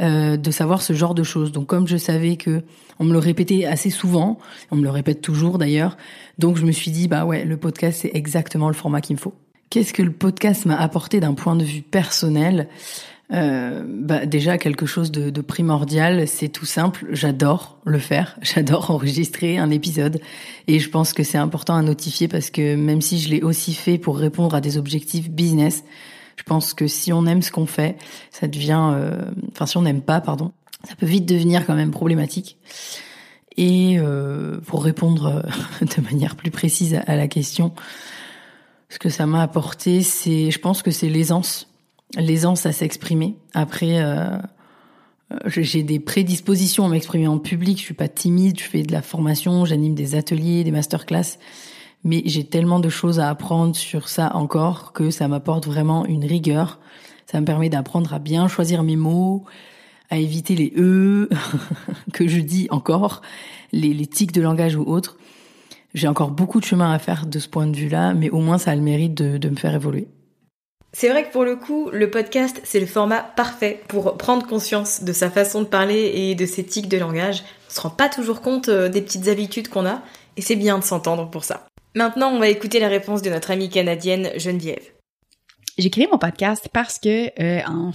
euh, 0.00 0.36
de 0.36 0.50
savoir 0.50 0.82
ce 0.82 0.92
genre 0.92 1.14
de 1.14 1.22
choses. 1.22 1.52
Donc 1.52 1.66
comme 1.66 1.86
je 1.86 1.96
savais 1.96 2.36
que 2.36 2.62
on 2.98 3.04
me 3.04 3.12
le 3.12 3.18
répétait 3.18 3.64
assez 3.64 3.90
souvent, 3.90 4.38
on 4.70 4.76
me 4.76 4.82
le 4.82 4.90
répète 4.90 5.20
toujours 5.20 5.56
d'ailleurs, 5.56 5.96
donc 6.38 6.56
je 6.56 6.66
me 6.66 6.72
suis 6.72 6.90
dit 6.90 7.06
bah 7.06 7.24
ouais, 7.24 7.44
le 7.44 7.56
podcast 7.56 8.00
c'est 8.02 8.10
exactement 8.14 8.68
le 8.68 8.74
format 8.74 9.00
qu'il 9.00 9.14
me 9.14 9.20
faut. 9.20 9.34
Qu'est-ce 9.70 9.92
que 9.92 10.02
le 10.02 10.10
podcast 10.10 10.66
m'a 10.66 10.76
apporté 10.76 11.20
d'un 11.20 11.34
point 11.34 11.56
de 11.56 11.64
vue 11.64 11.82
personnel? 11.82 12.68
Euh, 13.32 13.84
bah 13.86 14.26
déjà 14.26 14.58
quelque 14.58 14.84
chose 14.84 15.10
de, 15.10 15.30
de 15.30 15.40
primordial, 15.40 16.28
c'est 16.28 16.48
tout 16.48 16.66
simple. 16.66 17.06
J'adore 17.10 17.78
le 17.84 17.98
faire, 17.98 18.36
j'adore 18.42 18.90
enregistrer 18.90 19.58
un 19.58 19.70
épisode, 19.70 20.20
et 20.66 20.78
je 20.78 20.90
pense 20.90 21.12
que 21.12 21.22
c'est 21.22 21.38
important 21.38 21.76
à 21.76 21.82
notifier 21.82 22.28
parce 22.28 22.50
que 22.50 22.74
même 22.74 23.00
si 23.00 23.20
je 23.20 23.30
l'ai 23.30 23.42
aussi 23.42 23.74
fait 23.74 23.98
pour 23.98 24.18
répondre 24.18 24.56
à 24.56 24.60
des 24.60 24.76
objectifs 24.76 25.30
business, 25.30 25.84
je 26.36 26.42
pense 26.42 26.74
que 26.74 26.86
si 26.86 27.12
on 27.12 27.26
aime 27.26 27.42
ce 27.42 27.50
qu'on 27.50 27.66
fait, 27.66 27.96
ça 28.30 28.48
devient, 28.48 28.90
euh, 28.92 29.30
enfin 29.52 29.66
si 29.66 29.76
on 29.76 29.82
n'aime 29.82 30.02
pas, 30.02 30.20
pardon, 30.20 30.52
ça 30.88 30.94
peut 30.96 31.06
vite 31.06 31.26
devenir 31.26 31.66
quand 31.66 31.74
même 31.74 31.90
problématique. 31.90 32.58
Et 33.56 33.98
euh, 33.98 34.58
pour 34.66 34.84
répondre 34.84 35.44
de 35.80 36.00
manière 36.02 36.36
plus 36.36 36.50
précise 36.50 37.00
à 37.06 37.16
la 37.16 37.28
question, 37.28 37.72
ce 38.88 38.98
que 38.98 39.08
ça 39.08 39.26
m'a 39.26 39.42
apporté, 39.42 40.02
c'est, 40.02 40.50
je 40.50 40.58
pense 40.58 40.82
que 40.82 40.90
c'est 40.90 41.08
l'aisance 41.08 41.68
l'aisance 42.16 42.66
à 42.66 42.72
s'exprimer. 42.72 43.36
Après, 43.54 44.02
euh, 44.02 44.36
euh, 45.32 45.38
j'ai 45.46 45.82
des 45.82 46.00
prédispositions 46.00 46.84
à 46.84 46.88
m'exprimer 46.88 47.26
en 47.26 47.38
public. 47.38 47.78
Je 47.78 47.82
suis 47.82 47.94
pas 47.94 48.08
timide. 48.08 48.58
Je 48.58 48.64
fais 48.64 48.82
de 48.82 48.92
la 48.92 49.02
formation, 49.02 49.64
j'anime 49.64 49.94
des 49.94 50.14
ateliers, 50.14 50.64
des 50.64 50.70
masterclass. 50.70 51.38
Mais 52.04 52.22
j'ai 52.26 52.44
tellement 52.44 52.80
de 52.80 52.88
choses 52.88 53.18
à 53.18 53.28
apprendre 53.30 53.74
sur 53.74 54.08
ça 54.08 54.36
encore 54.36 54.92
que 54.92 55.10
ça 55.10 55.26
m'apporte 55.26 55.66
vraiment 55.66 56.04
une 56.04 56.24
rigueur. 56.24 56.78
Ça 57.26 57.40
me 57.40 57.46
permet 57.46 57.70
d'apprendre 57.70 58.12
à 58.12 58.18
bien 58.18 58.46
choisir 58.46 58.82
mes 58.82 58.96
mots, 58.96 59.44
à 60.10 60.18
éviter 60.18 60.54
les 60.54 60.72
e 60.76 61.28
que 62.12 62.28
je 62.28 62.40
dis 62.40 62.68
encore, 62.70 63.22
les, 63.72 63.94
les 63.94 64.06
tics 64.06 64.32
de 64.32 64.42
langage 64.42 64.76
ou 64.76 64.82
autres. 64.82 65.16
J'ai 65.94 66.08
encore 66.08 66.30
beaucoup 66.30 66.60
de 66.60 66.64
chemin 66.64 66.92
à 66.92 66.98
faire 66.98 67.24
de 67.24 67.38
ce 67.38 67.48
point 67.48 67.66
de 67.66 67.76
vue-là, 67.76 68.14
mais 68.14 68.28
au 68.28 68.38
moins 68.38 68.58
ça 68.58 68.72
a 68.72 68.74
le 68.76 68.82
mérite 68.82 69.14
de, 69.14 69.38
de 69.38 69.48
me 69.48 69.56
faire 69.56 69.74
évoluer. 69.74 70.08
C'est 70.92 71.08
vrai 71.08 71.26
que 71.26 71.32
pour 71.32 71.44
le 71.44 71.56
coup, 71.56 71.90
le 71.92 72.08
podcast, 72.08 72.60
c'est 72.62 72.78
le 72.78 72.86
format 72.86 73.20
parfait 73.20 73.80
pour 73.88 74.16
prendre 74.16 74.46
conscience 74.46 75.02
de 75.02 75.12
sa 75.12 75.28
façon 75.28 75.62
de 75.62 75.66
parler 75.66 76.12
et 76.14 76.34
de 76.36 76.46
ses 76.46 76.64
tics 76.64 76.88
de 76.88 76.98
langage. 76.98 77.42
On 77.68 77.74
se 77.74 77.80
rend 77.80 77.90
pas 77.90 78.08
toujours 78.08 78.42
compte 78.42 78.68
euh, 78.68 78.88
des 78.88 79.02
petites 79.02 79.26
habitudes 79.26 79.68
qu'on 79.68 79.86
a, 79.86 80.02
et 80.36 80.40
c'est 80.40 80.54
bien 80.54 80.78
de 80.78 80.84
s'entendre 80.84 81.28
pour 81.30 81.42
ça. 81.42 81.66
Maintenant, 81.96 82.32
on 82.32 82.40
va 82.40 82.48
écouter 82.48 82.80
la 82.80 82.88
réponse 82.88 83.22
de 83.22 83.30
notre 83.30 83.52
amie 83.52 83.68
canadienne 83.68 84.30
Geneviève. 84.36 84.82
J'ai 85.78 85.90
créé 85.90 86.08
mon 86.10 86.18
podcast 86.18 86.68
parce 86.72 86.98
que 86.98 87.30
euh, 87.40 87.62
en 87.68 87.92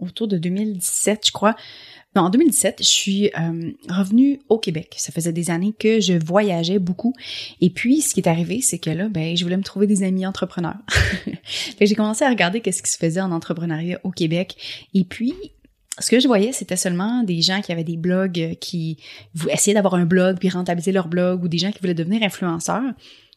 autour 0.00 0.26
de 0.26 0.36
2017, 0.36 1.28
je 1.28 1.32
crois, 1.32 1.54
en 2.16 2.28
2017, 2.30 2.78
je 2.80 2.84
suis 2.84 3.30
euh, 3.38 3.70
revenue 3.88 4.40
au 4.48 4.58
Québec. 4.58 4.94
Ça 4.96 5.12
faisait 5.12 5.32
des 5.32 5.50
années 5.50 5.74
que 5.78 6.00
je 6.00 6.14
voyageais 6.14 6.80
beaucoup. 6.80 7.12
Et 7.60 7.70
puis, 7.70 8.00
ce 8.00 8.14
qui 8.14 8.20
est 8.20 8.28
arrivé, 8.28 8.62
c'est 8.62 8.78
que 8.78 8.90
là, 8.90 9.08
ben, 9.08 9.36
je 9.36 9.44
voulais 9.44 9.56
me 9.56 9.62
trouver 9.62 9.86
des 9.86 10.02
amis 10.02 10.26
entrepreneurs. 10.26 10.78
j'ai 11.80 11.94
commencé 11.94 12.24
à 12.24 12.28
regarder 12.28 12.60
qu'est-ce 12.60 12.82
qui 12.82 12.90
se 12.90 12.98
faisait 12.98 13.20
en 13.20 13.30
entrepreneuriat 13.30 14.00
au 14.02 14.10
Québec. 14.10 14.56
Et 14.92 15.04
puis, 15.04 15.34
ce 15.98 16.10
que 16.10 16.18
je 16.18 16.26
voyais, 16.26 16.52
c'était 16.52 16.76
seulement 16.76 17.22
des 17.22 17.40
gens 17.42 17.60
qui 17.60 17.70
avaient 17.70 17.84
des 17.84 17.96
blogs, 17.96 18.56
qui 18.60 18.98
essayaient 19.48 19.74
d'avoir 19.74 19.94
un 19.94 20.04
blog 20.04 20.38
puis 20.38 20.48
rentabiliser 20.48 20.92
leur 20.92 21.08
blog, 21.08 21.44
ou 21.44 21.48
des 21.48 21.58
gens 21.58 21.70
qui 21.70 21.78
voulaient 21.80 21.94
devenir 21.94 22.22
influenceurs. 22.22 22.92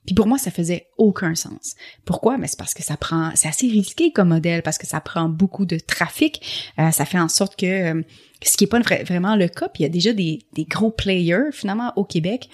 Puis 0.09 0.15
pour 0.15 0.25
moi, 0.25 0.39
ça 0.39 0.49
faisait 0.49 0.87
aucun 0.97 1.35
sens. 1.35 1.75
Pourquoi? 2.03 2.39
Mais 2.39 2.47
c'est 2.47 2.57
parce 2.57 2.73
que 2.73 2.81
ça 2.81 2.97
prend, 2.97 3.29
c'est 3.35 3.47
assez 3.47 3.67
risqué 3.67 4.11
comme 4.11 4.29
modèle 4.29 4.63
parce 4.63 4.79
que 4.79 4.87
ça 4.87 4.99
prend 5.01 5.29
beaucoup 5.29 5.67
de 5.67 5.77
trafic. 5.77 6.73
Euh, 6.79 6.89
ça 6.89 7.05
fait 7.05 7.19
en 7.19 7.27
sorte 7.27 7.55
que 7.55 7.67
euh, 7.67 8.01
ce 8.41 8.57
qui 8.57 8.63
est 8.63 8.67
pas 8.67 8.79
vraiment 8.79 9.35
le 9.35 9.47
cas, 9.47 9.69
puis 9.69 9.81
il 9.81 9.83
y 9.83 9.85
a 9.85 9.89
déjà 9.89 10.11
des, 10.11 10.39
gros 10.67 10.89
players 10.89 11.51
finalement 11.51 11.93
au 11.95 12.05
Québec 12.05 12.49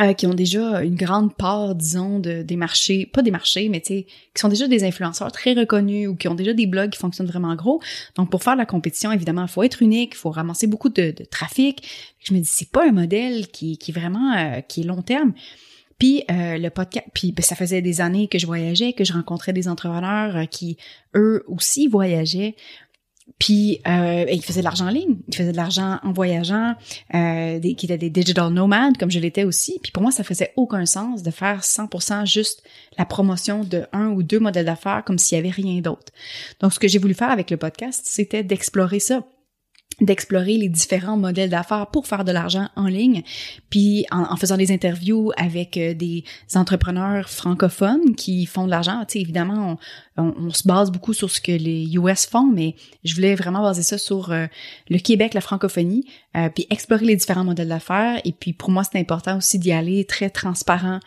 euh, 0.00 0.14
qui 0.14 0.26
ont 0.26 0.34
déjà 0.34 0.82
une 0.82 0.96
grande 0.96 1.32
part, 1.32 1.76
disons, 1.76 2.18
de, 2.18 2.42
des 2.42 2.56
marchés, 2.56 3.06
pas 3.06 3.22
des 3.22 3.30
marchés, 3.30 3.68
mais 3.68 3.80
qui 3.80 4.04
sont 4.34 4.48
déjà 4.48 4.66
des 4.66 4.82
influenceurs 4.82 5.30
très 5.30 5.52
reconnus 5.52 6.08
ou 6.08 6.16
qui 6.16 6.26
ont 6.26 6.34
déjà 6.34 6.54
des 6.54 6.66
blogs 6.66 6.90
qui 6.90 6.98
fonctionnent 6.98 7.28
vraiment 7.28 7.54
gros. 7.54 7.80
Donc 8.16 8.32
pour 8.32 8.42
faire 8.42 8.56
la 8.56 8.66
compétition, 8.66 9.12
évidemment, 9.12 9.42
il 9.42 9.48
faut 9.48 9.62
être 9.62 9.80
unique, 9.80 10.14
il 10.14 10.18
faut 10.18 10.30
ramasser 10.30 10.66
beaucoup 10.66 10.88
de, 10.88 11.14
de 11.16 11.24
trafic. 11.24 11.88
Je 12.18 12.34
me 12.34 12.40
dis, 12.40 12.50
c'est 12.50 12.72
pas 12.72 12.84
un 12.84 12.92
modèle 12.92 13.46
qui, 13.46 13.78
qui 13.78 13.92
est 13.92 13.94
vraiment 13.94 14.60
qui 14.66 14.80
est 14.80 14.84
long 14.84 15.02
terme. 15.02 15.34
Puis 15.98 16.24
euh, 16.30 16.58
le 16.58 16.70
podcast, 16.70 17.06
puis 17.12 17.32
ben, 17.32 17.42
ça 17.42 17.56
faisait 17.56 17.82
des 17.82 18.00
années 18.00 18.28
que 18.28 18.38
je 18.38 18.46
voyageais, 18.46 18.92
que 18.92 19.04
je 19.04 19.12
rencontrais 19.12 19.52
des 19.52 19.68
entrepreneurs 19.68 20.48
qui 20.48 20.76
eux 21.14 21.44
aussi 21.48 21.88
voyageaient. 21.88 22.54
Puis 23.38 23.80
euh, 23.86 24.24
il 24.32 24.42
faisait 24.42 24.60
de 24.60 24.64
l'argent 24.64 24.86
en 24.86 24.90
ligne, 24.90 25.16
il 25.28 25.36
faisait 25.36 25.52
de 25.52 25.56
l'argent 25.56 25.98
en 26.02 26.12
voyageant, 26.12 26.74
euh, 27.14 27.58
des, 27.58 27.74
qui 27.74 27.86
étaient 27.86 27.98
des 27.98 28.10
digital 28.10 28.50
nomades 28.52 28.96
comme 28.96 29.10
je 29.10 29.18
l'étais 29.18 29.44
aussi. 29.44 29.78
Puis 29.82 29.92
pour 29.92 30.02
moi, 30.02 30.10
ça 30.12 30.24
faisait 30.24 30.52
aucun 30.56 30.86
sens 30.86 31.22
de 31.22 31.30
faire 31.30 31.60
100% 31.60 32.26
juste 32.26 32.62
la 32.96 33.04
promotion 33.04 33.64
de 33.64 33.84
un 33.92 34.08
ou 34.08 34.22
deux 34.22 34.40
modèles 34.40 34.66
d'affaires 34.66 35.02
comme 35.04 35.18
s'il 35.18 35.36
y 35.36 35.38
avait 35.38 35.50
rien 35.50 35.80
d'autre. 35.80 36.12
Donc 36.60 36.72
ce 36.72 36.78
que 36.78 36.88
j'ai 36.88 36.98
voulu 36.98 37.14
faire 37.14 37.30
avec 37.30 37.50
le 37.50 37.56
podcast, 37.56 38.02
c'était 38.04 38.42
d'explorer 38.42 38.98
ça 38.98 39.22
d'explorer 40.00 40.56
les 40.56 40.68
différents 40.68 41.16
modèles 41.16 41.50
d'affaires 41.50 41.88
pour 41.88 42.06
faire 42.06 42.24
de 42.24 42.30
l'argent 42.30 42.68
en 42.76 42.86
ligne, 42.86 43.22
puis 43.68 44.06
en, 44.12 44.36
faisant 44.36 44.56
des 44.56 44.70
interviews 44.70 45.32
avec 45.36 45.76
euh, 45.76 45.92
des 45.92 46.24
entrepreneurs 46.54 47.28
francophones 47.28 48.14
qui 48.14 48.46
font 48.46 48.66
de 48.66 48.70
l'argent. 48.70 49.04
Tu 49.08 49.14
sais, 49.14 49.20
évidemment, 49.20 49.78
on, 50.18 50.50
se 50.50 50.66
base 50.66 50.90
beaucoup 50.90 51.12
sur 51.12 51.30
ce 51.30 51.40
que 51.40 51.52
les 51.52 51.94
US 51.94 52.26
font, 52.26 52.46
mais 52.46 52.74
je 53.04 53.14
voulais 53.14 53.34
vraiment 53.34 53.62
baser 53.62 53.82
ça 53.82 53.98
sur 53.98 54.32
euh, 54.32 54.46
le 54.90 54.98
Québec, 54.98 55.32
la 55.32 55.40
francophonie, 55.40 56.04
euh, 56.36 56.48
puis 56.48 56.66
explorer 56.70 57.06
les 57.06 57.16
différents 57.16 57.44
modèles 57.44 57.68
d'affaires. 57.68 58.20
Et 58.24 58.32
puis 58.32 58.52
pour 58.52 58.70
moi, 58.70 58.82
c'est 58.84 58.98
important 58.98 59.38
aussi 59.38 59.58
d'y 59.58 59.72
aller 59.72 60.04
très 60.04 60.28
transparent, 60.30 60.98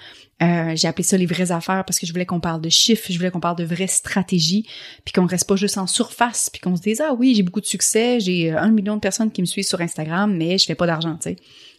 euh, 0.42 0.76
j'ai 0.76 0.88
appelé 0.88 1.04
ça 1.04 1.18
les 1.18 1.28
vraies 1.28 1.52
affaires 1.52 1.84
parce 1.86 2.00
que 2.00 2.08
je 2.08 2.14
voulais 2.14 2.26
qu'on 2.26 2.40
parle 2.40 2.62
de 2.62 2.70
chiffres, 2.70 3.06
je 3.10 3.18
voulais 3.18 3.30
qu'on 3.30 3.40
parle 3.40 3.58
de 3.58 3.64
vraies 3.64 3.88
stratégies, 3.88 4.66
puis 5.06 5.12
qu'on 5.14 5.28
reste 5.28 5.48
pas 5.48 5.56
juste 5.56 5.78
en 5.78 5.86
surface, 5.86 6.50
puis 6.50 6.62
qu'on 6.62 6.76
se 6.76 6.82
dise 6.82 7.02
ah 7.02 7.14
oui 7.14 7.36
j'ai 7.36 7.44
beaucoup 7.44 7.62
de 7.62 7.66
succès, 7.66 8.20
j'ai 8.20 8.50
un 8.50 8.72
million 8.72 8.96
de 8.96 9.02
personnes 9.02 9.32
qui 9.32 9.42
me 9.42 9.46
suivent 9.46 9.68
sur 9.68 9.82
Instagram, 9.82 10.36
mais 10.36 10.58
je 10.58 10.66
fais 10.66 10.74
pas 10.74 10.88
d'argent, 10.88 11.16
tu 11.16 11.30
sais. 11.30 11.36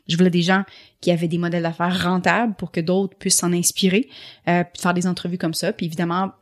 Je 0.08 0.16
voulais 0.16 0.30
des 0.30 0.42
gens 0.42 0.64
qui 1.00 1.12
avaient 1.12 1.28
des 1.28 1.38
modèles 1.38 1.62
d'affaires 1.62 2.02
rentables 2.04 2.54
pour 2.54 2.72
que 2.72 2.80
d'autres 2.80 3.16
puissent 3.16 3.38
s'en 3.38 3.52
inspirer, 3.52 4.08
puis 4.44 4.82
faire 4.82 4.94
des 4.94 5.06
entrevues 5.06 5.38
comme 5.38 5.54
ça. 5.54 5.72
Puis 5.72 5.86
évidemment, 5.86 6.32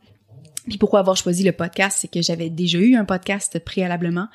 puis 0.67 0.77
pourquoi 0.77 0.99
avoir 0.99 1.17
choisi 1.17 1.43
le 1.43 1.51
podcast, 1.51 1.97
c'est 1.99 2.07
que 2.07 2.21
j'avais 2.21 2.49
déjà 2.49 2.77
eu 2.77 2.95
un 2.95 3.05
podcast 3.05 3.57
préalablement 3.59 4.27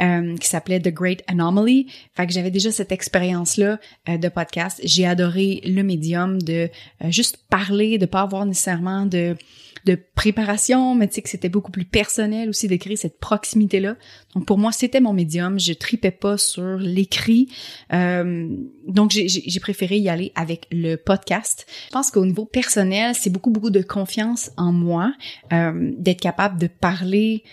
euh, 0.00 0.36
qui 0.36 0.46
s'appelait 0.46 0.80
The 0.80 0.92
Great 0.92 1.22
Anomaly. 1.26 1.86
Fait 2.14 2.26
que 2.26 2.32
j'avais 2.32 2.50
déjà 2.50 2.70
cette 2.70 2.92
expérience-là 2.92 3.78
euh, 4.08 4.18
de 4.18 4.28
podcast. 4.28 4.80
J'ai 4.84 5.06
adoré 5.06 5.62
le 5.64 5.82
médium 5.82 6.40
de 6.42 6.68
euh, 7.02 7.10
juste 7.10 7.38
parler, 7.48 7.96
de 7.96 8.06
pas 8.06 8.20
avoir 8.20 8.44
nécessairement 8.44 9.06
de 9.06 9.36
de 9.84 9.98
préparation, 10.14 10.94
mais 10.94 11.08
tu 11.08 11.14
sais 11.14 11.22
que 11.22 11.28
c'était 11.28 11.48
beaucoup 11.48 11.70
plus 11.70 11.84
personnel 11.84 12.48
aussi 12.48 12.68
de 12.68 12.76
créer 12.76 12.96
cette 12.96 13.18
proximité-là. 13.18 13.96
Donc 14.34 14.46
pour 14.46 14.58
moi, 14.58 14.72
c'était 14.72 15.00
mon 15.00 15.12
médium. 15.12 15.58
Je 15.58 15.72
tripais 15.72 16.10
pas 16.10 16.38
sur 16.38 16.76
l'écrit. 16.76 17.48
Euh, 17.92 18.48
donc 18.86 19.10
j'ai 19.10 19.60
préféré 19.60 19.98
y 19.98 20.08
aller 20.08 20.32
avec 20.34 20.66
le 20.70 20.96
podcast. 20.96 21.66
Je 21.86 21.92
pense 21.92 22.10
qu'au 22.10 22.26
niveau 22.26 22.44
personnel, 22.44 23.14
c'est 23.14 23.30
beaucoup, 23.30 23.50
beaucoup 23.50 23.70
de 23.70 23.82
confiance 23.82 24.50
en 24.56 24.72
moi, 24.72 25.12
euh, 25.52 25.92
d'être 25.96 26.20
capable 26.20 26.58
de 26.58 26.66
parler 26.66 27.44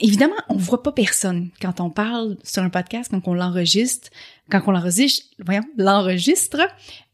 Évidemment, 0.00 0.34
on 0.48 0.56
voit 0.56 0.82
pas 0.82 0.90
personne 0.90 1.50
quand 1.62 1.80
on 1.80 1.90
parle 1.90 2.36
sur 2.42 2.62
un 2.62 2.70
podcast, 2.70 3.10
quand 3.10 3.28
on 3.28 3.34
l'enregistre, 3.34 4.10
quand 4.50 4.60
on 4.66 4.72
l'enregistre, 4.72 5.24
voyons, 5.38 5.62
l'enregistre, 5.76 6.68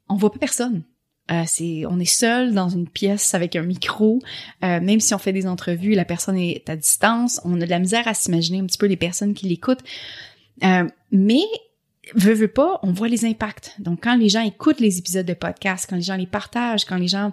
on 0.08 0.16
voit 0.16 0.32
pas 0.32 0.38
personne. 0.38 0.82
Euh, 1.30 1.44
on 1.88 2.00
est 2.00 2.04
seul 2.04 2.52
dans 2.52 2.68
une 2.68 2.88
pièce 2.88 3.35
avec 3.35 3.56
un 3.56 3.62
micro. 3.62 4.20
Euh, 4.64 4.80
même 4.80 5.00
si 5.00 5.14
on 5.14 5.18
fait 5.18 5.32
des 5.32 5.46
entrevues, 5.46 5.94
la 5.94 6.04
personne 6.04 6.37
est 6.37 6.68
à 6.68 6.76
distance. 6.76 7.40
On 7.44 7.61
a 7.61 7.64
de 7.64 7.70
la 7.70 7.78
misère 7.78 8.06
à 8.08 8.14
s'imaginer 8.14 8.58
un 8.58 8.66
petit 8.66 8.78
peu 8.78 8.87
les 8.87 8.96
personnes 8.96 9.35
qui 9.35 9.48
l'écoutent. 9.48 9.82
Euh, 10.64 10.87
mais 11.11 11.44
veut, 12.14 12.35
veut 12.35 12.48
pas, 12.48 12.80
on 12.82 12.92
voit 12.92 13.08
les 13.08 13.24
impacts. 13.24 13.76
Donc, 13.78 14.00
quand 14.02 14.16
les 14.16 14.28
gens 14.28 14.42
écoutent 14.42 14.80
les 14.80 14.98
épisodes 14.98 15.26
de 15.26 15.35
podcast, 15.35 15.87
quand 15.88 15.96
les 15.96 16.02
gens 16.02 16.16
les 16.16 16.26
partagent, 16.26 16.85
quand 16.85 16.98
les 16.98 17.08
gens 17.08 17.32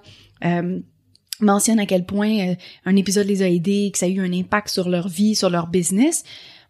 mentionnent 1.42 1.80
à 1.80 1.86
quel 1.86 2.06
point 2.06 2.56
un 2.86 2.96
épisode 2.96 3.28
les 3.28 3.42
a 3.44 3.50
aidés, 3.50 3.90
que 3.92 3.98
ça 3.98 4.06
a 4.06 4.10
eu 4.10 4.20
un 4.20 4.32
impact 4.32 4.70
sur 4.70 4.90
leur 4.90 5.08
vie, 5.08 5.36
sur 5.36 5.50
leur 5.50 5.68
business, 5.68 6.24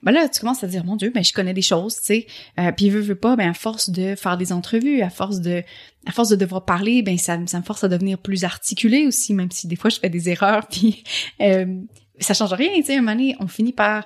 ben 0.03 0.12
là, 0.12 0.29
tu 0.29 0.39
commences 0.39 0.63
à 0.63 0.67
dire, 0.67 0.85
mon 0.85 0.95
Dieu, 0.95 1.12
ben 1.13 1.23
je 1.23 1.33
connais 1.33 1.53
des 1.53 1.62
choses, 1.62 1.95
tu 1.95 2.03
sais. 2.03 2.27
Euh, 2.59 2.71
puis 2.71 2.89
veux, 2.89 3.01
veux 3.01 3.15
pas, 3.15 3.35
ben 3.35 3.49
à 3.49 3.53
force 3.53 3.89
de 3.89 4.15
faire 4.15 4.38
des 4.38 4.53
entrevues, 4.53 5.01
à 5.01 5.09
force 5.09 5.39
de, 5.41 5.63
à 6.05 6.12
force 6.12 6.29
de 6.29 6.35
devoir 6.35 6.65
parler, 6.65 7.01
ben 7.01 7.17
ça, 7.17 7.38
ça 7.45 7.59
me 7.59 7.63
force 7.63 7.83
à 7.83 7.88
devenir 7.88 8.17
plus 8.17 8.43
articulé 8.43 9.05
aussi, 9.05 9.33
même 9.33 9.51
si 9.51 9.67
des 9.67 9.75
fois 9.75 9.89
je 9.89 9.99
fais 9.99 10.09
des 10.09 10.29
erreurs, 10.29 10.67
puis 10.71 11.03
euh, 11.41 11.81
ça 12.19 12.33
change 12.33 12.53
rien, 12.53 12.71
tu 12.75 12.83
sais. 12.83 12.95
Un 12.95 13.01
moment 13.01 13.12
donné, 13.12 13.35
on 13.39 13.47
finit 13.47 13.73
par 13.73 14.05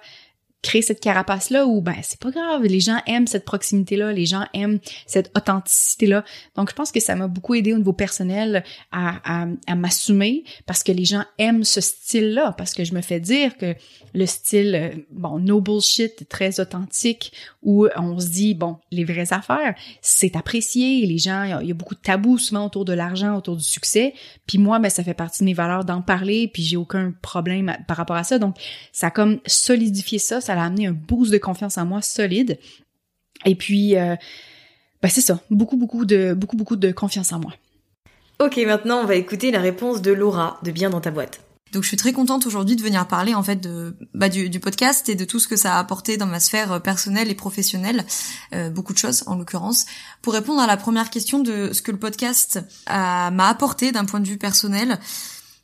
créer 0.63 0.81
cette 0.81 0.99
carapace 0.99 1.51
là 1.51 1.67
où 1.67 1.81
ben 1.81 1.95
c'est 2.01 2.19
pas 2.19 2.31
grave. 2.31 2.63
Les 2.63 2.79
gens 2.79 2.97
aiment 3.05 3.27
cette 3.27 3.45
proximité 3.45 3.95
là 3.95 4.11
les 4.11 4.25
gens 4.25 4.45
aiment 4.53 4.79
cette 5.05 5.31
authenticité 5.37 6.07
là 6.07 6.23
donc 6.55 6.69
je 6.71 6.75
pense 6.75 6.91
que 6.91 6.99
ça 6.99 7.15
m'a 7.15 7.27
beaucoup 7.27 7.53
aidé 7.53 7.73
au 7.73 7.77
niveau 7.77 7.93
personnel 7.93 8.63
à, 8.91 9.43
à, 9.43 9.47
à 9.67 9.75
m'assumer 9.75 10.43
parce 10.65 10.83
que 10.83 10.91
les 10.91 11.05
gens 11.05 11.23
aiment 11.37 11.63
ce 11.63 11.81
style 11.81 12.33
là 12.33 12.53
parce 12.57 12.73
que 12.73 12.83
je 12.83 12.95
me 12.95 13.01
fais 13.01 13.19
dire 13.19 13.57
que 13.57 13.75
le 14.13 14.25
style 14.25 14.75
euh, 14.75 14.89
bon 15.11 15.39
no 15.39 15.61
bullshit 15.61 16.27
très 16.29 16.59
authentique 16.59 17.33
où 17.61 17.87
on 17.95 18.19
se 18.19 18.27
dit 18.27 18.53
bon 18.53 18.77
les 18.91 19.03
vraies 19.03 19.33
affaires 19.33 19.75
c'est 20.01 20.35
apprécié. 20.35 21.05
Les 21.05 21.17
gens 21.17 21.59
il 21.61 21.67
y, 21.67 21.71
a 21.71 21.73
beaucoup 21.73 21.95
de 21.95 21.99
tabous 21.99 22.37
souvent 22.37 22.65
autour 22.65 22.85
de 22.85 22.93
l'argent 22.93 23.35
autour 23.35 23.57
du 23.57 23.63
succès. 23.63 24.13
Puis 24.47 24.57
moi 24.57 24.79
ben 24.79 24.89
ça 24.89 25.03
fait 25.03 25.13
partie 25.13 25.39
de 25.41 25.45
mes 25.45 25.53
valeurs 25.53 25.85
d'en 25.85 26.01
parler 26.01 26.47
puis 26.47 26.63
j'ai 26.63 26.77
aucun 26.77 27.13
problème 27.21 27.75
par 27.87 27.97
rapport 27.97 28.15
à 28.15 28.23
ça. 28.23 28.39
Donc 28.39 28.55
ça 28.91 29.07
a 29.07 29.11
comme 29.11 29.39
solidifié 29.45 30.19
ça 30.19 30.41
a 30.57 30.65
amené 30.65 30.87
un 30.87 30.93
boost 30.93 31.31
de 31.31 31.37
confiance 31.37 31.77
en 31.77 31.85
moi 31.85 32.01
solide. 32.01 32.59
Et 33.45 33.55
puis, 33.55 33.95
euh, 33.97 34.15
ben 35.01 35.09
c'est 35.09 35.21
ça, 35.21 35.41
beaucoup, 35.49 35.77
beaucoup 35.77 36.05
de, 36.05 36.33
beaucoup, 36.33 36.55
beaucoup 36.55 36.75
de 36.75 36.91
confiance 36.91 37.31
en 37.33 37.39
moi. 37.39 37.53
Ok, 38.39 38.57
maintenant 38.57 38.99
on 39.01 39.05
va 39.05 39.15
écouter 39.15 39.51
la 39.51 39.59
réponse 39.59 40.01
de 40.01 40.11
Laura 40.11 40.59
de 40.63 40.71
Bien 40.71 40.89
dans 40.89 41.01
ta 41.01 41.11
boîte. 41.11 41.41
Donc 41.71 41.83
je 41.83 41.87
suis 41.87 41.97
très 41.97 42.13
contente 42.13 42.45
aujourd'hui 42.45 42.75
de 42.75 42.83
venir 42.83 43.07
parler 43.07 43.33
en 43.33 43.41
fait 43.41 43.55
de 43.55 43.95
bah, 44.13 44.29
du, 44.29 44.59
podcast 44.59 45.09
et 45.09 45.15
de 45.15 45.25
tout 45.25 45.39
ce 45.39 45.47
que 45.47 45.55
ça 45.55 45.75
a 45.75 45.79
apporté 45.79 46.17
dans 46.17 46.27
ma 46.27 46.39
sphère 46.39 46.71
euh, 46.71 46.79
personnelle 46.79 47.31
et 47.31 47.35
professionnelle, 47.35 48.05
euh, 48.53 48.69
beaucoup 48.69 48.93
de 48.93 48.97
choses 48.99 49.23
en 49.25 49.35
l'occurrence, 49.35 49.85
pour 50.21 50.33
répondre 50.33 50.61
à 50.61 50.67
la 50.67 50.77
première 50.77 51.09
question 51.09 51.39
de 51.39 51.73
ce 51.73 51.81
que 51.81 51.91
le 51.91 51.97
podcast 51.97 52.59
m'a 52.87 53.49
apporté 53.49 53.91
d'un 53.91 54.05
point 54.05 54.19
de 54.19 54.27
vue 54.27 54.37
personnel. 54.37 54.99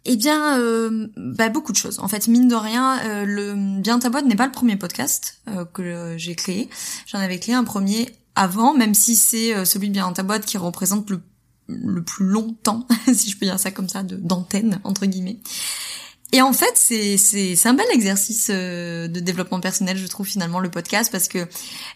Eh 0.05 0.15
bien, 0.15 0.59
euh, 0.59 1.07
bah, 1.17 1.49
beaucoup 1.49 1.71
de 1.71 1.77
choses. 1.77 1.99
En 1.99 2.07
fait, 2.07 2.27
mine 2.27 2.47
de 2.47 2.55
rien, 2.55 2.99
euh, 3.05 3.25
le 3.25 3.79
Bien 3.81 3.99
ta 3.99 4.09
boîte 4.09 4.25
n'est 4.25 4.35
pas 4.35 4.45
le 4.45 4.51
premier 4.51 4.75
podcast 4.75 5.41
euh, 5.47 5.65
que 5.65 6.15
j'ai 6.17 6.35
créé. 6.35 6.69
J'en 7.05 7.19
avais 7.19 7.39
créé 7.39 7.53
un 7.53 7.63
premier 7.63 8.09
avant, 8.35 8.73
même 8.73 8.93
si 8.93 9.15
c'est 9.15 9.65
celui 9.65 9.89
de 9.89 9.93
Bien 9.93 10.11
ta 10.13 10.23
boîte 10.23 10.45
qui 10.45 10.57
représente 10.57 11.09
le, 11.09 11.21
le 11.67 12.01
plus 12.01 12.25
longtemps, 12.25 12.87
si 13.13 13.29
je 13.29 13.37
peux 13.37 13.45
dire 13.45 13.59
ça 13.59 13.71
comme 13.71 13.89
ça, 13.89 14.03
d'antenne 14.03 14.79
entre 14.83 15.05
guillemets. 15.05 15.39
Et 16.31 16.43
en 16.43 16.53
fait, 16.53 16.73
c'est 16.75 17.17
c'est 17.17 17.55
c'est 17.55 17.69
un 17.69 17.73
bel 17.73 17.87
exercice 17.91 18.49
euh, 18.51 19.07
de 19.07 19.19
développement 19.19 19.59
personnel, 19.59 19.97
je 19.97 20.05
trouve 20.05 20.27
finalement 20.27 20.59
le 20.59 20.69
podcast 20.69 21.11
parce 21.11 21.27
que 21.27 21.47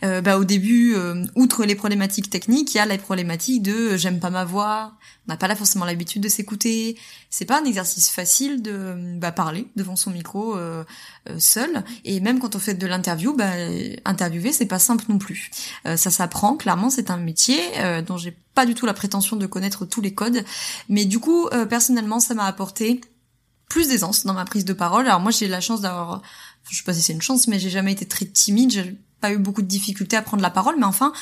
euh, 0.03 0.21
bah 0.21 0.39
au 0.39 0.43
début, 0.43 0.95
euh, 0.95 1.23
outre 1.35 1.65
les 1.65 1.75
problématiques 1.75 2.31
techniques, 2.31 2.73
il 2.73 2.77
y 2.77 2.79
a 2.79 2.87
la 2.87 2.97
problématique 2.97 3.61
de 3.61 3.95
j'aime 3.95 4.19
pas 4.19 4.31
ma 4.31 4.43
voix, 4.43 4.93
on 5.27 5.31
n'a 5.31 5.37
pas 5.37 5.47
là 5.47 5.55
forcément 5.55 5.85
l'habitude 5.85 6.23
de 6.23 6.29
s'écouter. 6.29 6.97
C'est 7.29 7.45
pas 7.45 7.61
un 7.61 7.65
exercice 7.65 8.09
facile 8.09 8.63
de 8.63 8.95
bah, 9.19 9.31
parler 9.31 9.67
devant 9.75 9.95
son 9.95 10.09
micro 10.09 10.55
seul. 11.37 11.83
Et 12.03 12.19
même 12.19 12.39
quand 12.39 12.55
on 12.55 12.59
fait 12.59 12.73
de 12.73 12.87
l'interview, 12.87 13.35
bah, 13.35 13.51
interviewer 14.05 14.51
c'est 14.51 14.65
pas 14.65 14.79
simple 14.79 15.05
non 15.09 15.17
plus. 15.17 15.51
ça 15.85 16.09
s'apprend 16.09 16.55
clairement, 16.57 16.89
c'est 16.89 17.09
un 17.11 17.17
métier 17.17 17.59
dont 18.05 18.17
j'ai 18.17 18.35
pas 18.55 18.65
du 18.65 18.75
tout 18.75 18.85
la 18.85 18.93
prétention 18.93 19.35
de 19.35 19.45
connaître 19.45 19.85
tous 19.85 20.01
les 20.01 20.13
codes, 20.13 20.43
mais 20.89 21.05
du 21.05 21.19
coup 21.19 21.49
personnellement 21.69 22.19
ça 22.19 22.33
m'a 22.33 22.45
apporté 22.45 23.01
plus 23.69 23.89
d'aisance 23.89 24.25
dans 24.25 24.33
ma 24.33 24.45
prise 24.45 24.65
de 24.65 24.73
parole. 24.73 25.07
Alors 25.07 25.19
moi 25.19 25.31
j'ai 25.31 25.47
la 25.47 25.61
chance 25.61 25.81
d'avoir, 25.81 26.21
je 26.69 26.77
sais 26.77 26.83
pas 26.83 26.93
si 26.93 27.01
c'est 27.01 27.13
une 27.13 27.21
chance, 27.21 27.47
mais 27.47 27.59
j'ai 27.59 27.69
jamais 27.69 27.91
été 27.91 28.07
très 28.07 28.25
timide, 28.25 28.71
j'ai 28.71 28.97
pas 29.21 29.31
eu 29.31 29.37
beaucoup 29.37 29.61
de 29.61 29.67
difficultés 29.67 30.17
à 30.17 30.21
prendre 30.21 30.43
la 30.43 30.49
parole, 30.49 30.75
mais 30.77 30.85
enfin 30.85 31.13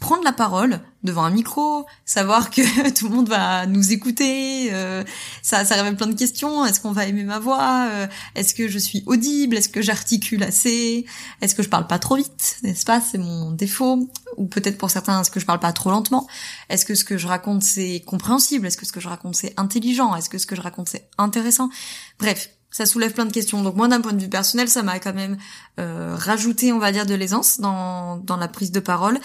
prendre 0.00 0.22
la 0.22 0.32
parole 0.32 0.80
devant 1.02 1.24
un 1.24 1.30
micro, 1.30 1.86
savoir 2.04 2.50
que 2.50 2.90
tout 2.98 3.08
le 3.08 3.14
monde 3.14 3.28
va 3.28 3.66
nous 3.66 3.92
écouter, 3.92 4.72
euh, 4.72 5.04
ça, 5.42 5.64
ça 5.64 5.74
révèle 5.76 5.96
plein 5.96 6.06
de 6.06 6.18
questions. 6.18 6.64
Est-ce 6.64 6.80
qu'on 6.80 6.92
va 6.92 7.06
aimer 7.06 7.24
ma 7.24 7.38
voix 7.38 7.88
euh, 7.90 8.06
Est-ce 8.34 8.54
que 8.54 8.68
je 8.68 8.78
suis 8.78 9.02
audible 9.06 9.56
Est-ce 9.56 9.68
que 9.68 9.82
j'articule 9.82 10.42
assez 10.42 11.04
Est-ce 11.40 11.54
que 11.54 11.62
je 11.62 11.68
parle 11.68 11.86
pas 11.86 11.98
trop 11.98 12.16
vite 12.16 12.58
N'est-ce 12.62 12.84
pas? 12.84 13.00
C'est 13.00 13.18
mon 13.18 13.50
défaut. 13.52 14.08
Ou 14.36 14.46
peut-être 14.46 14.78
pour 14.78 14.90
certains, 14.90 15.20
est-ce 15.20 15.30
que 15.30 15.40
je 15.40 15.46
parle 15.46 15.60
pas 15.60 15.72
trop 15.72 15.90
lentement? 15.90 16.26
Est-ce 16.68 16.84
que 16.84 16.94
ce 16.94 17.04
que 17.04 17.18
je 17.18 17.26
raconte 17.26 17.62
c'est 17.62 18.00
compréhensible? 18.06 18.66
Est-ce 18.66 18.76
que 18.76 18.86
ce 18.86 18.92
que 18.92 19.00
je 19.00 19.08
raconte 19.08 19.34
c'est 19.34 19.54
intelligent? 19.56 20.14
Est-ce 20.14 20.28
que 20.28 20.38
ce 20.38 20.46
que 20.46 20.54
je 20.54 20.60
raconte 20.60 20.88
c'est 20.88 21.08
intéressant? 21.18 21.70
Bref, 22.18 22.50
ça 22.70 22.86
soulève 22.86 23.12
plein 23.12 23.24
de 23.24 23.32
questions. 23.32 23.62
Donc 23.62 23.76
moi, 23.76 23.88
d'un 23.88 24.00
point 24.00 24.12
de 24.12 24.20
vue 24.20 24.28
personnel, 24.28 24.68
ça 24.68 24.82
m'a 24.82 24.98
quand 24.98 25.14
même 25.14 25.36
euh, 25.80 26.14
rajouté, 26.16 26.72
on 26.72 26.78
va 26.78 26.92
dire, 26.92 27.06
de 27.06 27.14
l'aisance 27.14 27.60
dans, 27.60 28.18
dans 28.18 28.36
la 28.36 28.48
prise 28.48 28.72
de 28.72 28.80
parole. 28.80 29.18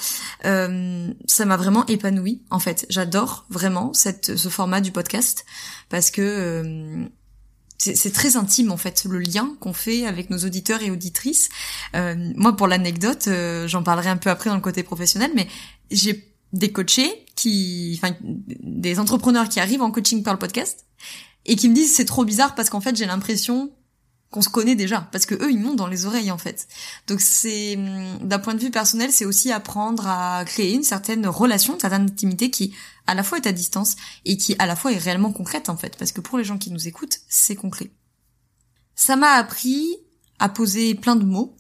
Euh, 0.46 1.14
ça 1.28 1.46
m'a 1.46 1.58
vraiment 1.58 1.86
épanoui, 1.88 2.42
en 2.50 2.60
fait. 2.60 2.86
J'adore 2.90 3.46
vraiment 3.50 3.94
cette, 3.94 4.36
ce 4.38 4.50
format 4.50 4.82
du 4.82 4.92
podcast 4.92 5.46
parce 5.90 6.10
que 6.10 6.22
euh, 6.22 7.06
c'est 7.78 8.14
très 8.14 8.38
intime, 8.38 8.72
en 8.72 8.78
fait, 8.78 9.04
le 9.04 9.20
lien 9.20 9.56
qu'on 9.60 9.74
fait 9.74 10.06
avec 10.06 10.30
nos 10.30 10.38
auditeurs 10.38 10.82
et 10.82 10.90
auditrices. 10.90 11.50
Euh, 11.96 12.16
moi, 12.36 12.56
pour 12.56 12.68
l'anecdote, 12.68 13.26
euh, 13.28 13.68
j'en 13.68 13.84
parlerai 13.84 14.10
un 14.10 14.18
peu 14.18 14.30
après 14.30 14.50
dans 14.50 14.56
le 14.56 14.62
côté 14.62 14.84
professionnel, 14.84 15.32
mais 15.36 15.48
j'ai 15.92 16.34
des 16.54 16.72
coachés 16.72 17.26
qui, 17.36 18.00
enfin, 18.02 18.16
des 18.22 19.00
entrepreneurs 19.00 19.50
qui 19.50 19.60
arrivent 19.60 19.82
en 19.82 19.92
coaching 19.92 20.24
par 20.24 20.34
le 20.34 20.40
podcast 20.40 20.86
et 21.46 21.56
qui 21.56 21.70
me 21.70 21.76
disent 21.76 21.96
c'est 21.96 22.06
trop 22.06 22.26
bizarre 22.26 22.56
parce 22.56 22.70
qu'en 22.70 22.82
fait 22.82 22.96
j'ai 22.96 23.06
l'impression 23.06 23.72
qu'on 24.34 24.42
se 24.42 24.50
connaît 24.50 24.76
déjà 24.76 25.08
parce 25.12 25.26
que 25.26 25.36
eux 25.36 25.52
ils 25.52 25.60
montent 25.60 25.76
dans 25.76 25.88
les 25.88 26.06
oreilles 26.06 26.32
en 26.32 26.38
fait. 26.38 26.68
Donc 27.08 27.22
c'est 27.22 27.78
hum, 27.78 28.18
d'un 28.28 28.40
point 28.40 28.56
de 28.56 28.60
vue 28.60 28.72
personnel, 28.72 29.12
c'est 29.12 29.26
aussi 29.26 29.52
apprendre 29.52 30.08
à 30.08 30.44
créer 30.46 30.74
une 30.74 30.84
certaine 30.84 31.26
relation, 31.28 31.76
une 31.76 31.80
certaine 31.80 32.04
intimité 32.04 32.50
qui 32.50 32.74
à 33.06 33.14
la 33.14 33.24
fois 33.24 33.38
est 33.38 33.48
à 33.48 33.52
distance 33.52 33.96
et 34.26 34.36
qui 34.36 34.56
à 34.60 34.66
la 34.66 34.76
fois 34.76 34.92
est 34.92 34.98
réellement 34.98 35.32
concrète 35.32 35.70
en 35.70 35.78
fait 35.78 35.98
parce 35.98 36.12
que 36.12 36.22
pour 36.22 36.38
les 36.38 36.44
gens 36.44 36.58
qui 36.58 36.72
nous 36.72 36.88
écoutent, 36.88 37.20
c'est 37.30 37.56
concret. 37.56 37.92
Ça 38.96 39.16
m'a 39.16 39.32
appris 39.32 39.88
à 40.40 40.50
poser 40.50 40.96
plein 40.96 41.16
de 41.16 41.24
mots 41.24 41.56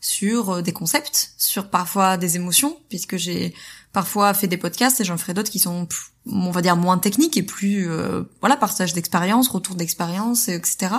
sur 0.00 0.50
euh, 0.50 0.62
des 0.62 0.72
concepts, 0.72 1.32
sur 1.38 1.70
parfois 1.70 2.16
des 2.16 2.36
émotions 2.36 2.78
puisque 2.88 3.16
j'ai 3.16 3.54
parfois 3.94 4.34
fait 4.34 4.48
des 4.48 4.58
podcasts 4.58 5.00
et 5.00 5.04
j'en 5.04 5.16
ferai 5.16 5.32
d'autres 5.32 5.50
qui 5.50 5.60
sont 5.60 5.88
on 6.26 6.50
va 6.50 6.60
dire 6.60 6.76
moins 6.76 6.98
techniques 6.98 7.36
et 7.36 7.42
plus 7.42 7.88
euh, 7.88 8.24
voilà 8.40 8.56
partage 8.56 8.92
d'expérience 8.92 9.48
retour 9.48 9.76
d'expérience 9.76 10.48
etc 10.48 10.96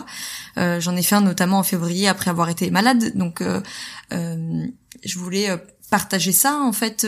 euh, 0.58 0.79
j'en 0.79 0.95
ai 0.95 1.03
fait 1.03 1.15
un 1.15 1.21
notamment 1.21 1.60
en 1.60 1.63
février 1.63 2.08
après 2.08 2.31
avoir 2.31 2.49
été 2.49 2.71
malade. 2.71 3.15
Donc 3.15 3.41
euh, 3.41 3.62
je 4.12 5.19
voulais 5.19 5.49
partager 5.91 6.31
ça 6.31 6.58
en 6.62 6.71
fait 6.71 7.05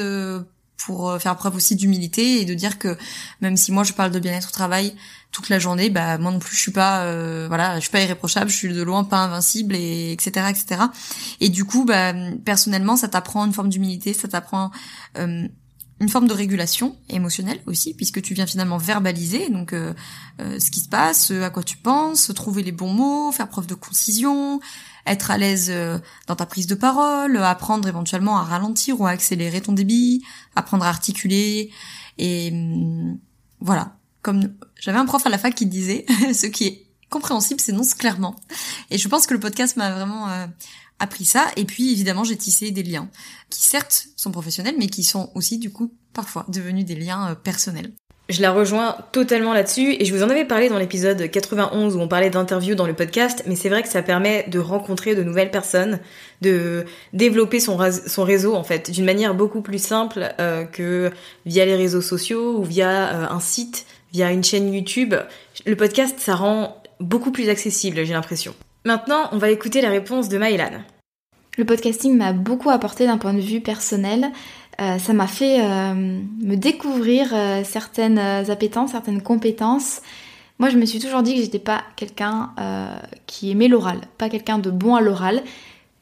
pour 0.76 1.18
faire 1.20 1.36
preuve 1.38 1.56
aussi 1.56 1.76
d'humilité 1.76 2.42
et 2.42 2.46
de 2.46 2.54
dire 2.54 2.78
que 2.78 2.98
même 3.42 3.56
si 3.56 3.72
moi 3.72 3.84
je 3.84 3.94
parle 3.94 4.12
de 4.12 4.20
bien-être 4.20 4.50
au 4.50 4.52
travail 4.52 4.94
toute 5.32 5.50
la 5.50 5.58
journée 5.58 5.90
bah 5.90 6.18
moi 6.18 6.32
non 6.32 6.40
plus 6.40 6.56
je 6.56 6.62
suis 6.62 6.72
pas 6.72 7.06
voilà 7.48 7.76
je 7.76 7.82
suis 7.82 7.92
pas 7.92 8.02
irréprochable 8.02 8.52
je 8.52 8.56
suis 8.56 8.74
de 8.74 8.84
loin 8.84 9.04
pas 9.04 9.18
invincible 9.18 9.76
et 9.76 10.12
etc 10.12 10.48
etc 10.50 10.82
et 11.40 11.50
du 11.50 11.66
coup 11.66 11.86
bah 11.86 12.14
personnellement 12.46 12.98
ça 12.98 13.08
t'apprend 13.08 13.46
une 13.46 13.54
forme 13.54 13.70
d'humilité 13.70 14.14
ça 14.14 14.28
t'apprend 14.28 14.72
une 16.00 16.10
forme 16.10 16.28
de 16.28 16.34
régulation 16.34 16.96
émotionnelle 17.10 17.60
aussi, 17.66 17.94
puisque 17.94 18.22
tu 18.22 18.34
viens 18.34 18.46
finalement 18.46 18.78
verbaliser 18.78 19.50
donc 19.50 19.74
euh, 19.74 19.94
euh, 20.40 20.60
ce 20.60 20.70
qui 20.70 20.80
se 20.80 20.90
passe, 20.90 21.32
à 21.32 21.50
quoi 21.50 21.64
tu 21.64 21.78
penses, 21.78 22.32
trouver 22.36 22.62
les 22.62 22.72
bons 22.72 22.94
mots, 22.94 23.32
faire 23.32 23.50
preuve 23.50 23.66
de 23.66 23.74
concision, 23.74 24.60
être 25.08 25.32
à 25.32 25.38
l'aise 25.38 25.68
euh, 25.70 25.98
dans 26.28 26.36
ta 26.36 26.46
prise 26.46 26.68
de 26.68 26.76
parole, 26.76 27.38
apprendre 27.38 27.88
éventuellement 27.88 28.38
à 28.38 28.44
ralentir 28.44 29.02
ou 29.02 29.08
à 29.08 29.10
accélérer 29.10 29.62
ton 29.62 29.74
débit, 29.74 30.24
apprendre 30.56 30.86
à 30.86 30.90
articuler 30.90 31.72
et 32.18 32.52
hum, 32.52 33.18
voilà. 33.60 33.94
Comme 34.22 34.54
j'avais 34.80 34.98
un 34.98 35.06
prof 35.06 35.26
à 35.26 35.30
la 35.30 35.38
fac 35.38 35.56
qui 35.56 35.66
disait, 35.66 36.06
ce 36.34 36.46
qui 36.48 36.66
est 36.66 36.88
compréhensible 37.10 37.62
s'énonce 37.62 37.94
clairement. 37.94 38.36
Et 38.92 38.98
je 38.98 39.08
pense 39.08 39.26
que 39.26 39.34
le 39.34 39.40
podcast 39.40 39.78
m'a 39.78 39.92
vraiment 39.92 40.28
appris 41.00 41.26
ça. 41.26 41.48
Et 41.56 41.66
puis 41.66 41.92
évidemment, 41.92 42.24
j'ai 42.24 42.38
tissé 42.38 42.72
des 42.72 42.84
liens 42.84 43.10
qui 43.50 43.62
certes 43.62 44.08
sont 44.16 44.32
professionnels, 44.32 44.76
mais 44.78 44.88
qui 44.88 45.04
sont 45.04 45.32
aussi 45.36 45.58
du 45.58 45.72
coup 45.72 45.94
parfois 46.14 46.46
devenus 46.50 46.86
des 46.86 46.96
liens 46.96 47.32
euh, 47.32 47.36
personnels. 47.36 47.92
Je 48.30 48.42
la 48.42 48.52
rejoins 48.52 48.98
totalement 49.14 49.54
là-dessus 49.54 49.96
et 49.98 50.04
je 50.04 50.14
vous 50.14 50.22
en 50.22 50.30
avais 50.30 50.44
parlé 50.44 50.68
dans 50.68 50.78
l'épisode 50.78 51.32
91 51.32 51.96
où 51.96 52.00
on 52.02 52.10
parlait 52.10 52.30
d'interviews 52.30 52.76
dans 52.76 52.86
le 52.86 52.94
podcast, 52.94 53.44
mais 53.48 53.56
c'est 53.56 53.70
vrai 53.70 53.84
que 53.84 53.88
ça 53.88 54.02
permet 54.02 54.46
de 54.50 54.60
rencontrer 54.60 55.16
de 55.16 55.24
nouvelles 55.24 55.50
personnes, 55.50 56.00
de 56.42 56.84
développer 57.14 57.62
son, 57.62 57.78
réseau 57.78 58.54
en 58.54 58.64
fait 58.66 58.92
d'une 58.92 59.06
manière 59.06 59.34
beaucoup 59.34 59.62
plus 59.62 59.82
simple 59.82 60.36
euh, 60.42 60.66
que 60.66 61.10
via 61.46 61.66
les 61.66 61.78
réseaux 61.78 62.02
sociaux 62.02 62.58
ou 62.58 62.64
via 62.64 62.90
euh, 62.90 63.28
un 63.30 63.40
site, 63.40 63.86
via 64.12 64.30
une 64.34 64.44
chaîne 64.44 64.74
YouTube. 64.74 65.16
Le 65.66 65.76
podcast, 65.78 66.18
ça 66.20 66.36
rend 66.36 66.84
beaucoup 67.00 67.32
plus 67.32 67.48
accessible, 67.48 68.06
j'ai 68.06 68.14
l'impression. 68.14 68.54
Maintenant, 68.88 69.28
on 69.34 69.38
va 69.38 69.50
écouter 69.50 69.82
la 69.82 69.90
réponse 69.90 70.30
de 70.30 70.38
Maëlan. 70.38 70.80
Le 71.58 71.66
podcasting 71.66 72.16
m'a 72.16 72.32
beaucoup 72.32 72.70
apporté 72.70 73.06
d'un 73.06 73.18
point 73.18 73.34
de 73.34 73.42
vue 73.42 73.60
personnel. 73.60 74.32
Euh, 74.80 74.98
ça 74.98 75.12
m'a 75.12 75.28
fait 75.28 75.60
euh, 75.60 75.94
me 75.94 76.56
découvrir 76.56 77.32
euh, 77.34 77.66
certaines 77.66 78.18
appétences, 78.18 78.92
certaines 78.92 79.22
compétences. 79.22 80.02
Moi, 80.58 80.70
je 80.70 80.78
me 80.78 80.86
suis 80.86 81.00
toujours 81.00 81.22
dit 81.22 81.36
que 81.36 81.42
j'étais 81.42 81.60
pas 81.60 81.84
quelqu'un 81.98 82.52
qui 83.26 83.52
aimait 83.52 83.68
l'oral, 83.68 84.00
pas 84.18 84.30
quelqu'un 84.30 84.58
de 84.58 84.72
bon 84.72 84.96
à 84.96 85.02
l'oral. 85.02 85.44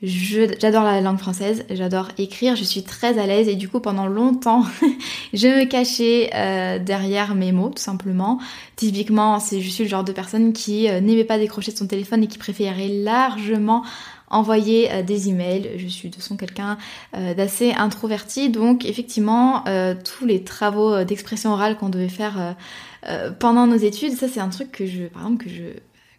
J'adore 0.04 0.84
la 0.84 1.00
langue 1.00 1.20
française, 1.20 1.64
j'adore 1.70 2.10
écrire, 2.18 2.58
je 2.58 2.66
suis 2.66 2.84
très 2.84 3.18
à 3.18 3.26
l'aise 3.26 3.48
et 3.48 3.56
du 3.56 3.70
coup 3.70 3.80
pendant 3.80 4.08
longtemps 4.08 4.66
je 5.34 5.48
me 5.48 5.64
cachais 5.66 6.32
euh, 6.36 6.80
derrière 6.80 7.34
mes 7.34 7.54
mots 7.54 7.70
tout 7.70 7.82
simplement. 7.82 8.40
Typiquement 8.76 9.40
c'est 9.40 9.62
je 9.62 9.70
suis 9.70 9.86
le 9.86 9.90
genre 9.90 10.04
de 10.04 10.12
personne 10.12 10.52
qui 10.52 10.90
euh, 10.90 11.00
n'aimait 11.00 11.24
pas 11.24 11.38
décrocher 11.38 11.72
son 11.72 11.88
téléphone 11.88 12.24
et 12.24 12.28
qui 12.28 12.38
préférait 12.38 12.90
largement 12.90 13.86
envoyer 14.30 14.92
euh, 14.92 15.02
des 15.02 15.30
emails. 15.30 15.72
Je 15.78 15.88
suis 15.88 16.10
de 16.10 16.20
son 16.20 16.36
quelqu'un 16.36 16.78
d'assez 17.14 17.72
introverti 17.72 18.50
donc 18.50 18.84
effectivement 18.84 19.64
tous 20.04 20.26
les 20.26 20.44
travaux 20.44 21.06
d'expression 21.06 21.54
orale 21.54 21.78
qu'on 21.78 21.90
devait 21.90 22.10
faire 22.10 22.56
pendant 23.40 23.66
nos 23.66 23.78
études, 23.78 24.12
ça 24.12 24.28
c'est 24.28 24.42
un 24.42 24.50
truc 24.50 24.74
que 24.74 24.86
je 24.86 25.04
par 25.04 25.22
exemple 25.22 25.46
que 25.46 25.50
je 25.50 25.64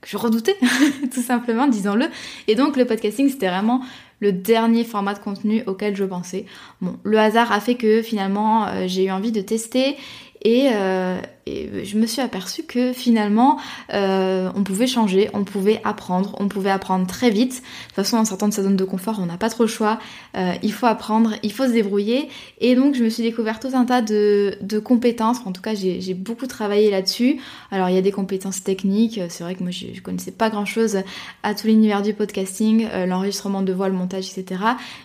je 0.07 0.17
redoutais, 0.17 0.57
tout 1.13 1.23
simplement, 1.23 1.67
disons-le. 1.67 2.07
Et 2.49 2.55
donc 2.55 2.77
le 2.77 2.85
podcasting, 2.85 3.29
c'était 3.29 3.49
vraiment 3.49 3.83
le 4.21 4.33
dernier 4.33 4.85
format 4.85 5.15
de 5.15 5.19
contenu 5.19 5.63
auquel 5.67 5.95
je 5.97 6.05
pensais. 6.05 6.47
Bon, 6.81 6.97
le 7.03 7.19
hasard 7.19 7.53
a 7.53 7.61
fait 7.61 7.75
que 7.75 8.03
finalement, 8.03 8.67
euh, 8.67 8.85
j'ai 8.87 9.07
eu 9.07 9.11
envie 9.11 9.33
de 9.33 9.41
tester 9.41 9.97
et, 10.43 10.69
euh, 10.73 11.19
et 11.49 11.85
je 11.85 11.97
me 11.97 12.07
suis 12.07 12.21
aperçue 12.21 12.65
que 12.65 12.93
finalement, 12.93 13.59
euh, 13.95 14.51
on 14.57 14.65
pouvait 14.65 14.89
changer, 14.89 15.31
on 15.33 15.45
pouvait 15.45 15.81
apprendre, 15.85 16.35
on 16.41 16.49
pouvait 16.49 16.71
apprendre 16.71 17.07
très 17.07 17.31
vite. 17.31 17.53
De 17.53 17.87
toute 17.87 17.95
façon, 17.95 18.17
en 18.17 18.25
sortant 18.25 18.49
de 18.49 18.53
sa 18.53 18.65
zone 18.65 18.75
de 18.75 18.85
confort, 18.85 19.21
on 19.21 19.27
n'a 19.27 19.37
pas 19.37 19.49
trop 19.49 19.63
le 19.63 19.69
choix. 19.69 20.01
Euh, 20.37 20.55
il 20.65 20.73
faut 20.73 20.87
apprendre, 20.87 21.35
il 21.45 21.53
faut 21.53 21.65
se 21.65 21.71
débrouiller. 21.71 22.29
Et 22.61 22.75
donc, 22.75 22.97
je 22.97 23.05
me 23.05 23.09
suis 23.09 23.23
découvert 23.23 23.61
tout 23.61 23.71
un 23.75 23.85
tas 23.85 24.03
de, 24.03 24.59
compétences. 24.83 25.39
En 25.47 25.53
tout 25.53 25.63
cas, 25.63 25.75
j'ai 25.75 26.15
beaucoup 26.15 26.49
travaillé 26.49 26.91
là-dessus. 26.91 27.39
Alors, 27.71 27.89
il 27.91 27.95
y 27.95 27.99
a 27.99 28.03
des 28.03 28.11
compétences 28.11 28.65
techniques. 28.65 29.21
C'est 29.29 29.45
vrai 29.45 29.55
que 29.55 29.63
moi, 29.63 29.71
je, 29.71 29.87
je 29.95 30.01
connaissais 30.01 30.33
pas 30.33 30.51
grand-chose 30.51 30.99
à 31.45 31.55
tout 31.55 31.69
l'univers 31.69 32.03
du 32.03 32.13
podcasting, 32.13 32.89
euh, 32.93 33.07
l'enregistrement 33.07 33.63
de 33.63 33.73
voix, 33.73 33.89
le 33.89 33.95
montage, 33.95 34.29
etc. 34.31 34.61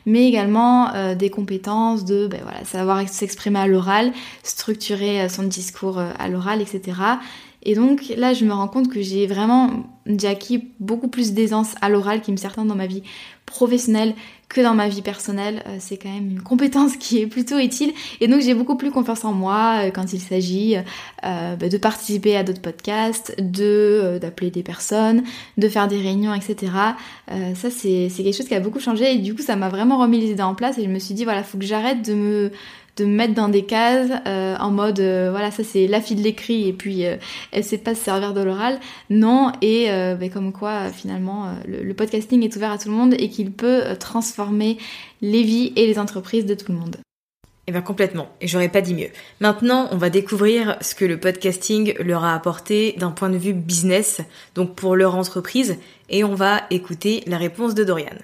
Mais 0.08 0.27
également 0.27 0.89
des 1.13 1.30
compétences 1.30 2.04
de, 2.04 2.27
ben 2.27 2.39
savoir 2.63 3.08
s'exprimer 3.08 3.60
à 3.60 3.67
l'oral, 3.67 4.12
structurer 4.43 5.30
son 5.30 5.43
discours 5.43 5.99
à 5.99 6.27
l'oral, 6.32 6.62
etc. 6.62 6.98
Et 7.63 7.76
donc 7.76 8.12
là, 8.17 8.34
je 8.34 8.44
me 8.46 8.54
rends 8.54 8.67
compte 8.67 8.89
que 8.89 9.02
j'ai 9.02 9.28
vraiment 9.28 9.84
j'ai 10.08 10.28
acquis 10.28 10.70
beaucoup 10.80 11.08
plus 11.08 11.34
d'aisance 11.34 11.76
à 11.82 11.89
l'oral 11.89 12.22
qui 12.22 12.32
me 12.32 12.38
sert 12.38 12.54
tant 12.54 12.65
dans 12.65 12.76
ma 12.76 12.88
vie 12.88 13.04
professionnelle 13.46 14.15
que 14.50 14.62
dans 14.62 14.74
ma 14.74 14.88
vie 14.88 15.02
personnelle. 15.02 15.62
Euh, 15.67 15.78
c'est 15.80 15.98
quand 15.98 16.10
même 16.10 16.30
une 16.30 16.41
compétence 16.41 16.96
qui 17.00 17.20
est 17.20 17.28
plutôt 17.28 17.60
utile. 17.60 17.94
Et 18.20 18.28
donc 18.28 18.41
j'ai 18.41 18.54
beaucoup 18.54 18.76
plus 18.76 18.91
confiance 18.91 19.24
en 19.26 19.34
moi 19.34 19.84
euh, 19.84 19.91
quand 19.91 20.13
il 20.13 20.20
s'agit 20.20 20.76
euh, 21.24 21.56
bah, 21.56 21.70
de 21.70 21.78
participer 21.78 22.36
à 22.36 22.44
d'autres 22.44 22.62
podcasts, 22.62 23.36
de 23.39 24.17
d'appeler 24.20 24.50
des 24.50 24.63
personnes, 24.63 25.24
de 25.58 25.67
faire 25.70 25.88
des 25.88 25.98
réunions, 25.98 26.34
etc. 26.34 26.72
ça 27.30 27.70
c'est 27.70 28.10
quelque 28.15 28.36
chose 28.36 28.48
qui 28.48 28.56
a 28.56 28.60
beaucoup 28.60 28.80
changé 28.80 29.13
et 29.13 29.17
du 29.17 29.36
coup 29.36 29.41
ça 29.41 29.56
m'a 29.56 29.70
vraiment 29.70 30.00
remis 30.00 30.20
les 30.20 30.32
idées 30.32 30.41
en 30.41 30.56
place 30.56 30.78
et 30.78 30.84
je 30.84 30.89
me 30.89 31.00
suis 31.00 31.13
dit 31.13 31.24
voilà 31.24 31.44
faut 31.44 31.58
que 31.58 31.65
j'arrête 31.65 32.06
de 32.06 32.13
me 32.13 32.52
de 32.97 33.06
me 33.06 33.15
mettre 33.15 33.34
dans 33.34 33.49
des 33.49 33.63
cases 33.63 34.12
euh, 34.27 34.56
en 34.58 34.71
mode 34.71 34.99
euh, 34.99 35.30
voilà 35.32 35.51
ça 35.51 35.63
c'est 35.63 35.88
la 35.88 36.01
fille 36.01 36.17
de 36.17 36.23
l'écrit 36.23 36.67
et 36.67 36.73
puis 36.73 37.06
euh, 37.06 37.17
elle 37.51 37.63
sait 37.63 37.77
pas 37.77 37.95
se 37.95 38.04
servir 38.04 38.34
de 38.34 38.41
l'oral 38.41 38.80
non 39.10 39.51
et 39.62 39.88
ben, 39.88 40.30
comme 40.30 40.51
quoi 40.51 40.89
finalement 40.89 41.54
le, 41.67 41.93
podcasting 41.93 42.43
est 42.43 42.56
ouvert 42.56 42.71
à 42.71 42.77
tout 42.77 42.89
le 42.89 42.95
monde 42.95 43.13
et 43.17 43.30
qu'il 43.30 43.51
peut 43.51 43.84
transformer 43.99 44.77
les 45.21 45.43
vies 45.43 45.73
et 45.75 45.88
les 45.88 45.99
entreprises 45.99 46.45
de 46.45 46.56
tout 46.56 46.71
le 46.71 46.77
monde 46.77 46.97
eh 47.67 47.71
bien 47.71 47.82
complètement, 47.84 48.30
et 48.41 48.47
j'aurais 48.47 48.69
pas 48.69 48.82
dit 48.82 48.95
mieux. 48.95 49.10
Maintenant, 49.39 49.88
on 49.91 49.97
va 49.97 50.10
découvrir 50.10 50.77
ce 50.82 50.95
que 50.95 51.06
le 51.06 51.19
podcasting 51.19 51.93
leur 51.99 52.23
a 52.23 52.34
apporté 52.34 52.95
d'un 52.97 53.12
point 53.12 53.30
de 53.30 53.38
vue 53.38 53.54
business, 53.54 54.19
donc 54.56 54.73
pour 54.73 54.95
leur 54.95 55.15
entreprise, 55.15 55.77
et 56.10 56.23
on 56.23 56.34
va 56.34 56.63
écouter 56.71 57.23
la 57.27 57.38
réponse 57.38 57.75
de 57.75 57.84
Dorian. 57.84 58.17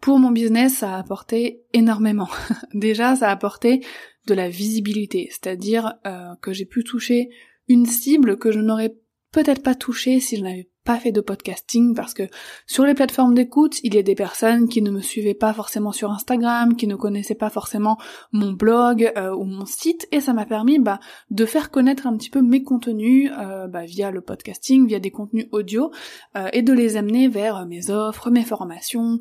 Pour 0.00 0.18
mon 0.18 0.30
business, 0.30 0.78
ça 0.78 0.94
a 0.94 0.98
apporté 0.98 1.62
énormément. 1.72 2.28
Déjà, 2.74 3.16
ça 3.16 3.28
a 3.28 3.32
apporté 3.32 3.84
de 4.26 4.34
la 4.34 4.48
visibilité, 4.48 5.28
c'est-à-dire 5.30 5.94
euh, 6.06 6.34
que 6.40 6.52
j'ai 6.52 6.64
pu 6.64 6.84
toucher 6.84 7.28
une 7.68 7.86
cible 7.86 8.38
que 8.38 8.50
je 8.50 8.60
n'aurais 8.60 8.96
peut-être 9.32 9.62
pas 9.62 9.74
touchée 9.74 10.20
si 10.20 10.36
je 10.36 10.42
n'avais 10.42 10.68
pas 10.84 10.96
fait 10.96 11.12
de 11.12 11.20
podcasting 11.20 11.94
parce 11.94 12.14
que 12.14 12.22
sur 12.66 12.84
les 12.84 12.94
plateformes 12.94 13.34
d'écoute, 13.34 13.80
il 13.82 13.94
y 13.94 13.98
a 13.98 14.02
des 14.02 14.14
personnes 14.14 14.68
qui 14.68 14.82
ne 14.82 14.90
me 14.90 15.00
suivaient 15.00 15.34
pas 15.34 15.52
forcément 15.52 15.92
sur 15.92 16.10
Instagram, 16.10 16.76
qui 16.76 16.86
ne 16.86 16.96
connaissaient 16.96 17.34
pas 17.34 17.50
forcément 17.50 17.98
mon 18.32 18.52
blog 18.52 19.12
euh, 19.16 19.34
ou 19.34 19.44
mon 19.44 19.66
site, 19.66 20.08
et 20.12 20.20
ça 20.20 20.32
m'a 20.32 20.46
permis 20.46 20.78
bah, 20.78 21.00
de 21.30 21.44
faire 21.44 21.70
connaître 21.70 22.06
un 22.06 22.16
petit 22.16 22.30
peu 22.30 22.40
mes 22.40 22.62
contenus 22.62 23.30
euh, 23.38 23.66
bah, 23.66 23.84
via 23.84 24.10
le 24.10 24.20
podcasting, 24.20 24.86
via 24.86 25.00
des 25.00 25.10
contenus 25.10 25.46
audio, 25.52 25.90
euh, 26.36 26.48
et 26.52 26.62
de 26.62 26.72
les 26.72 26.96
amener 26.96 27.28
vers 27.28 27.66
mes 27.66 27.90
offres, 27.90 28.30
mes 28.30 28.44
formations, 28.44 29.18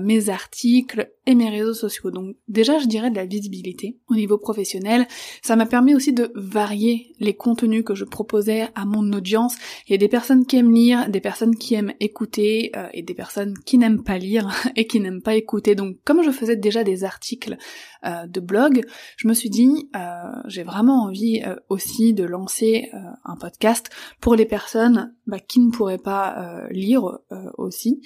mes 0.00 0.30
articles 0.30 1.13
et 1.26 1.34
mes 1.34 1.48
réseaux 1.48 1.74
sociaux. 1.74 2.10
Donc 2.10 2.36
déjà, 2.48 2.78
je 2.78 2.86
dirais 2.86 3.10
de 3.10 3.16
la 3.16 3.24
visibilité 3.24 3.96
au 4.08 4.14
niveau 4.14 4.38
professionnel. 4.38 5.06
Ça 5.42 5.56
m'a 5.56 5.66
permis 5.66 5.94
aussi 5.94 6.12
de 6.12 6.30
varier 6.34 7.14
les 7.20 7.34
contenus 7.34 7.84
que 7.84 7.94
je 7.94 8.04
proposais 8.04 8.68
à 8.74 8.84
mon 8.84 9.12
audience. 9.12 9.56
Il 9.88 9.92
y 9.92 9.94
a 9.94 9.98
des 9.98 10.08
personnes 10.08 10.46
qui 10.46 10.56
aiment 10.56 10.74
lire, 10.74 11.08
des 11.08 11.20
personnes 11.20 11.56
qui 11.56 11.74
aiment 11.74 11.92
écouter 12.00 12.72
euh, 12.76 12.88
et 12.92 13.02
des 13.02 13.14
personnes 13.14 13.54
qui 13.64 13.78
n'aiment 13.78 14.02
pas 14.02 14.18
lire 14.18 14.50
et 14.76 14.86
qui 14.86 15.00
n'aiment 15.00 15.22
pas 15.22 15.34
écouter. 15.34 15.74
Donc 15.74 15.96
comme 16.04 16.22
je 16.22 16.30
faisais 16.30 16.56
déjà 16.56 16.84
des 16.84 17.04
articles 17.04 17.56
euh, 18.04 18.26
de 18.26 18.40
blog, 18.40 18.82
je 19.16 19.28
me 19.28 19.34
suis 19.34 19.50
dit 19.50 19.90
euh, 19.96 20.00
j'ai 20.46 20.62
vraiment 20.62 21.04
envie 21.04 21.42
aussi 21.68 22.14
de 22.14 22.24
lancer 22.24 22.90
un 23.24 23.36
podcast 23.36 23.90
pour 24.20 24.34
les 24.34 24.46
personnes 24.46 25.14
bah, 25.26 25.38
qui 25.38 25.60
ne 25.60 25.70
pourraient 25.70 25.98
pas 25.98 26.66
lire 26.70 27.18
aussi, 27.56 28.02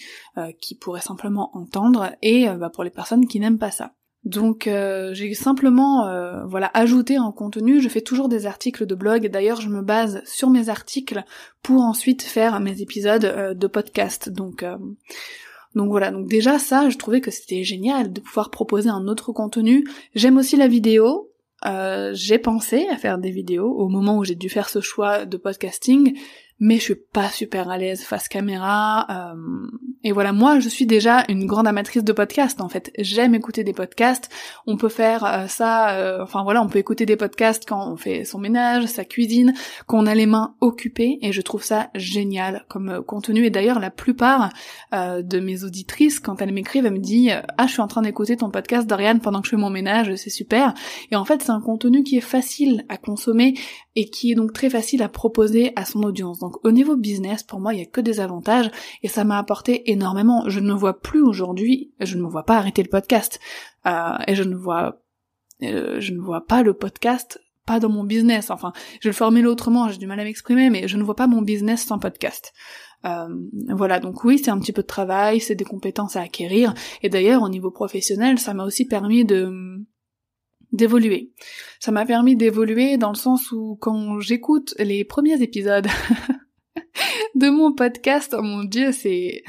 qui 0.61 0.75
pourraient 0.75 1.01
simplement 1.01 1.51
entendre 1.57 2.13
et 2.23 2.47
bah, 2.49 2.71
pour 2.71 2.85
les 2.85 2.91
personnes 2.91 3.27
qui 3.27 3.41
n'aiment 3.41 3.59
pas 3.59 3.71
ça. 3.71 3.93
Donc 4.25 4.67
euh, 4.67 5.15
j'ai 5.15 5.33
simplement 5.33 6.07
euh, 6.07 6.45
voilà 6.45 6.71
ajouté 6.75 7.17
un 7.17 7.33
contenu, 7.33 7.81
je 7.81 7.89
fais 7.89 8.01
toujours 8.01 8.29
des 8.29 8.47
articles 8.47 8.85
de 8.85 8.95
blog, 8.95 9.29
d'ailleurs 9.29 9.61
je 9.61 9.69
me 9.69 9.81
base 9.81 10.23
sur 10.27 10.51
mes 10.51 10.69
articles 10.69 11.25
pour 11.63 11.83
ensuite 11.83 12.23
faire 12.23 12.59
mes 12.61 12.83
épisodes 12.83 13.25
euh, 13.25 13.55
de 13.55 13.67
podcast. 13.67 14.29
Donc 14.29 14.65
donc 15.75 15.91
voilà, 15.91 16.11
donc 16.11 16.29
déjà 16.29 16.59
ça, 16.59 16.89
je 16.89 16.97
trouvais 16.97 17.21
que 17.21 17.31
c'était 17.31 17.65
génial 17.65 18.13
de 18.13 18.21
pouvoir 18.21 18.51
proposer 18.51 18.89
un 18.89 19.07
autre 19.07 19.33
contenu. 19.33 19.87
J'aime 20.15 20.39
aussi 20.39 20.57
la 20.57 20.69
vidéo. 20.69 21.31
j'ai 21.65 22.39
pensé 22.39 22.87
à 22.89 22.97
faire 22.97 23.19
des 23.19 23.31
vidéos 23.31 23.71
au 23.71 23.89
moment 23.89 24.17
où 24.19 24.25
j'ai 24.25 24.35
dû 24.35 24.49
faire 24.49 24.69
ce 24.69 24.81
choix 24.81 25.27
de 25.27 25.37
podcasting, 25.37 26.19
mais 26.61 26.77
je 26.77 26.83
suis 26.83 26.94
pas 26.94 27.29
super 27.29 27.71
à 27.71 27.79
l'aise 27.79 28.03
face 28.03 28.29
caméra. 28.29 29.07
Euh, 29.11 29.66
et 30.05 30.12
voilà, 30.12 30.33
moi 30.33 30.59
je 30.61 30.68
suis 30.68 30.87
déjà 30.87 31.25
une 31.29 31.47
grande 31.47 31.66
amatrice 31.66 32.05
de 32.05 32.12
podcasts 32.12 32.61
en 32.61 32.68
fait. 32.68 32.92
J'aime 32.99 33.35
écouter 33.35 33.64
des 33.64 33.73
podcasts. 33.73 34.29
On 34.66 34.77
peut 34.77 34.88
faire 34.88 35.25
euh, 35.25 35.47
ça, 35.47 35.90
euh, 35.90 36.23
enfin 36.23 36.42
voilà, 36.42 36.62
on 36.62 36.68
peut 36.68 36.79
écouter 36.79 37.07
des 37.07 37.16
podcasts 37.16 37.64
quand 37.68 37.92
on 37.92 37.97
fait 37.97 38.25
son 38.25 38.38
ménage, 38.38 38.87
sa 38.87 39.05
cuisine, 39.05 39.55
quand 39.87 39.99
on 39.99 40.07
a 40.07 40.14
les 40.14 40.27
mains 40.27 40.55
occupées. 40.61 41.18
Et 41.23 41.33
je 41.33 41.40
trouve 41.42 41.62
ça 41.62 41.90
génial 41.94 42.64
comme 42.68 43.03
contenu. 43.07 43.44
Et 43.44 43.51
d'ailleurs, 43.51 43.81
la 43.81 43.90
plupart 43.90 44.51
de 44.92 45.40
mes 45.40 45.64
auditrices, 45.64 46.21
quand 46.21 46.40
elles 46.42 46.53
m'écrivent, 46.53 46.87
elles 46.87 46.92
me 46.92 46.99
disent 46.99 47.33
ah 47.57 47.66
je 47.66 47.73
suis 47.73 47.81
en 47.83 47.88
train 47.88 48.03
d'écouter 48.03 48.37
ton 48.37 48.51
podcast 48.51 48.87
Dorian 48.87 49.18
pendant 49.18 49.40
que 49.40 49.47
je 49.47 49.51
fais 49.51 49.57
mon 49.57 49.71
ménage, 49.71 50.14
c'est 50.16 50.31
super. 50.31 50.75
Et 51.11 51.16
en 51.16 51.25
fait, 51.25 51.42
c'est 51.42 51.51
un 51.51 51.61
contenu 51.61 52.03
qui 52.03 52.16
est 52.16 52.23
facile 52.23 52.85
à 52.88 52.97
consommer 52.97 53.55
et 53.97 54.09
qui 54.11 54.31
est 54.31 54.35
donc 54.35 54.53
très 54.53 54.71
facile 54.71 55.03
à 55.03 55.09
proposer 55.09 55.73
à 55.75 55.85
son 55.85 56.03
audience. 56.05 56.38
Au 56.65 56.71
niveau 56.71 56.97
business, 56.97 57.43
pour 57.43 57.61
moi, 57.61 57.75
il 57.75 57.81
y 57.81 57.83
a 57.83 57.87
que 57.87 58.01
des 58.01 58.21
avantages 58.21 58.71
et 59.03 59.09
ça 59.09 59.25
m'a 59.25 59.39
apporté 59.39 59.91
énormément. 59.91 60.49
Je 60.49 60.61
ne 60.61 60.73
vois 60.73 61.01
plus 61.01 61.23
aujourd'hui, 61.23 61.93
je 62.01 62.17
ne 62.17 62.23
me 62.23 62.29
vois 62.29 62.45
pas 62.45 62.57
arrêter 62.57 62.83
le 62.83 62.89
podcast 62.89 63.41
euh, 63.87 64.17
et 64.27 64.35
je 64.35 64.43
ne 64.43 64.55
vois, 64.55 65.01
euh, 65.63 66.01
je 66.01 66.13
ne 66.13 66.21
vois 66.21 66.47
pas 66.47 66.63
le 66.63 66.75
podcast 66.75 67.41
pas 67.67 67.81
dans 67.81 67.91
mon 67.91 68.05
business. 68.05 68.51
Enfin, 68.51 68.73
je 69.01 69.09
le 69.09 69.13
formuler 69.13 69.47
autrement, 69.47 69.89
j'ai 69.89 69.99
du 69.99 70.07
mal 70.07 70.19
à 70.19 70.25
m'exprimer, 70.25 70.71
mais 70.71 70.89
je 70.89 70.97
ne 70.97 71.03
vois 71.03 71.17
pas 71.17 71.27
mon 71.27 71.43
business 71.43 71.85
sans 71.85 71.99
podcast. 71.99 72.53
Euh, 73.05 73.29
voilà, 73.69 74.01
donc 74.01 74.25
oui, 74.25 74.39
c'est 74.39 74.51
un 74.51 74.59
petit 74.59 74.73
peu 74.73 74.83
de 74.83 74.87
travail, 74.87 75.41
c'est 75.41 75.55
des 75.55 75.65
compétences 75.65 76.17
à 76.17 76.23
acquérir. 76.23 76.75
Et 77.03 77.09
d'ailleurs, 77.09 77.43
au 77.43 77.49
niveau 77.49 77.71
professionnel, 77.71 78.39
ça 78.39 78.55
m'a 78.55 78.65
aussi 78.65 78.87
permis 78.87 79.25
de 79.25 79.85
d'évoluer. 80.73 81.33
Ça 81.81 81.93
m'a 81.93 82.05
permis 82.05 82.37
d'évoluer 82.37 82.97
dans 82.97 83.11
le 83.11 83.17
sens 83.17 83.53
où 83.53 83.77
quand 83.81 84.21
j'écoute 84.21 84.75
les 84.79 85.05
premiers 85.05 85.43
épisodes 85.43 85.87
de 87.35 87.51
mon 87.51 87.73
podcast, 87.73 88.35
oh 88.37 88.43
mon 88.43 88.65
dieu, 88.65 88.93
c'est 88.93 89.43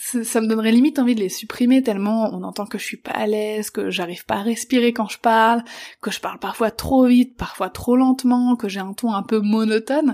ça 0.00 0.40
me 0.40 0.46
donnerait 0.46 0.70
limite 0.70 0.98
envie 1.00 1.16
de 1.16 1.20
les 1.20 1.28
supprimer 1.28 1.82
tellement 1.82 2.32
on 2.32 2.44
entend 2.44 2.66
que 2.66 2.78
je 2.78 2.84
suis 2.84 2.96
pas 2.96 3.10
à 3.10 3.26
l'aise, 3.26 3.70
que 3.70 3.90
j'arrive 3.90 4.24
pas 4.24 4.36
à 4.36 4.42
respirer 4.42 4.92
quand 4.92 5.08
je 5.08 5.18
parle, 5.18 5.64
que 6.00 6.12
je 6.12 6.20
parle 6.20 6.38
parfois 6.38 6.70
trop 6.70 7.06
vite, 7.06 7.36
parfois 7.36 7.68
trop 7.68 7.96
lentement, 7.96 8.54
que 8.54 8.68
j'ai 8.68 8.80
un 8.80 8.92
ton 8.92 9.12
un 9.12 9.22
peu 9.22 9.40
monotone. 9.40 10.12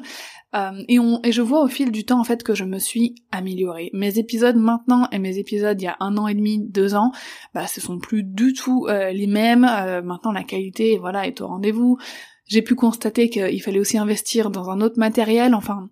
Euh, 0.54 0.82
et, 0.88 0.98
on, 0.98 1.20
et 1.22 1.32
je 1.32 1.42
vois 1.42 1.62
au 1.62 1.68
fil 1.68 1.92
du 1.92 2.04
temps 2.04 2.20
en 2.20 2.24
fait 2.24 2.42
que 2.42 2.54
je 2.54 2.64
me 2.64 2.78
suis 2.78 3.16
améliorée. 3.30 3.90
Mes 3.92 4.18
épisodes 4.18 4.56
maintenant 4.56 5.08
et 5.12 5.18
mes 5.18 5.38
épisodes 5.38 5.80
il 5.80 5.84
y 5.84 5.88
a 5.88 5.96
un 6.00 6.16
an 6.16 6.28
et 6.28 6.34
demi, 6.34 6.60
deux 6.60 6.94
ans, 6.94 7.12
bah 7.52 7.66
ce 7.66 7.80
sont 7.80 7.98
plus 7.98 8.22
du 8.22 8.52
tout 8.52 8.86
euh, 8.88 9.10
les 9.10 9.26
mêmes. 9.26 9.64
Euh, 9.64 10.00
maintenant 10.00 10.32
la 10.32 10.44
qualité 10.44 10.96
voilà 10.98 11.26
est 11.26 11.40
au 11.40 11.48
rendez-vous. 11.48 11.98
J'ai 12.46 12.62
pu 12.62 12.74
constater 12.74 13.28
qu'il 13.28 13.62
fallait 13.62 13.80
aussi 13.80 13.98
investir 13.98 14.50
dans 14.50 14.70
un 14.70 14.80
autre 14.80 14.98
matériel. 14.98 15.54
Enfin, 15.54 15.88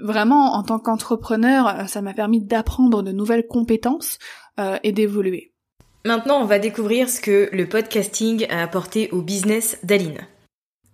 vraiment 0.00 0.54
en 0.54 0.62
tant 0.62 0.78
qu'entrepreneur, 0.78 1.88
ça 1.88 2.02
m'a 2.02 2.14
permis 2.14 2.40
d'apprendre 2.40 3.02
de 3.02 3.12
nouvelles 3.12 3.46
compétences 3.46 4.18
et 4.82 4.92
d'évoluer. 4.92 5.52
Maintenant, 6.04 6.40
on 6.40 6.46
va 6.46 6.58
découvrir 6.58 7.08
ce 7.08 7.20
que 7.20 7.48
le 7.52 7.68
podcasting 7.68 8.46
a 8.50 8.62
apporté 8.62 9.08
au 9.12 9.22
business 9.22 9.78
d'Aline. 9.82 10.26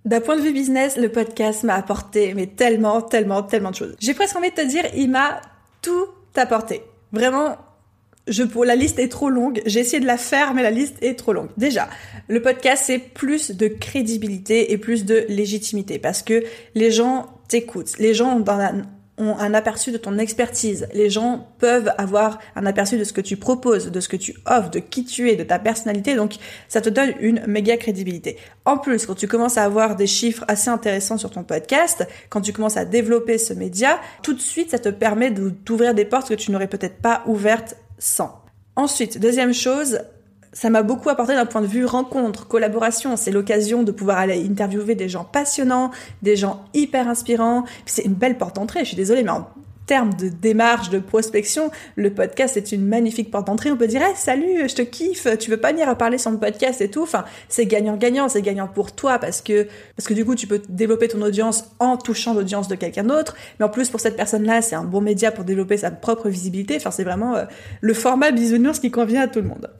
D'un 0.04 0.20
point 0.20 0.36
de 0.36 0.42
vue 0.42 0.52
business, 0.52 0.96
le 0.96 1.10
podcast 1.10 1.64
m'a 1.64 1.74
apporté 1.74 2.34
mais 2.34 2.46
tellement, 2.46 3.02
tellement, 3.02 3.42
tellement 3.42 3.70
de 3.70 3.74
choses. 3.74 3.96
J'ai 4.00 4.14
presque 4.14 4.36
envie 4.36 4.50
de 4.50 4.54
te 4.54 4.66
dire, 4.66 4.84
il 4.94 5.10
m'a 5.10 5.40
tout 5.82 6.06
apporté. 6.36 6.82
Vraiment, 7.12 7.56
je 8.28 8.42
pour 8.42 8.64
la 8.64 8.76
liste 8.76 8.98
est 8.98 9.08
trop 9.08 9.30
longue. 9.30 9.62
J'ai 9.66 9.80
essayé 9.80 10.00
de 10.00 10.06
la 10.06 10.16
faire, 10.16 10.54
mais 10.54 10.62
la 10.62 10.70
liste 10.70 10.96
est 11.02 11.14
trop 11.14 11.32
longue. 11.32 11.48
Déjà, 11.56 11.88
le 12.28 12.42
podcast 12.42 12.84
c'est 12.86 12.98
plus 12.98 13.50
de 13.50 13.68
crédibilité 13.68 14.72
et 14.72 14.78
plus 14.78 15.04
de 15.04 15.24
légitimité 15.28 15.98
parce 15.98 16.22
que 16.22 16.44
les 16.74 16.90
gens 16.90 17.26
t'écoutent. 17.48 17.98
Les 17.98 18.14
gens 18.14 18.42
ont 19.18 19.36
un 19.38 19.54
aperçu 19.54 19.90
de 19.90 19.96
ton 19.96 20.18
expertise. 20.18 20.86
Les 20.94 21.10
gens 21.10 21.48
peuvent 21.58 21.92
avoir 21.98 22.38
un 22.54 22.66
aperçu 22.66 22.98
de 22.98 23.04
ce 23.04 23.12
que 23.12 23.20
tu 23.20 23.36
proposes, 23.36 23.90
de 23.90 24.00
ce 24.00 24.08
que 24.08 24.16
tu 24.16 24.36
offres, 24.46 24.70
de 24.70 24.78
qui 24.78 25.04
tu 25.04 25.28
es, 25.30 25.36
de 25.36 25.42
ta 25.42 25.58
personnalité. 25.58 26.14
Donc, 26.14 26.34
ça 26.68 26.80
te 26.80 26.88
donne 26.88 27.14
une 27.18 27.44
méga 27.46 27.76
crédibilité. 27.76 28.36
En 28.64 28.78
plus, 28.78 29.06
quand 29.06 29.16
tu 29.16 29.26
commences 29.26 29.58
à 29.58 29.64
avoir 29.64 29.96
des 29.96 30.06
chiffres 30.06 30.44
assez 30.46 30.68
intéressants 30.68 31.18
sur 31.18 31.30
ton 31.30 31.42
podcast, 31.42 32.06
quand 32.28 32.42
tu 32.42 32.52
commences 32.52 32.76
à 32.76 32.84
développer 32.84 33.38
ce 33.38 33.54
média, 33.54 33.98
tout 34.22 34.34
de 34.34 34.40
suite, 34.40 34.70
ça 34.70 34.78
te 34.78 34.88
permet 34.88 35.30
d'ouvrir 35.30 35.94
des 35.94 36.04
portes 36.04 36.28
que 36.28 36.34
tu 36.34 36.52
n'aurais 36.52 36.68
peut-être 36.68 36.98
pas 36.98 37.22
ouvertes 37.26 37.76
sans. 37.98 38.42
Ensuite, 38.76 39.18
deuxième 39.18 39.52
chose, 39.52 40.00
ça 40.52 40.70
m'a 40.70 40.82
beaucoup 40.82 41.08
apporté 41.08 41.34
d'un 41.34 41.46
point 41.46 41.60
de 41.60 41.66
vue 41.66 41.84
rencontre, 41.84 42.46
collaboration. 42.46 43.16
C'est 43.16 43.30
l'occasion 43.30 43.82
de 43.82 43.92
pouvoir 43.92 44.18
aller 44.18 44.44
interviewer 44.44 44.94
des 44.94 45.08
gens 45.08 45.24
passionnants, 45.24 45.90
des 46.22 46.36
gens 46.36 46.64
hyper 46.74 47.08
inspirants. 47.08 47.64
C'est 47.86 48.04
une 48.04 48.14
belle 48.14 48.38
porte 48.38 48.56
d'entrée. 48.56 48.80
Je 48.80 48.86
suis 48.86 48.96
désolée, 48.96 49.22
mais 49.22 49.32
termes 49.88 50.12
de 50.14 50.28
démarche, 50.28 50.90
de 50.90 50.98
prospection, 50.98 51.70
le 51.96 52.12
podcast 52.12 52.56
est 52.56 52.72
une 52.72 52.86
magnifique 52.86 53.30
porte 53.30 53.46
d'entrée. 53.46 53.72
On 53.72 53.76
peut 53.76 53.88
dire, 53.88 54.02
hey, 54.02 54.14
salut, 54.14 54.68
je 54.68 54.74
te 54.74 54.82
kiffe, 54.82 55.26
tu 55.38 55.50
veux 55.50 55.56
pas 55.56 55.72
venir 55.72 55.88
parler 55.96 56.18
sur 56.18 56.30
le 56.30 56.38
podcast 56.38 56.80
et 56.82 56.90
tout. 56.90 57.02
Enfin, 57.02 57.24
c'est 57.48 57.64
gagnant-gagnant, 57.66 58.28
c'est 58.28 58.42
gagnant 58.42 58.68
pour 58.68 58.92
toi 58.92 59.18
parce 59.18 59.40
que, 59.40 59.66
parce 59.96 60.06
que 60.06 60.14
du 60.14 60.24
coup, 60.26 60.34
tu 60.34 60.46
peux 60.46 60.60
développer 60.68 61.08
ton 61.08 61.22
audience 61.22 61.64
en 61.78 61.96
touchant 61.96 62.34
l'audience 62.34 62.68
de 62.68 62.74
quelqu'un 62.74 63.04
d'autre. 63.04 63.34
Mais 63.58 63.64
en 63.64 63.70
plus, 63.70 63.88
pour 63.88 63.98
cette 63.98 64.16
personne-là, 64.16 64.60
c'est 64.60 64.76
un 64.76 64.84
bon 64.84 65.00
média 65.00 65.32
pour 65.32 65.44
développer 65.44 65.78
sa 65.78 65.90
propre 65.90 66.28
visibilité. 66.28 66.76
Enfin, 66.76 66.90
c'est 66.90 67.04
vraiment 67.04 67.34
euh, 67.36 67.44
le 67.80 67.94
format 67.94 68.30
bisounours 68.30 68.78
qui 68.78 68.90
convient 68.90 69.22
à 69.22 69.28
tout 69.28 69.40
le 69.40 69.48
monde. 69.48 69.70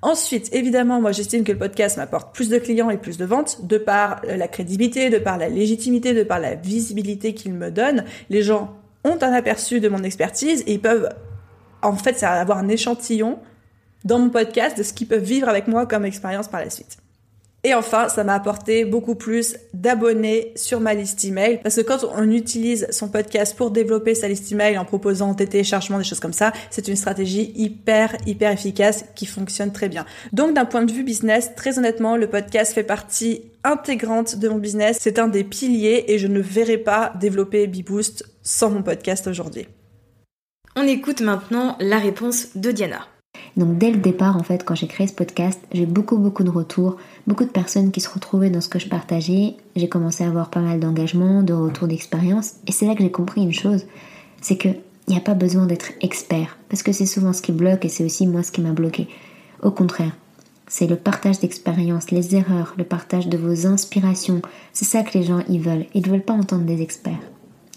Ensuite, 0.00 0.48
évidemment, 0.54 1.00
moi, 1.02 1.12
j'estime 1.12 1.44
que 1.44 1.52
le 1.52 1.58
podcast 1.58 1.98
m'apporte 1.98 2.34
plus 2.34 2.48
de 2.48 2.56
clients 2.56 2.88
et 2.88 2.96
plus 2.96 3.18
de 3.18 3.26
ventes 3.26 3.66
de 3.66 3.76
par 3.76 4.22
euh, 4.26 4.36
la 4.36 4.48
crédibilité, 4.48 5.10
de 5.10 5.18
par 5.18 5.36
la 5.36 5.50
légitimité, 5.50 6.14
de 6.14 6.22
par 6.22 6.40
la 6.40 6.54
visibilité 6.54 7.34
qu'il 7.34 7.52
me 7.52 7.70
donne. 7.70 8.04
Les 8.30 8.42
gens 8.42 8.77
ont 9.08 9.22
un 9.22 9.32
aperçu 9.32 9.80
de 9.80 9.88
mon 9.88 10.02
expertise 10.02 10.62
et 10.66 10.74
ils 10.74 10.80
peuvent, 10.80 11.08
en 11.82 11.96
fait, 11.96 12.22
avoir 12.22 12.58
un 12.58 12.68
échantillon 12.68 13.38
dans 14.04 14.18
mon 14.18 14.30
podcast 14.30 14.78
de 14.78 14.82
ce 14.82 14.92
qu'ils 14.92 15.08
peuvent 15.08 15.22
vivre 15.22 15.48
avec 15.48 15.66
moi 15.68 15.86
comme 15.86 16.04
expérience 16.04 16.48
par 16.48 16.60
la 16.60 16.70
suite. 16.70 16.98
Et 17.64 17.74
enfin, 17.74 18.08
ça 18.08 18.22
m'a 18.22 18.34
apporté 18.34 18.84
beaucoup 18.84 19.16
plus 19.16 19.56
d'abonnés 19.74 20.52
sur 20.54 20.78
ma 20.78 20.94
liste 20.94 21.24
email 21.24 21.58
parce 21.60 21.74
que 21.74 21.80
quand 21.80 22.04
on 22.16 22.30
utilise 22.30 22.86
son 22.90 23.08
podcast 23.08 23.56
pour 23.56 23.72
développer 23.72 24.14
sa 24.14 24.28
liste 24.28 24.52
email 24.52 24.78
en 24.78 24.84
proposant 24.84 25.34
des 25.34 25.48
téléchargements, 25.48 25.98
des 25.98 26.04
choses 26.04 26.20
comme 26.20 26.32
ça, 26.32 26.52
c'est 26.70 26.86
une 26.86 26.94
stratégie 26.94 27.52
hyper 27.56 28.16
hyper 28.26 28.52
efficace 28.52 29.06
qui 29.16 29.26
fonctionne 29.26 29.72
très 29.72 29.88
bien. 29.88 30.06
Donc 30.32 30.54
d'un 30.54 30.66
point 30.66 30.84
de 30.84 30.92
vue 30.92 31.02
business, 31.02 31.50
très 31.56 31.78
honnêtement, 31.78 32.16
le 32.16 32.28
podcast 32.28 32.74
fait 32.74 32.84
partie 32.84 33.42
intégrante 33.64 34.36
de 34.36 34.48
mon 34.48 34.58
business, 34.58 34.96
c'est 35.00 35.18
un 35.18 35.26
des 35.26 35.42
piliers 35.42 36.04
et 36.06 36.18
je 36.18 36.28
ne 36.28 36.40
verrai 36.40 36.78
pas 36.78 37.12
développer 37.18 37.66
BeBoost 37.66 38.24
sans 38.48 38.70
mon 38.70 38.82
podcast 38.82 39.26
aujourd'hui. 39.26 39.66
On 40.74 40.82
écoute 40.82 41.20
maintenant 41.20 41.76
la 41.80 41.98
réponse 41.98 42.56
de 42.56 42.72
Diana. 42.72 43.00
Donc 43.58 43.76
dès 43.76 43.90
le 43.90 43.98
départ, 43.98 44.38
en 44.38 44.42
fait, 44.42 44.64
quand 44.64 44.74
j'ai 44.74 44.86
créé 44.86 45.06
ce 45.06 45.12
podcast, 45.12 45.60
j'ai 45.72 45.84
beaucoup 45.84 46.16
beaucoup 46.16 46.44
de 46.44 46.50
retours, 46.50 46.96
beaucoup 47.26 47.44
de 47.44 47.50
personnes 47.50 47.92
qui 47.92 48.00
se 48.00 48.08
retrouvaient 48.08 48.48
dans 48.48 48.62
ce 48.62 48.70
que 48.70 48.78
je 48.78 48.88
partageais. 48.88 49.56
J'ai 49.76 49.88
commencé 49.90 50.24
à 50.24 50.28
avoir 50.28 50.48
pas 50.48 50.60
mal 50.60 50.80
d'engagement, 50.80 51.42
de 51.42 51.52
retours 51.52 51.88
d'expérience, 51.88 52.54
et 52.66 52.72
c'est 52.72 52.86
là 52.86 52.94
que 52.94 53.02
j'ai 53.02 53.10
compris 53.10 53.42
une 53.42 53.52
chose, 53.52 53.84
c'est 54.40 54.56
que 54.56 54.68
il 54.68 55.12
n'y 55.12 55.18
a 55.18 55.22
pas 55.22 55.34
besoin 55.34 55.66
d'être 55.66 55.92
expert, 56.00 56.56
parce 56.70 56.82
que 56.82 56.92
c'est 56.92 57.06
souvent 57.06 57.34
ce 57.34 57.42
qui 57.42 57.52
bloque 57.52 57.84
et 57.84 57.88
c'est 57.90 58.04
aussi 58.04 58.26
moi 58.26 58.42
ce 58.42 58.52
qui 58.52 58.62
m'a 58.62 58.72
bloqué. 58.72 59.08
Au 59.62 59.70
contraire, 59.70 60.16
c'est 60.68 60.86
le 60.86 60.96
partage 60.96 61.40
d'expériences, 61.40 62.10
les 62.10 62.34
erreurs, 62.34 62.74
le 62.78 62.84
partage 62.84 63.28
de 63.28 63.36
vos 63.36 63.66
inspirations. 63.66 64.40
C'est 64.72 64.84
ça 64.86 65.02
que 65.02 65.18
les 65.18 65.24
gens 65.24 65.42
y 65.48 65.58
veulent. 65.58 65.86
Ils 65.94 66.02
ne 66.02 66.10
veulent 66.10 66.24
pas 66.24 66.34
entendre 66.34 66.64
des 66.64 66.82
experts. 66.82 67.20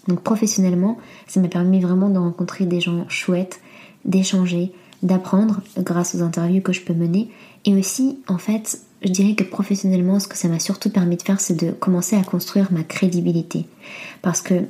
Donc 0.08 0.22
professionnellement, 0.22 0.98
ça 1.28 1.40
m'a 1.40 1.48
permis 1.48 1.80
vraiment 1.80 2.10
de 2.10 2.18
rencontrer 2.18 2.66
des 2.66 2.82
gens 2.82 3.06
chouettes, 3.08 3.62
d'échanger, 4.06 4.72
d'apprendre 5.04 5.62
grâce 5.78 6.16
aux 6.16 6.22
interviews 6.22 6.62
que 6.62 6.74
je 6.74 6.82
peux 6.82 6.94
mener. 6.94 7.30
Et 7.66 7.74
aussi, 7.76 8.20
en 8.28 8.38
fait, 8.38 8.82
je 9.04 9.10
dirais 9.10 9.36
que 9.36 9.44
professionnellement, 9.44 10.20
ce 10.20 10.28
que 10.28 10.38
ça 10.38 10.48
m'a 10.48 10.60
surtout 10.60 10.90
permis 10.90 11.18
de 11.18 11.22
faire, 11.22 11.40
c'est 11.40 11.60
de 11.60 11.72
commencer 11.72 12.16
à 12.16 12.24
construire 12.24 12.72
ma 12.72 12.84
crédibilité. 12.84 13.66
Parce 14.22 14.42
que 14.42 14.66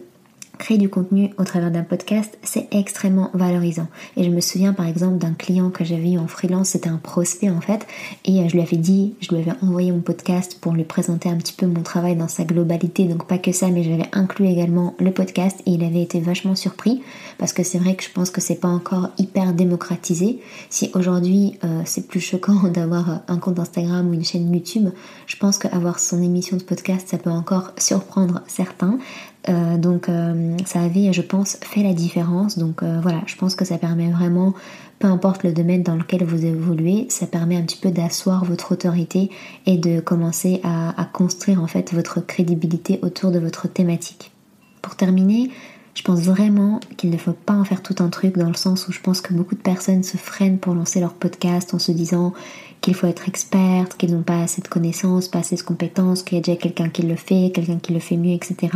créer 0.62 0.78
du 0.78 0.89
contenu 0.89 1.32
au 1.39 1.43
travers 1.43 1.72
d'un 1.72 1.82
podcast, 1.82 2.38
c'est 2.43 2.68
extrêmement 2.72 3.32
valorisant. 3.34 3.88
Et 4.16 4.24
je 4.24 4.30
me 4.30 4.41
souviens 4.41 4.74
par 4.74 4.88
exemple 4.88 5.18
d'un 5.18 5.34
client 5.34 5.72
que 5.72 5.84
j'avais 5.84 6.12
eu 6.12 6.20
en 6.20 6.28
freelance, 6.28 6.70
c'était 6.70 6.88
un 6.88 6.97
prospect 6.97 7.49
en 7.49 7.62
fait, 7.62 7.88
et 8.26 8.41
euh, 8.41 8.47
je 8.47 8.53
lui 8.53 8.62
avais 8.62 8.78
dit, 8.78 9.16
je 9.22 9.30
lui 9.30 9.41
avais 9.41 9.57
envoyé 9.64 9.91
mon 9.91 10.01
podcast 10.01 10.59
pour 10.62 10.74
lui 10.74 10.84
présenter 10.84 11.30
un 11.30 11.38
petit 11.38 11.53
peu 11.53 11.66
mon 11.66 11.82
travail 11.82 12.16
dans 12.16 12.28
sa 12.28 12.43
globalité, 12.43 13.05
donc 13.05 13.26
pas 13.28 13.39
que 13.39 13.51
ça, 13.51 13.70
mais 13.70 13.84
j'avais 13.84 14.05
inclus 14.14 14.45
également 14.45 14.93
le 14.99 15.12
podcast 15.12 15.59
et 15.66 15.72
il 15.72 15.84
avait 15.84 16.03
été 16.03 16.20
vachement 16.20 16.55
surpris 16.55 17.01
parce 17.39 17.53
que 17.53 17.64
c'est 17.64 17.80
vrai 17.80 17.95
que 17.95 18.03
je 18.03 18.12
pense 18.12 18.30
que 18.30 18.39
c'est 18.39 18.59
pas 18.59 18.68
encore 18.68 19.09
hyper 19.18 19.53
démocratisé. 19.53 20.41
Si 20.70 20.91
aujourd'hui 20.93 21.57
euh, 21.64 21.82
c'est 21.86 22.07
plus 22.07 22.22
choquant 22.22 22.68
d'avoir 22.74 23.22
un 23.28 23.39
compte 23.39 23.57
Instagram 23.57 24.07
ou 24.07 24.14
une 24.14 24.24
chaîne 24.24 24.53
YouTube, 24.53 24.89
je 25.26 25.38
pense 25.38 25.57
qu'avoir 25.57 25.97
son 25.97 26.22
émission 26.22 26.55
de 26.55 26.64
podcast, 26.64 27.07
ça 27.07 27.18
peut 27.18 27.32
encore 27.32 27.72
surprendre 27.80 28.43
certains. 28.45 28.99
Euh, 29.50 29.78
donc 29.78 30.08
euh, 30.08 30.56
ça 30.66 30.82
avait, 30.82 31.14
je 31.14 31.22
pense, 31.22 31.58
fait 31.62 31.84
la 31.84 31.94
différence. 31.94 32.58
Donc 32.58 32.84
euh, 32.84 33.00
voilà, 33.02 33.22
je 33.26 33.36
pense 33.36 33.56
que 33.56 33.66
ça 33.66 33.78
permet 33.78 34.10
vraiment, 34.12 34.54
peu 35.00 35.08
importe 35.08 35.44
le 35.44 35.52
domaine 35.52 35.84
dans 35.84 35.96
lequel 35.96 36.24
vous 36.24 36.46
évoluez, 36.46 37.08
ça 37.10 37.28
permet 37.28 37.58
un 37.58 37.64
petit 37.64 37.80
peu 37.80 37.92
d'asseoir 37.92 38.46
votre 38.46 38.74
autorité 38.74 39.30
et 39.66 39.78
de 39.78 40.00
commencer 40.00 40.62
à, 40.64 41.00
à, 41.00 41.06
construire 41.06 41.62
en 41.62 41.68
fait 41.68 41.94
votre 41.94 42.26
crédibilité 42.26 43.00
autour 43.02 43.32
de 43.32 43.39
votre 43.39 43.68
thématique. 43.68 44.32
Pour 44.82 44.96
terminer, 44.96 45.50
je 45.94 46.04
pense 46.04 46.22
vraiment 46.22 46.80
qu'il 46.98 47.10
ne 47.10 47.18
faut 47.18 47.34
pas 47.34 47.54
en 47.54 47.64
faire 47.64 47.84
tout 47.84 47.96
un 48.00 48.10
truc 48.10 48.38
dans 48.38 48.48
le 48.48 48.54
sens 48.54 48.88
où 48.88 48.92
je 48.92 49.00
pense 49.00 49.22
que 49.22 49.34
beaucoup 49.34 49.56
de 49.56 49.62
personnes 49.62 50.04
se 50.04 50.18
freinent 50.18 50.58
pour 50.58 50.74
lancer 50.74 51.00
leur 51.00 51.14
podcast 51.14 51.74
en 51.74 51.80
se 51.80 51.92
disant 51.92 52.34
qu'il 52.80 52.96
faut 52.96 53.08
être 53.08 53.28
experte, 53.28 53.98
qu'ils 53.98 54.16
n'ont 54.16 54.24
pas 54.24 54.42
assez 54.42 54.62
de 54.62 54.68
connaissances, 54.68 55.28
pas 55.28 55.39
assez 55.39 55.56
de 55.56 55.62
compétences, 55.62 56.24
qu'il 56.24 56.38
y 56.38 56.39
a 56.39 56.44
déjà 56.44 56.58
quelqu'un 56.58 56.89
qui 56.89 57.04
le 57.04 57.16
fait, 57.16 57.52
quelqu'un 57.54 57.78
qui 57.78 57.94
le 57.94 58.00
fait 58.00 58.18
mieux, 58.18 58.34
etc. 58.34 58.70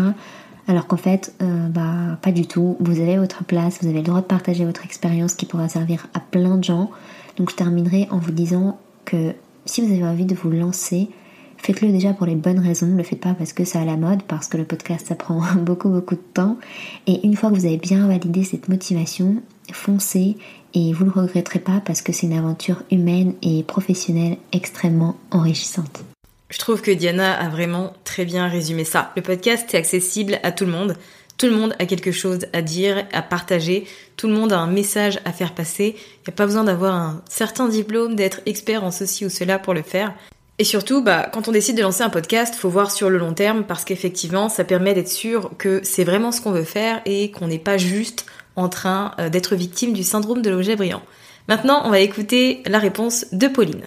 Alors 0.67 0.87
qu'en 0.87 0.97
fait, 0.97 1.33
euh, 1.41 1.67
bah, 1.67 2.17
pas 2.21 2.31
du 2.31 2.47
tout. 2.47 2.75
Vous 2.79 2.99
avez 2.99 3.17
votre 3.17 3.43
place, 3.43 3.79
vous 3.81 3.87
avez 3.87 3.99
le 3.99 4.03
droit 4.03 4.21
de 4.21 4.25
partager 4.25 4.65
votre 4.65 4.83
expérience 4.83 5.35
qui 5.35 5.45
pourra 5.45 5.69
servir 5.69 6.07
à 6.13 6.19
plein 6.19 6.57
de 6.57 6.63
gens. 6.63 6.89
Donc 7.37 7.51
je 7.51 7.55
terminerai 7.55 8.07
en 8.11 8.17
vous 8.17 8.31
disant 8.31 8.79
que 9.05 9.33
si 9.65 9.81
vous 9.81 9.93
avez 9.93 10.05
envie 10.05 10.25
de 10.25 10.33
vous 10.35 10.49
lancer, 10.49 11.09
faites-le 11.57 11.91
déjà 11.91 12.13
pour 12.13 12.25
les 12.25 12.35
bonnes 12.35 12.59
raisons. 12.59 12.87
Ne 12.87 12.97
le 12.97 13.03
faites 13.03 13.19
pas 13.19 13.33
parce 13.35 13.53
que 13.53 13.63
c'est 13.63 13.77
à 13.77 13.85
la 13.85 13.97
mode, 13.97 14.23
parce 14.23 14.47
que 14.47 14.57
le 14.57 14.65
podcast 14.65 15.07
ça 15.07 15.15
prend 15.15 15.41
beaucoup 15.57 15.89
beaucoup 15.89 16.15
de 16.15 16.21
temps. 16.33 16.57
Et 17.05 17.25
une 17.25 17.35
fois 17.35 17.51
que 17.51 17.55
vous 17.55 17.65
avez 17.65 17.77
bien 17.77 18.07
validé 18.07 18.43
cette 18.43 18.67
motivation, 18.67 19.35
foncez 19.71 20.37
et 20.73 20.93
vous 20.93 21.05
ne 21.05 21.11
le 21.11 21.21
regretterez 21.21 21.59
pas 21.59 21.79
parce 21.85 22.01
que 22.01 22.11
c'est 22.11 22.27
une 22.27 22.37
aventure 22.37 22.83
humaine 22.91 23.33
et 23.41 23.63
professionnelle 23.63 24.37
extrêmement 24.51 25.15
enrichissante. 25.31 26.03
Je 26.49 26.59
trouve 26.59 26.81
que 26.81 26.91
Diana 26.91 27.33
a 27.33 27.49
vraiment 27.49 27.93
très 28.03 28.23
bien 28.23 28.47
résumé 28.47 28.83
ça. 28.83 29.11
Le 29.15 29.21
podcast 29.21 29.73
est 29.73 29.77
accessible 29.77 30.39
à 30.43 30.51
tout 30.51 30.65
le 30.65 30.71
monde. 30.71 30.95
Tout 31.37 31.47
le 31.47 31.55
monde 31.55 31.75
a 31.79 31.85
quelque 31.85 32.11
chose 32.11 32.45
à 32.53 32.61
dire, 32.61 33.05
à 33.11 33.21
partager. 33.21 33.87
Tout 34.15 34.27
le 34.27 34.33
monde 34.33 34.53
a 34.53 34.59
un 34.59 34.67
message 34.67 35.19
à 35.25 35.33
faire 35.33 35.53
passer. 35.53 35.95
Il 35.97 36.29
n'y 36.29 36.33
a 36.33 36.35
pas 36.35 36.45
besoin 36.45 36.63
d'avoir 36.63 36.95
un 36.95 37.21
certain 37.27 37.67
diplôme, 37.67 38.15
d'être 38.15 38.41
expert 38.45 38.83
en 38.83 38.91
ceci 38.91 39.25
ou 39.25 39.29
cela 39.29 39.59
pour 39.59 39.73
le 39.73 39.81
faire. 39.81 40.13
Et 40.57 40.63
surtout, 40.63 41.03
bah, 41.03 41.29
quand 41.33 41.49
on 41.49 41.51
décide 41.51 41.75
de 41.75 41.81
lancer 41.81 42.03
un 42.03 42.09
podcast, 42.09 42.55
faut 42.55 42.69
voir 42.69 42.91
sur 42.91 43.09
le 43.09 43.17
long 43.17 43.33
terme 43.33 43.65
parce 43.65 43.83
qu'effectivement, 43.83 44.47
ça 44.47 44.63
permet 44.63 44.93
d'être 44.93 45.09
sûr 45.09 45.51
que 45.57 45.81
c'est 45.83 46.05
vraiment 46.05 46.31
ce 46.31 46.39
qu'on 46.39 46.51
veut 46.51 46.63
faire 46.63 47.01
et 47.05 47.31
qu'on 47.31 47.47
n'est 47.47 47.59
pas 47.59 47.77
juste 47.77 48.25
en 48.55 48.69
train 48.69 49.13
euh, 49.19 49.27
d'être 49.27 49.55
victime 49.55 49.91
du 49.91 50.03
syndrome 50.03 50.41
de 50.41 50.49
l'objet 50.49 50.77
brillant. 50.77 51.01
Maintenant, 51.49 51.81
on 51.83 51.89
va 51.89 51.99
écouter 51.99 52.63
la 52.67 52.79
réponse 52.79 53.25
de 53.33 53.47
Pauline. 53.47 53.83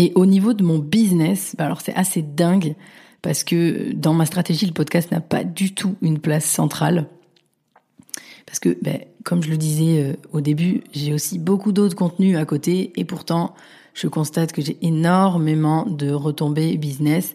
Et 0.00 0.12
au 0.14 0.26
niveau 0.26 0.52
de 0.52 0.62
mon 0.62 0.78
business, 0.78 1.56
bah 1.58 1.64
alors 1.64 1.80
c'est 1.80 1.94
assez 1.94 2.22
dingue 2.22 2.76
parce 3.20 3.42
que 3.42 3.92
dans 3.94 4.14
ma 4.14 4.26
stratégie, 4.26 4.64
le 4.64 4.72
podcast 4.72 5.10
n'a 5.10 5.20
pas 5.20 5.42
du 5.42 5.74
tout 5.74 5.96
une 6.02 6.20
place 6.20 6.44
centrale. 6.44 7.08
Parce 8.46 8.60
que, 8.60 8.78
ben, 8.80 9.00
comme 9.24 9.42
je 9.42 9.50
le 9.50 9.56
disais 9.56 10.00
euh, 10.00 10.12
au 10.32 10.40
début, 10.40 10.84
j'ai 10.92 11.12
aussi 11.12 11.40
beaucoup 11.40 11.72
d'autres 11.72 11.96
contenus 11.96 12.38
à 12.38 12.44
côté 12.44 12.92
et 12.94 13.04
pourtant, 13.04 13.56
je 13.92 14.06
constate 14.06 14.52
que 14.52 14.62
j'ai 14.62 14.78
énormément 14.82 15.84
de 15.84 16.12
retombées 16.12 16.76
business. 16.76 17.34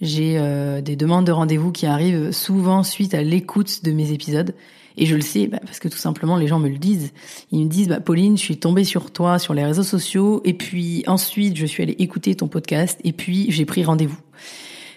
J'ai 0.00 0.38
euh, 0.38 0.80
des 0.80 0.94
demandes 0.94 1.26
de 1.26 1.32
rendez-vous 1.32 1.72
qui 1.72 1.86
arrivent 1.86 2.30
souvent 2.30 2.84
suite 2.84 3.14
à 3.14 3.22
l'écoute 3.24 3.82
de 3.82 3.90
mes 3.90 4.12
épisodes. 4.12 4.54
Et 4.96 5.06
je 5.06 5.14
le 5.14 5.20
sais 5.20 5.46
bah, 5.46 5.58
parce 5.64 5.78
que 5.78 5.88
tout 5.88 5.98
simplement 5.98 6.36
les 6.36 6.46
gens 6.46 6.58
me 6.58 6.68
le 6.68 6.78
disent. 6.78 7.12
Ils 7.52 7.64
me 7.64 7.68
disent 7.68 7.88
bah 7.88 8.00
Pauline, 8.00 8.36
je 8.36 8.42
suis 8.42 8.58
tombée 8.58 8.84
sur 8.84 9.10
toi 9.10 9.38
sur 9.38 9.54
les 9.54 9.64
réseaux 9.64 9.82
sociaux 9.82 10.40
et 10.44 10.54
puis 10.54 11.04
ensuite 11.06 11.56
je 11.56 11.66
suis 11.66 11.82
allée 11.82 11.96
écouter 11.98 12.34
ton 12.34 12.48
podcast 12.48 13.00
et 13.04 13.12
puis 13.12 13.50
j'ai 13.50 13.64
pris 13.64 13.84
rendez-vous. 13.84 14.18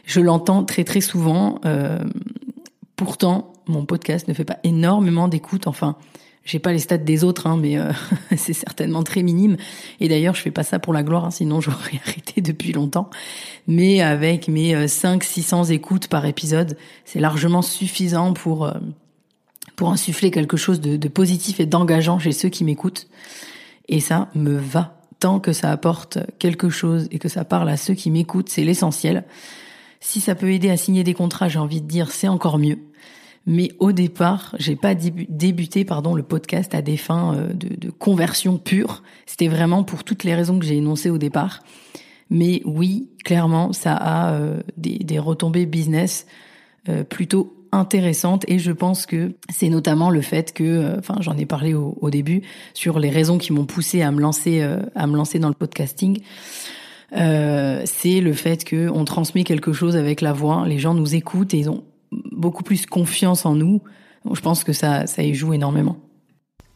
Je 0.05 0.21
l'entends 0.21 0.63
très 0.63 0.83
très 0.83 1.01
souvent. 1.01 1.59
Euh, 1.65 1.99
pourtant, 2.95 3.53
mon 3.67 3.85
podcast 3.85 4.27
ne 4.27 4.33
fait 4.33 4.45
pas 4.45 4.57
énormément 4.63 5.27
d'écoute. 5.27 5.67
Enfin, 5.67 5.95
j'ai 6.49 6.59
pas 6.59 6.71
les 6.71 6.79
stats 6.79 6.97
des 6.97 7.23
autres, 7.23 7.47
hein, 7.47 7.57
mais 7.61 7.77
euh, 7.77 7.91
c'est 8.35 8.53
certainement 8.53 9.03
très 9.03 9.21
minime. 9.21 9.57
Et 9.99 10.07
d'ailleurs, 10.07 10.35
je 10.35 10.41
fais 10.41 10.51
pas 10.51 10.63
ça 10.63 10.79
pour 10.79 10.93
la 10.93 11.03
gloire, 11.03 11.25
hein, 11.25 11.31
sinon 11.31 11.61
j'aurais 11.61 11.99
arrêté 12.05 12.41
depuis 12.41 12.73
longtemps. 12.73 13.09
Mais 13.67 14.01
avec 14.01 14.47
mes 14.47 14.87
5 14.87 15.23
euh, 15.23 15.25
600 15.25 15.65
écoutes 15.65 16.07
par 16.07 16.25
épisode, 16.25 16.77
c'est 17.05 17.19
largement 17.19 17.61
suffisant 17.61 18.33
pour 18.33 18.65
euh, 18.65 18.73
pour 19.79 19.91
insuffler 19.91 20.29
quelque 20.29 20.57
chose 20.57 20.81
de, 20.81 20.97
de 20.97 21.07
positif 21.07 21.61
et 21.61 21.65
d'engageant 21.65 22.19
chez 22.19 22.33
ceux 22.33 22.49
qui 22.49 22.65
m'écoutent. 22.65 23.07
Et 23.87 24.01
ça 24.01 24.27
me 24.35 24.57
va. 24.57 24.99
Tant 25.21 25.39
que 25.39 25.53
ça 25.53 25.71
apporte 25.71 26.17
quelque 26.37 26.69
chose 26.69 27.07
et 27.11 27.17
que 27.17 27.29
ça 27.29 27.45
parle 27.45 27.69
à 27.69 27.77
ceux 27.77 27.93
qui 27.93 28.11
m'écoutent, 28.11 28.49
c'est 28.49 28.65
l'essentiel. 28.65 29.23
Si 30.01 30.19
ça 30.19 30.35
peut 30.35 30.51
aider 30.51 30.69
à 30.69 30.75
signer 30.75 31.05
des 31.05 31.13
contrats, 31.13 31.47
j'ai 31.47 31.59
envie 31.59 31.79
de 31.79 31.87
dire, 31.87 32.11
c'est 32.11 32.27
encore 32.27 32.59
mieux. 32.59 32.79
Mais 33.45 33.71
au 33.79 33.93
départ, 33.93 34.53
j'ai 34.59 34.75
pas 34.75 34.95
débuté 34.95 35.85
pardon 35.85 36.13
le 36.13 36.23
podcast 36.23 36.75
à 36.75 36.81
des 36.81 36.97
fins 36.97 37.35
euh, 37.35 37.53
de, 37.53 37.73
de 37.73 37.89
conversion 37.89 38.57
pure. 38.57 39.01
C'était 39.27 39.47
vraiment 39.47 39.85
pour 39.85 40.03
toutes 40.03 40.25
les 40.25 40.35
raisons 40.35 40.59
que 40.59 40.65
j'ai 40.65 40.75
énoncées 40.75 41.09
au 41.09 41.17
départ. 41.17 41.63
Mais 42.29 42.61
oui, 42.65 43.07
clairement, 43.23 43.71
ça 43.71 43.95
a 43.95 44.33
euh, 44.33 44.59
des, 44.75 44.97
des, 44.97 45.19
retombées 45.19 45.65
business 45.65 46.27
euh, 46.89 47.05
plutôt 47.05 47.58
intéressantes 47.71 48.45
et 48.47 48.59
je 48.59 48.71
pense 48.71 49.05
que 49.05 49.33
c'est 49.49 49.69
notamment 49.69 50.09
le 50.09 50.21
fait 50.21 50.53
que, 50.53 50.63
euh, 50.63 50.99
enfin 50.99 51.15
j'en 51.19 51.37
ai 51.37 51.45
parlé 51.45 51.73
au, 51.73 52.09
début 52.09 52.41
sur 52.73 52.99
les 52.99 53.09
raisons 53.09 53.37
qui 53.37 53.53
m'ont 53.53 53.65
poussé 53.65 54.01
à 54.01 54.11
me 54.11 54.19
lancer, 54.19 54.61
euh, 54.61 54.79
à 54.95 55.07
me 55.07 55.15
lancer 55.15 55.39
dans 55.39 55.47
le 55.47 55.53
podcasting. 55.53 56.21
Euh, 57.15 57.81
c'est 57.85 58.21
le 58.21 58.33
fait 58.33 58.63
que 58.63 58.89
on 58.89 59.05
transmet 59.05 59.43
quelque 59.43 59.73
chose 59.73 59.95
avec 59.95 60.21
la 60.21 60.33
voix, 60.33 60.65
les 60.67 60.79
gens 60.79 60.93
nous 60.93 61.15
écoutent 61.15 61.53
et 61.53 61.57
ils 61.57 61.69
ont 61.69 61.83
beaucoup 62.11 62.63
plus 62.63 62.85
confiance 62.85 63.45
en 63.45 63.55
nous. 63.55 63.81
je 64.31 64.41
pense 64.41 64.63
que 64.63 64.73
ça, 64.73 65.07
ça 65.07 65.23
y 65.23 65.33
joue 65.33 65.53
énormément. 65.53 65.97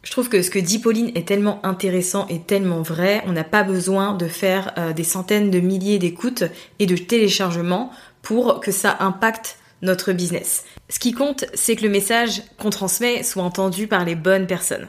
Je 0.02 0.10
trouve 0.10 0.28
que 0.28 0.42
ce 0.42 0.50
que 0.50 0.58
dit 0.58 0.80
Pauline 0.80 1.10
est 1.14 1.26
tellement 1.26 1.64
intéressant 1.64 2.26
et 2.28 2.38
tellement 2.40 2.82
vrai. 2.82 3.22
On 3.26 3.32
n'a 3.32 3.44
pas 3.44 3.62
besoin 3.62 4.14
de 4.14 4.28
faire 4.28 4.74
des 4.94 5.02
centaines 5.02 5.50
de 5.50 5.60
milliers 5.60 5.98
d'écoutes 5.98 6.44
et 6.78 6.84
de 6.84 6.94
téléchargements 6.94 7.90
pour 8.20 8.60
que 8.60 8.70
ça 8.70 8.98
impacte 9.00 9.56
notre 9.84 10.12
business. 10.12 10.64
Ce 10.88 10.98
qui 10.98 11.12
compte, 11.12 11.46
c'est 11.54 11.76
que 11.76 11.82
le 11.82 11.88
message 11.90 12.42
qu'on 12.58 12.70
transmet 12.70 13.22
soit 13.22 13.42
entendu 13.42 13.86
par 13.86 14.04
les 14.04 14.14
bonnes 14.14 14.46
personnes. 14.46 14.88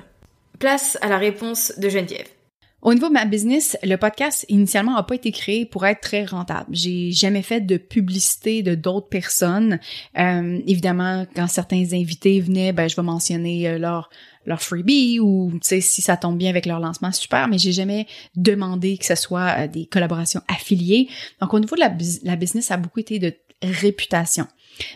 Place 0.60 0.98
à 1.02 1.08
la 1.08 1.18
réponse 1.18 1.74
de 1.78 1.90
Geneviève. 1.90 2.28
Au 2.86 2.94
niveau 2.94 3.08
de 3.08 3.14
ma 3.14 3.26
business, 3.26 3.76
le 3.82 3.96
podcast 3.96 4.46
initialement 4.48 4.94
n'a 4.94 5.02
pas 5.02 5.16
été 5.16 5.32
créé 5.32 5.66
pour 5.66 5.88
être 5.88 6.02
très 6.02 6.24
rentable. 6.24 6.68
J'ai 6.70 7.12
jamais 7.12 7.42
fait 7.42 7.62
de 7.62 7.78
publicité 7.78 8.62
de 8.62 8.76
d'autres 8.76 9.10
personnes. 9.10 9.80
Euh, 10.20 10.60
évidemment, 10.68 11.26
quand 11.36 11.48
certains 11.48 11.94
invités 11.94 12.40
venaient, 12.42 12.74
ben 12.74 12.88
je 12.88 12.96
vais 12.96 13.02
mentionner 13.02 13.68
euh, 13.68 13.80
leur 13.80 14.12
leur 14.46 14.62
freebie 14.62 15.20
ou 15.20 15.52
si 15.64 15.82
ça 15.82 16.16
tombe 16.16 16.38
bien 16.38 16.52
avec 16.52 16.68
leur 16.68 16.80
lancement 16.80 17.12
super 17.12 17.48
mais 17.48 17.58
j'ai 17.58 17.72
jamais 17.72 18.06
demandé 18.36 18.96
que 18.96 19.06
ce 19.06 19.16
soit 19.16 19.56
euh, 19.58 19.68
des 19.68 19.88
collaborations 19.88 20.42
affiliées 20.48 21.10
donc 21.42 21.52
au 21.56 21.60
niveau 21.60 21.76
de 21.76 21.80
la, 21.80 21.92
la 22.22 22.36
business 22.36 22.70
a 22.70 22.78
beaucoup 22.78 23.00
été 23.00 23.18
de 23.18 23.34
réputation 23.64 24.46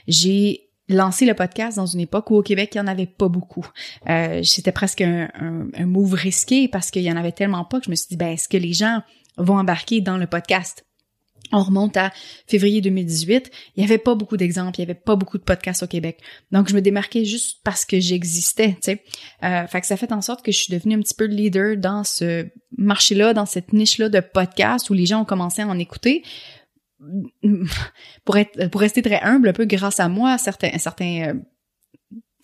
j'ai 0.07 0.68
lancé 0.89 1.25
le 1.25 1.35
podcast 1.35 1.77
dans 1.77 1.85
une 1.85 2.01
époque 2.01 2.29
où 2.31 2.35
au 2.35 2.43
Québec, 2.43 2.71
il 2.73 2.81
n'y 2.81 2.81
en 2.81 2.87
avait 2.87 3.05
pas 3.05 3.29
beaucoup. 3.29 3.65
Euh, 4.09 4.41
C'était 4.43 4.71
presque 4.71 5.01
un, 5.01 5.29
un, 5.35 5.85
move 5.85 6.13
risqué 6.13 6.67
parce 6.67 6.91
qu'il 6.91 7.03
y 7.03 7.11
en 7.11 7.17
avait 7.17 7.31
tellement 7.31 7.63
pas 7.63 7.79
que 7.79 7.85
je 7.85 7.91
me 7.91 7.95
suis 7.95 8.07
dit, 8.09 8.17
ben, 8.17 8.29
est-ce 8.29 8.49
que 8.49 8.57
les 8.57 8.73
gens 8.73 9.01
vont 9.37 9.57
embarquer 9.57 10.01
dans 10.01 10.17
le 10.17 10.27
podcast? 10.27 10.85
On 11.51 11.63
remonte 11.63 11.97
à 11.97 12.11
février 12.47 12.79
2018, 12.79 13.49
il 13.75 13.81
y 13.81 13.83
avait 13.83 13.97
pas 13.97 14.13
beaucoup 14.13 14.37
d'exemples, 14.37 14.77
il 14.77 14.81
y 14.81 14.83
avait 14.83 14.93
pas 14.93 15.15
beaucoup 15.15 15.39
de 15.39 15.43
podcasts 15.43 15.81
au 15.81 15.87
Québec. 15.87 16.19
Donc 16.51 16.69
je 16.69 16.75
me 16.75 16.81
démarquais 16.81 17.25
juste 17.25 17.61
parce 17.63 17.85
que 17.85 17.99
j'existais, 17.99 18.73
tu 18.73 18.77
sais. 18.81 19.03
Euh, 19.43 19.65
fait 19.65 19.81
que 19.81 19.87
ça 19.87 19.97
fait 19.97 20.11
en 20.11 20.21
sorte 20.21 20.45
que 20.45 20.51
je 20.51 20.57
suis 20.57 20.71
devenue 20.71 20.95
un 20.95 20.99
petit 20.99 21.15
peu 21.15 21.25
leader 21.25 21.75
dans 21.75 22.03
ce 22.03 22.47
marché-là, 22.77 23.33
dans 23.33 23.47
cette 23.47 23.73
niche-là 23.73 24.09
de 24.09 24.19
podcasts 24.19 24.91
où 24.91 24.93
les 24.93 25.07
gens 25.07 25.21
ont 25.21 25.25
commencé 25.25 25.63
à 25.63 25.67
en 25.67 25.79
écouter 25.79 26.23
pour 28.25 28.37
être 28.37 28.67
pour 28.67 28.81
rester 28.81 29.01
très 29.01 29.21
humble 29.21 29.49
un 29.49 29.53
peu 29.53 29.65
grâce 29.65 29.99
à 29.99 30.09
moi 30.09 30.31
à 30.33 30.37
certains 30.37 30.77
certains 30.77 31.29
euh, 31.29 31.33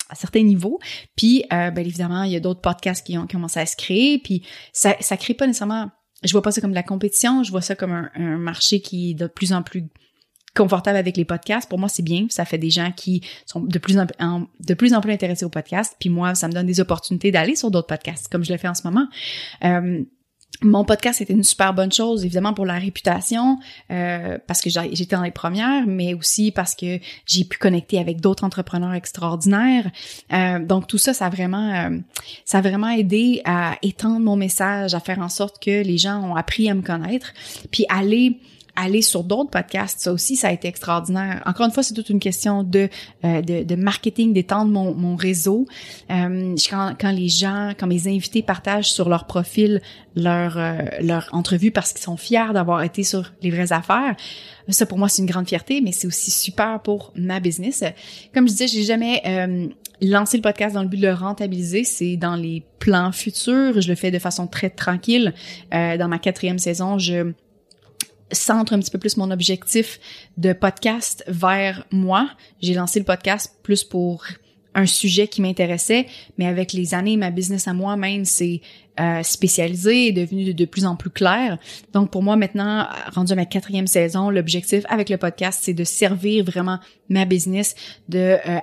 à 0.10 0.16
certains 0.16 0.44
niveaux. 0.44 0.80
Puis, 1.16 1.44
euh, 1.52 1.72
ben, 1.72 1.86
évidemment, 1.86 2.24
il 2.24 2.32
y 2.32 2.36
a 2.36 2.40
d'autres 2.40 2.62
podcasts 2.62 3.06
qui 3.06 3.18
ont 3.18 3.26
commencé 3.28 3.60
à 3.60 3.66
se 3.66 3.76
créer. 3.76 4.20
Puis, 4.20 4.46
ça, 4.72 4.96
ça 5.00 5.18
crée 5.18 5.34
pas 5.34 5.48
nécessairement... 5.48 5.90
Je 6.24 6.32
vois 6.32 6.42
pas 6.42 6.52
ça 6.52 6.62
comme 6.62 6.70
de 6.70 6.76
la 6.76 6.84
compétition. 6.84 7.42
Je 7.44 7.50
vois 7.50 7.62
ça 7.62 7.76
comme 7.76 7.92
un, 7.92 8.12
un 8.14 8.38
marché 8.38 8.82
qui 8.82 9.12
est 9.12 9.14
de 9.16 9.28
plus 9.28 9.52
en 9.52 9.64
plus 9.64 9.86
confortable 10.56 10.98
avec 10.98 11.18
les 11.18 11.26
podcasts. 11.26 11.70
Pour 11.70 11.80
moi, 11.80 11.90
c'est 11.90 12.04
bien. 12.04 12.28
Ça 12.30 12.46
fait 12.46 12.58
des 12.58 12.70
gens 12.70 12.92
qui 12.92 13.22
sont 13.46 13.60
de 13.60 13.78
plus 13.78 13.98
en, 14.00 14.48
de 14.60 14.74
plus 14.74 14.94
en 14.94 15.02
plus 15.02 15.12
intéressés 15.12 15.46
aux 15.46 15.50
podcasts. 15.50 15.96
Puis 16.00 16.10
moi, 16.10 16.34
ça 16.34 16.48
me 16.48 16.54
donne 16.54 16.66
des 16.66 16.80
opportunités 16.80 17.32
d'aller 17.32 17.56
sur 17.56 17.70
d'autres 17.70 17.88
podcasts, 17.88 18.32
comme 18.32 18.44
je 18.44 18.52
le 18.52 18.58
fais 18.58 18.68
en 18.68 18.74
ce 18.74 18.84
moment. 18.86 19.08
Euh, 19.64 20.04
mon 20.62 20.84
podcast 20.86 21.22
était 21.22 21.34
une 21.34 21.44
super 21.44 21.74
bonne 21.74 21.92
chose, 21.92 22.24
évidemment 22.24 22.54
pour 22.54 22.66
la 22.66 22.76
réputation, 22.76 23.60
euh, 23.92 24.38
parce 24.48 24.62
que 24.62 24.70
j'étais 24.70 25.16
dans 25.16 25.24
les 25.24 25.32
premières, 25.32 25.86
mais 25.88 26.14
aussi 26.14 26.52
parce 26.52 26.76
que 26.76 27.00
j'ai 27.26 27.44
pu 27.44 27.58
connecter 27.58 28.00
avec 28.00 28.22
d'autres 28.22 28.44
entrepreneurs 28.44 28.94
extraordinaires. 28.94 29.90
Euh, 30.34 30.60
donc 30.60 30.88
tout 30.88 30.98
ça, 30.98 31.14
ça 31.14 31.28
a 31.28 31.30
vraiment, 31.30 31.74
euh, 31.74 31.98
ça 32.46 32.62
vraiment 32.62 32.90
aidé 32.90 33.42
à 33.46 33.78
étendre 33.82 34.20
mon 34.20 34.36
message, 34.36 34.94
à 34.94 35.00
faire 35.00 35.20
en 35.20 35.30
sorte 35.30 35.62
que 35.64 35.84
les 35.84 35.98
gens 35.98 36.22
ont 36.22 36.36
appris 36.36 36.70
à 36.70 36.74
me 36.74 36.82
connaître, 36.82 37.34
puis 37.72 37.86
aller 37.90 38.40
aller 38.76 39.02
sur 39.02 39.24
d'autres 39.24 39.50
podcasts, 39.50 40.00
ça 40.02 40.12
aussi, 40.12 40.36
ça 40.36 40.50
a 40.50 40.52
été 40.52 40.68
extraordinaire. 40.68 41.42
Encore 41.46 41.66
une 41.66 41.72
fois, 41.72 41.84
c'est 41.84 41.94
toute 41.94 42.10
une 42.10 42.20
question 42.20 42.64
de, 42.64 42.90
euh, 43.24 43.42
de, 43.42 43.76
marketing, 43.76 44.34
d'étendre 44.34 44.72
mon, 44.72 44.94
mon 44.94 45.16
réseau. 45.16 45.66
Euh, 46.10 46.56
quand, 46.70 46.94
quand 47.00 47.12
les 47.12 47.30
gens, 47.30 47.72
quand 47.78 47.88
mes 47.88 48.08
invités 48.08 48.42
partagent 48.42 48.92
sur 48.92 49.10
leur 49.10 49.26
profil 49.26 49.82
leur, 50.16 50.58
euh, 50.58 50.82
leur 51.02 51.30
entrevue 51.32 51.72
parce 51.72 51.94
qu'ils 51.94 52.04
sont 52.04 52.18
fiers 52.18 52.54
d'avoir 52.54 52.84
été 52.84 53.04
sur 53.04 53.32
les 53.42 53.52
vraies 53.52 53.72
affaires, 53.72 54.16
ça 54.70 54.86
pour 54.86 54.98
moi, 54.98 55.10
c'est 55.10 55.22
une 55.22 55.30
grande 55.30 55.48
fierté, 55.48 55.82
mais 55.82 55.92
c'est 55.92 56.08
aussi 56.08 56.32
super 56.32 56.82
pour 56.82 57.14
ma 57.16 57.40
business. 57.40 57.84
Comme 58.34 58.48
je 58.48 58.54
disais, 58.54 58.68
j'ai 58.68 58.84
jamais 58.84 59.22
lancé 60.02 60.38
le 60.38 60.42
podcast 60.42 60.74
dans 60.74 60.82
le 60.82 60.88
but 60.88 60.98
de 60.98 61.08
le 61.08 61.14
rentabiliser. 61.14 61.84
C'est 61.84 62.18
dans 62.18 62.36
les 62.36 62.64
plans 62.80 63.12
futurs. 63.12 63.80
Je 63.80 63.88
le 63.88 63.96
fais 63.96 64.10
de 64.10 64.18
façon 64.18 64.48
très 64.48 64.72
tranquille. 64.72 65.36
Dans 65.72 66.08
ma 66.08 66.18
quatrième 66.18 66.58
saison, 66.58 66.98
je 66.98 67.34
centre 68.32 68.74
un 68.74 68.80
petit 68.80 68.92
peu 68.92 69.00
plus 69.00 69.18
mon 69.18 69.32
objectif 69.32 70.00
de 70.38 70.54
podcast 70.54 71.24
vers 71.28 71.86
moi. 71.92 72.30
J'ai 72.62 72.74
lancé 72.74 73.00
le 73.00 73.06
podcast 73.06 73.54
plus 73.64 73.84
pour 73.84 74.24
un 74.76 74.86
sujet 74.86 75.28
qui 75.28 75.42
m'intéressait, 75.42 76.06
mais 76.38 76.46
avec 76.46 76.74
les 76.74 76.94
années, 76.94 77.16
ma 77.16 77.32
business 77.32 77.68
à 77.68 77.74
moi-même 77.74 78.26
s'est 78.26 78.62
euh, 79.00 79.24
spécialisée 79.24 80.08
et 80.08 80.12
devenue 80.12 80.54
de, 80.54 80.66
plus 80.66 80.86
en 80.86 80.98
plus 80.98 81.10
claire. 81.10 81.58
Donc 81.94 82.12
pour 82.12 82.22
moi 82.22 82.36
maintenant, 82.36 82.88
rendu 83.14 83.32
à 83.32 83.36
ma 83.36 83.46
quatrième 83.46 83.88
saison, 83.88 84.30
l'objectif 84.30 84.84
avec 84.90 85.10
le 85.10 85.18
podcast, 85.18 85.62
c'est 85.64 85.74
de 85.74 85.86
servir 85.86 86.44
vraiment 86.44 86.80
ma 87.10 87.26
business, 87.26 87.76
de 88.10 88.38
euh, 88.48 88.60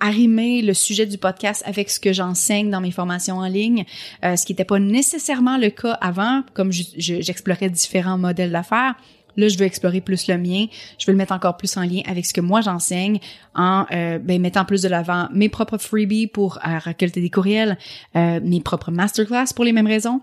arrimer 0.00 0.62
le 0.62 0.74
sujet 0.74 1.06
du 1.06 1.18
podcast 1.18 1.62
avec 1.66 1.90
ce 1.90 2.00
que 2.00 2.12
j'enseigne 2.12 2.70
dans 2.70 2.80
mes 2.80 2.90
formations 2.90 3.38
en 3.38 3.46
ligne, 3.46 3.84
euh, 4.24 4.36
ce 4.36 4.44
qui 4.44 4.52
n'était 4.52 4.64
pas 4.64 4.78
nécessairement 4.78 5.58
le 5.58 5.70
cas 5.70 5.92
avant, 6.00 6.42
comme 6.54 6.72
j'explorais 6.72 7.70
différents 7.70 8.18
modèles 8.18 8.52
d'affaires. 8.52 8.94
Là, 9.36 9.48
je 9.48 9.58
veux 9.58 9.64
explorer 9.64 10.00
plus 10.00 10.28
le 10.28 10.38
mien. 10.38 10.66
Je 10.98 11.06
veux 11.06 11.12
le 11.12 11.18
mettre 11.18 11.32
encore 11.32 11.56
plus 11.56 11.76
en 11.76 11.82
lien 11.82 12.00
avec 12.06 12.26
ce 12.26 12.32
que 12.32 12.40
moi 12.40 12.60
j'enseigne, 12.60 13.20
en 13.54 13.86
euh, 13.92 14.18
ben, 14.18 14.40
mettant 14.40 14.64
plus 14.64 14.82
de 14.82 14.88
l'avant 14.88 15.28
mes 15.32 15.48
propres 15.48 15.78
freebies 15.78 16.26
pour 16.26 16.58
euh, 16.58 16.78
récolter 16.78 17.20
des 17.20 17.30
courriels, 17.30 17.78
euh, 18.16 18.40
mes 18.42 18.60
propres 18.60 18.90
masterclass 18.90 19.52
pour 19.54 19.64
les 19.64 19.72
mêmes 19.72 19.86
raisons. 19.86 20.20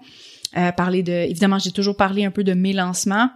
parler 0.75 1.03
de, 1.03 1.11
évidemment, 1.11 1.59
j'ai 1.59 1.71
toujours 1.71 1.95
parlé 1.95 2.25
un 2.25 2.31
peu 2.31 2.43
de 2.43 2.53
mes 2.53 2.73
lancements 2.73 3.29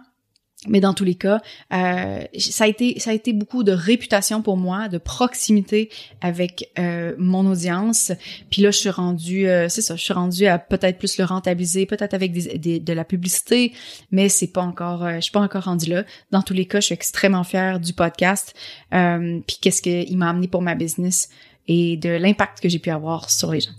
mais 0.68 0.80
dans 0.80 0.94
tous 0.94 1.04
les 1.04 1.16
cas, 1.16 1.40
euh, 1.72 2.22
ça 2.38 2.64
a 2.64 2.66
été 2.68 2.98
ça 3.00 3.10
a 3.10 3.14
été 3.14 3.32
beaucoup 3.32 3.64
de 3.64 3.72
réputation 3.72 4.42
pour 4.42 4.56
moi, 4.56 4.88
de 4.88 4.98
proximité 4.98 5.90
avec 6.20 6.70
euh, 6.78 7.14
mon 7.18 7.50
audience. 7.50 8.12
Puis 8.50 8.62
là, 8.62 8.70
je 8.70 8.78
suis 8.78 8.90
rendue, 8.90 9.48
euh, 9.48 9.68
c'est 9.68 9.82
ça, 9.82 9.96
je 9.96 10.02
suis 10.02 10.12
rendue 10.12 10.46
à 10.46 10.58
peut-être 10.58 10.98
plus 10.98 11.18
le 11.18 11.24
rentabiliser, 11.24 11.86
peut-être 11.86 12.14
avec 12.14 12.32
des, 12.32 12.78
de 12.78 12.92
la 12.92 13.04
publicité, 13.04 13.72
mais 14.12 14.28
c'est 14.28 14.46
pas 14.46 14.62
encore, 14.62 15.08
je 15.16 15.20
suis 15.20 15.32
pas 15.32 15.40
encore 15.40 15.64
rendue 15.64 15.90
là. 15.90 16.04
Dans 16.30 16.42
tous 16.42 16.54
les 16.54 16.66
cas, 16.66 16.80
je 16.80 16.86
suis 16.86 16.94
extrêmement 16.94 17.44
fière 17.44 17.80
du 17.80 17.92
podcast. 17.92 18.54
puis 18.90 19.56
qu'est-ce 19.60 19.82
qu'il 19.82 20.16
m'a 20.16 20.30
amené 20.30 20.46
pour 20.46 20.62
ma 20.62 20.74
business 20.74 21.28
et 21.68 21.96
de 21.96 22.10
l'impact 22.10 22.60
que 22.60 22.68
j'ai 22.68 22.78
pu 22.78 22.90
avoir 22.90 23.30
sur 23.30 23.52
les 23.52 23.60
gens. 23.60 23.72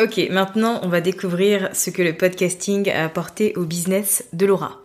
Ok, 0.00 0.20
maintenant 0.30 0.80
on 0.82 0.88
va 0.88 1.00
découvrir 1.00 1.70
ce 1.74 1.90
que 1.90 2.02
le 2.02 2.16
podcasting 2.16 2.90
a 2.90 3.04
apporté 3.04 3.54
au 3.56 3.64
business 3.64 4.24
de 4.32 4.46
Laura. 4.46 4.81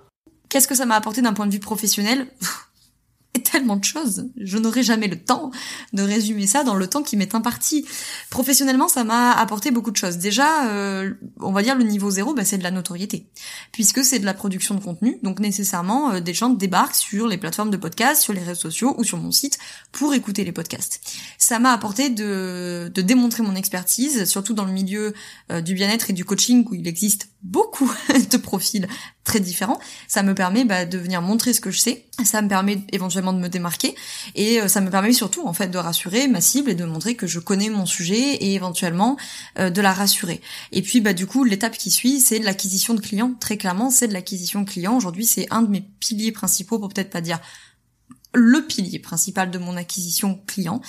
Qu'est-ce 0.50 0.68
que 0.68 0.76
ça 0.76 0.86
m'a 0.86 0.96
apporté 0.96 1.22
d'un 1.22 1.34
point 1.34 1.48
de 1.48 1.52
vue 1.52 1.60
professionnel? 1.60 2.28
Tellement 3.58 3.76
de 3.76 3.84
choses. 3.84 4.30
Je 4.40 4.60
n'aurai 4.60 4.84
jamais 4.84 5.08
le 5.08 5.18
temps 5.18 5.50
de 5.94 6.04
résumer 6.04 6.46
ça 6.46 6.64
dans 6.64 6.76
le 6.76 6.86
temps 6.86 7.02
qui 7.02 7.18
m'est 7.18 7.34
imparti. 7.34 7.86
Professionnellement, 8.30 8.88
ça 8.88 9.04
m'a 9.04 9.32
apporté 9.32 9.72
beaucoup 9.72 9.90
de 9.90 9.96
choses. 9.96 10.18
Déjà, 10.18 10.68
euh, 10.68 11.16
on 11.40 11.52
va 11.52 11.64
dire 11.64 11.76
le 11.76 11.84
niveau 11.84 12.12
zéro, 12.12 12.36
bah, 12.36 12.46
c'est 12.46 12.60
de 12.60 12.64
la 12.64 12.70
notoriété, 12.70 13.26
puisque 13.72 14.04
c'est 14.04 14.20
de 14.20 14.26
la 14.26 14.36
production 14.36 14.76
de 14.76 14.80
contenu. 14.80 15.18
Donc 15.24 15.40
nécessairement, 15.40 16.12
euh, 16.12 16.20
des 16.20 16.36
gens 16.36 16.50
débarquent 16.50 16.94
sur 16.94 17.28
les 17.28 17.38
plateformes 17.38 17.72
de 17.72 17.78
podcast, 17.78 18.22
sur 18.22 18.34
les 18.34 18.42
réseaux 18.42 18.62
sociaux 18.62 18.94
ou 19.00 19.04
sur 19.04 19.18
mon 19.18 19.32
site 19.32 19.58
pour 19.92 20.14
écouter 20.14 20.44
les 20.44 20.52
podcasts. 20.52 21.02
Ça 21.40 21.58
m'a 21.58 21.72
apporté 21.72 22.12
de, 22.12 22.92
démontrer 22.96 23.42
mon 23.42 23.56
expertise, 23.56 24.26
surtout 24.26 24.54
dans 24.54 24.66
le 24.66 24.72
milieu 24.72 25.16
euh, 25.52 25.62
du 25.62 25.74
bien-être 25.74 26.12
et 26.12 26.14
du 26.14 26.26
coaching 26.26 26.64
où 26.70 26.76
il 26.76 26.88
existe 26.88 27.30
beaucoup 27.42 27.92
de 28.32 28.38
profils 28.38 28.88
très 29.24 29.40
différents. 29.40 29.80
Ça 30.08 30.24
me 30.24 30.36
permet 30.36 30.66
bah, 30.66 30.86
de 30.86 30.98
venir 30.98 31.22
montrer 31.22 31.54
ce 31.54 31.62
que 31.62 31.72
je 31.72 31.80
sais. 31.80 32.06
Ça 32.24 32.42
me 32.42 32.48
permet 32.48 32.84
éventuellement 32.92 33.34
de 33.34 33.40
me 33.40 33.47
démarquer 33.48 33.96
et 34.36 34.62
euh, 34.62 34.68
ça 34.68 34.82
me 34.82 34.90
permet 34.90 35.14
surtout 35.14 35.48
en 35.48 35.54
fait 35.54 35.68
de 35.68 35.78
rassurer 35.78 36.28
ma 36.28 36.42
cible 36.42 36.70
et 36.70 36.76
de 36.76 36.86
montrer 36.86 37.16
que 37.16 37.28
je 37.28 37.40
connais 37.40 37.70
mon 37.70 37.86
sujet 37.86 38.36
et 38.36 38.54
éventuellement 38.54 39.18
euh, 39.60 39.70
de 39.70 39.82
la 39.82 39.94
rassurer. 39.94 40.42
Et 40.72 40.82
puis 40.82 41.02
bah 41.02 41.14
du 41.14 41.28
coup 41.28 41.44
l'étape 41.44 41.78
qui 41.78 41.92
suit 41.92 42.20
c'est 42.22 42.40
l'acquisition 42.40 42.94
de 42.94 43.02
clients. 43.02 43.34
Très 43.40 43.58
clairement 43.58 43.90
c'est 43.90 44.08
de 44.08 44.14
l'acquisition 44.14 44.62
de 44.62 44.70
clients. 44.70 44.96
Aujourd'hui 44.96 45.26
c'est 45.26 45.48
un 45.52 45.62
de 45.62 45.70
mes 45.70 45.82
piliers 46.00 46.32
principaux 46.32 46.80
pour 46.80 46.90
peut-être 46.90 47.10
pas 47.10 47.22
dire 47.22 47.40
le 48.34 48.66
pilier 48.66 49.00
principal 49.00 49.50
de 49.52 49.58
mon 49.58 49.76
acquisition 49.78 50.40
client. 50.48 50.82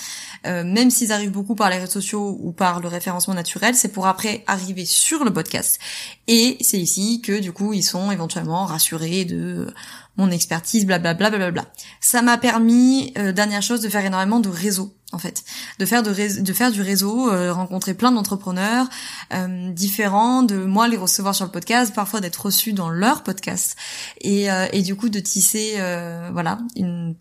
Euh, 0.45 0.63
même 0.63 0.91
s'ils 0.91 1.11
arrivent 1.11 1.31
beaucoup 1.31 1.55
par 1.55 1.69
les 1.69 1.77
réseaux 1.77 1.93
sociaux 1.93 2.37
ou 2.41 2.51
par 2.51 2.79
le 2.79 2.87
référencement 2.87 3.33
naturel, 3.33 3.75
c'est 3.75 3.89
pour 3.89 4.07
après 4.07 4.43
arriver 4.47 4.85
sur 4.85 5.23
le 5.23 5.33
podcast. 5.33 5.79
Et 6.27 6.57
c'est 6.61 6.79
ici 6.79 7.21
que 7.21 7.39
du 7.39 7.51
coup 7.51 7.73
ils 7.73 7.83
sont 7.83 8.11
éventuellement 8.11 8.65
rassurés 8.65 9.25
de 9.25 9.73
mon 10.19 10.31
expertise, 10.31 10.85
blablabla. 10.85 11.29
Bla, 11.29 11.37
bla, 11.37 11.51
bla, 11.51 11.65
Ça 12.01 12.21
m'a 12.21 12.37
permis, 12.37 13.13
euh, 13.17 13.31
dernière 13.31 13.61
chose, 13.61 13.81
de 13.81 13.89
faire 13.89 14.05
énormément 14.05 14.39
de 14.39 14.49
réseaux. 14.49 14.93
en 15.11 15.17
fait, 15.17 15.43
de 15.79 15.85
faire 15.87 16.03
de, 16.03 16.13
faire 16.53 16.71
du 16.71 16.83
réseau, 16.83 17.31
euh, 17.31 17.51
rencontrer 17.51 17.95
plein 17.95 18.11
d'entrepreneurs 18.11 18.87
euh, 19.33 19.71
différents, 19.71 20.43
de 20.43 20.57
moi 20.57 20.87
les 20.87 20.97
recevoir 20.97 21.33
sur 21.33 21.45
le 21.45 21.51
podcast, 21.51 21.95
parfois 21.95 22.21
d'être 22.21 22.45
reçu 22.45 22.73
dans 22.73 22.91
leur 22.91 23.23
podcast 23.23 23.75
et, 24.21 24.49
et 24.71 24.81
du 24.83 24.95
coup 24.95 25.09
de 25.09 25.19
tisser 25.19 25.77
voilà 26.31 26.59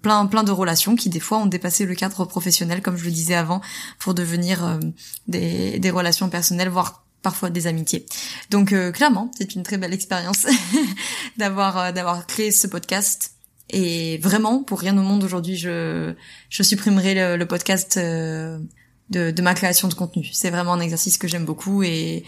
plein 0.02 0.26
plein 0.26 0.42
de 0.42 0.50
relations 0.50 0.96
qui 0.96 1.08
des 1.08 1.20
fois 1.20 1.38
ont 1.38 1.46
dépassé 1.46 1.86
le 1.86 1.94
cadre 1.94 2.26
professionnel 2.26 2.82
comme 2.82 2.98
je 2.98 3.04
le 3.04 3.10
disais 3.10 3.34
avant 3.34 3.62
pour 3.98 4.12
devenir 4.12 4.78
des, 5.26 5.78
des 5.78 5.90
relations 5.90 6.28
personnelles 6.28 6.68
voire 6.68 7.07
parfois 7.22 7.50
des 7.50 7.66
amitiés. 7.66 8.06
Donc 8.50 8.74
clairement, 8.92 9.30
c'est 9.36 9.54
une 9.54 9.62
très 9.62 9.78
belle 9.78 9.92
expérience 9.92 10.46
d'avoir 11.36 11.92
d'avoir 11.92 12.26
créé 12.26 12.50
ce 12.50 12.66
podcast 12.66 13.32
et 13.70 14.18
vraiment, 14.18 14.62
pour 14.62 14.80
rien 14.80 14.96
au 14.96 15.02
monde 15.02 15.24
aujourd'hui, 15.24 15.56
je, 15.56 16.14
je 16.48 16.62
supprimerai 16.62 17.36
le, 17.36 17.44
podcast 17.44 17.96
euh, 17.98 18.58
de, 19.10 19.30
de, 19.30 19.42
ma 19.42 19.54
création 19.54 19.88
de 19.88 19.94
contenu. 19.94 20.28
C'est 20.32 20.50
vraiment 20.50 20.72
un 20.72 20.80
exercice 20.80 21.18
que 21.18 21.28
j'aime 21.28 21.44
beaucoup 21.44 21.82
et, 21.82 22.24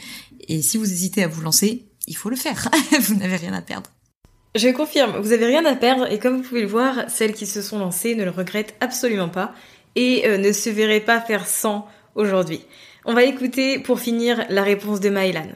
et 0.49 0.61
si 0.61 0.76
vous 0.76 0.91
hésitez 0.91 1.24
à 1.24 1.28
vous 1.28 1.41
lancer, 1.41 1.86
il 2.07 2.16
faut 2.16 2.28
le 2.28 2.36
faire. 2.36 2.68
vous 3.01 3.14
n'avez 3.14 3.36
rien 3.36 3.55
à 3.55 3.62
perdre. 3.62 3.91
Je 4.55 4.68
confirme, 4.68 5.18
vous 5.20 5.32
avez 5.32 5.47
rien 5.47 5.64
à 5.64 5.76
perdre 5.76 6.11
et 6.11 6.18
comme 6.18 6.38
vous 6.38 6.43
pouvez 6.43 6.62
le 6.62 6.66
voir, 6.66 7.09
celles 7.09 7.34
qui 7.34 7.47
se 7.47 7.62
sont 7.62 7.78
lancées 7.78 8.16
ne 8.16 8.24
le 8.24 8.30
regrettent 8.30 8.74
absolument 8.80 9.28
pas 9.28 9.55
et 9.95 10.26
euh, 10.26 10.38
ne 10.38 10.53
se 10.53 10.68
verraient 10.68 11.01
pas 11.01 11.20
faire 11.20 11.47
sans 11.47 11.86
aujourd'hui. 12.16 12.61
On 13.07 13.14
va 13.14 13.24
écouter 13.24 13.78
pour 13.78 13.98
finir 13.98 14.44
la 14.51 14.62
réponse 14.62 15.01
de 15.01 15.09
Maëlan 15.09 15.46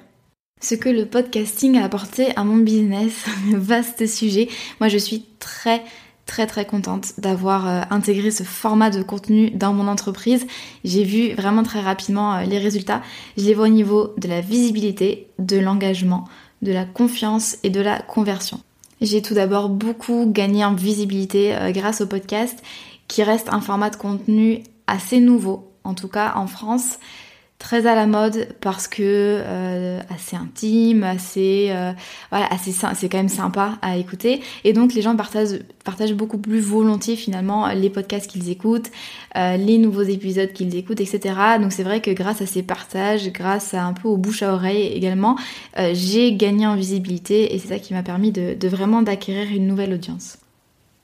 ce 0.60 0.74
que 0.74 0.88
le 0.88 1.04
podcasting 1.04 1.76
a 1.76 1.84
apporté 1.84 2.34
à 2.36 2.44
mon 2.44 2.56
business. 2.56 3.26
Vaste 3.52 4.06
sujet. 4.06 4.48
Moi, 4.80 4.88
je 4.88 4.96
suis 4.96 5.26
très 5.38 5.82
très 6.24 6.46
très 6.46 6.64
contente 6.64 7.20
d'avoir 7.20 7.68
euh, 7.68 7.82
intégré 7.90 8.30
ce 8.30 8.44
format 8.44 8.88
de 8.88 9.02
contenu 9.02 9.50
dans 9.50 9.74
mon 9.74 9.88
entreprise. 9.88 10.46
J'ai 10.82 11.04
vu 11.04 11.34
vraiment 11.34 11.62
très 11.64 11.80
rapidement 11.80 12.34
euh, 12.34 12.44
les 12.44 12.58
résultats. 12.58 13.02
Je 13.36 13.44
les 13.44 13.52
vois 13.52 13.66
au 13.66 13.68
niveau 13.68 14.14
de 14.16 14.26
la 14.26 14.40
visibilité, 14.40 15.28
de 15.38 15.58
l'engagement, 15.58 16.24
de 16.62 16.72
la 16.72 16.86
confiance 16.86 17.58
et 17.62 17.68
de 17.68 17.82
la 17.82 18.00
conversion. 18.00 18.60
J'ai 19.02 19.20
tout 19.20 19.34
d'abord 19.34 19.68
beaucoup 19.68 20.24
gagné 20.26 20.64
en 20.64 20.72
visibilité 20.72 21.54
euh, 21.54 21.72
grâce 21.72 22.00
au 22.00 22.06
podcast 22.06 22.62
qui 23.06 23.22
reste 23.22 23.50
un 23.52 23.60
format 23.60 23.90
de 23.90 23.96
contenu 23.96 24.62
assez 24.86 25.20
nouveau, 25.20 25.70
en 25.84 25.92
tout 25.92 26.08
cas 26.08 26.32
en 26.36 26.46
France 26.46 26.98
très 27.64 27.86
à 27.86 27.94
la 27.94 28.06
mode 28.06 28.48
parce 28.60 28.88
que 28.88 29.00
euh, 29.00 29.98
assez 30.14 30.36
intime, 30.36 31.02
assez 31.02 31.68
euh, 31.70 31.92
voilà, 32.28 32.46
assez 32.52 32.72
c'est 32.72 33.08
quand 33.08 33.16
même 33.16 33.30
sympa 33.30 33.78
à 33.80 33.96
écouter 33.96 34.42
et 34.64 34.74
donc 34.74 34.92
les 34.92 35.00
gens 35.00 35.16
partagent 35.16 35.60
partagent 35.82 36.12
beaucoup 36.12 36.36
plus 36.36 36.60
volontiers 36.60 37.16
finalement 37.16 37.68
les 37.68 37.88
podcasts 37.88 38.30
qu'ils 38.30 38.50
écoutent, 38.50 38.90
euh, 39.38 39.56
les 39.56 39.78
nouveaux 39.78 40.02
épisodes 40.02 40.52
qu'ils 40.52 40.76
écoutent, 40.76 41.00
etc. 41.00 41.34
Donc 41.58 41.72
c'est 41.72 41.84
vrai 41.84 42.02
que 42.02 42.10
grâce 42.10 42.42
à 42.42 42.46
ces 42.46 42.62
partages, 42.62 43.32
grâce 43.32 43.72
à 43.72 43.82
un 43.82 43.94
peu 43.94 44.08
au 44.08 44.18
bouche 44.18 44.42
à 44.42 44.52
oreille 44.52 44.88
également, 44.88 45.38
j'ai 45.94 46.34
gagné 46.34 46.66
en 46.66 46.76
visibilité 46.76 47.54
et 47.54 47.58
c'est 47.58 47.68
ça 47.68 47.78
qui 47.78 47.94
m'a 47.94 48.02
permis 48.02 48.30
de, 48.30 48.68
vraiment 48.68 49.00
d'acquérir 49.00 49.48
une 49.56 49.66
nouvelle 49.66 49.94
audience. 49.94 50.36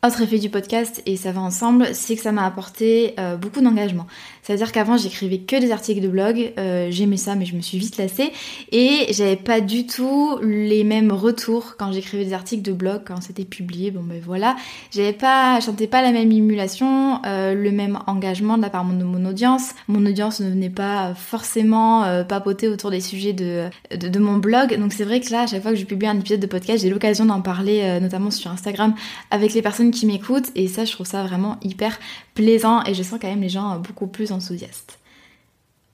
Autre 0.06 0.22
effet 0.22 0.38
du 0.38 0.48
podcast, 0.48 1.02
et 1.04 1.16
ça 1.16 1.30
va 1.30 1.42
ensemble, 1.42 1.88
c'est 1.92 2.16
que 2.16 2.22
ça 2.22 2.32
m'a 2.32 2.46
apporté 2.46 3.14
beaucoup 3.38 3.60
d'engagement. 3.60 4.06
C'est-à-dire 4.50 4.72
qu'avant 4.72 4.96
j'écrivais 4.96 5.38
que 5.38 5.54
des 5.54 5.70
articles 5.70 6.00
de 6.00 6.08
blog, 6.08 6.52
euh, 6.58 6.88
j'aimais 6.90 7.16
ça 7.16 7.36
mais 7.36 7.44
je 7.44 7.54
me 7.54 7.60
suis 7.60 7.78
vite 7.78 7.96
lassée, 7.98 8.32
et 8.72 9.06
j'avais 9.10 9.36
pas 9.36 9.60
du 9.60 9.86
tout 9.86 10.40
les 10.42 10.82
mêmes 10.82 11.12
retours 11.12 11.76
quand 11.78 11.92
j'écrivais 11.92 12.24
des 12.24 12.32
articles 12.32 12.62
de 12.62 12.72
blog, 12.72 13.02
quand 13.06 13.20
c'était 13.20 13.44
publié, 13.44 13.92
bon 13.92 14.02
ben 14.02 14.20
voilà. 14.20 14.56
J'avais 14.90 15.12
pas, 15.12 15.60
chantais 15.60 15.86
pas 15.86 16.02
la 16.02 16.10
même 16.10 16.32
émulation, 16.32 17.20
euh, 17.26 17.54
le 17.54 17.70
même 17.70 18.00
engagement 18.08 18.56
de 18.56 18.62
la 18.62 18.70
part 18.70 18.84
de 18.84 19.04
mon 19.04 19.24
audience. 19.24 19.70
Mon 19.86 20.04
audience 20.04 20.40
ne 20.40 20.50
venait 20.50 20.68
pas 20.68 21.14
forcément 21.14 22.24
papoter 22.24 22.66
autour 22.66 22.90
des 22.90 23.00
sujets 23.00 23.32
de 23.32 24.18
mon 24.18 24.38
blog, 24.38 24.76
donc 24.80 24.92
c'est 24.92 25.04
vrai 25.04 25.20
que 25.20 25.30
là, 25.30 25.42
à 25.42 25.46
chaque 25.46 25.62
fois 25.62 25.70
que 25.70 25.76
je 25.76 25.84
publie 25.84 26.08
un 26.08 26.18
épisode 26.18 26.40
de 26.40 26.48
podcast, 26.48 26.82
j'ai 26.82 26.90
l'occasion 26.90 27.24
d'en 27.24 27.40
parler, 27.40 28.00
notamment 28.02 28.32
sur 28.32 28.50
Instagram, 28.50 28.96
avec 29.30 29.54
les 29.54 29.62
personnes 29.62 29.92
qui 29.92 30.06
m'écoutent 30.06 30.50
et 30.56 30.66
ça 30.66 30.84
je 30.84 30.90
trouve 30.90 31.06
ça 31.06 31.22
vraiment 31.22 31.56
hyper 31.62 32.00
plaisant 32.40 32.82
et 32.84 32.94
je 32.94 33.02
sens 33.02 33.18
quand 33.20 33.28
même 33.28 33.42
les 33.42 33.50
gens 33.50 33.78
beaucoup 33.78 34.06
plus 34.06 34.32
enthousiastes. 34.32 34.98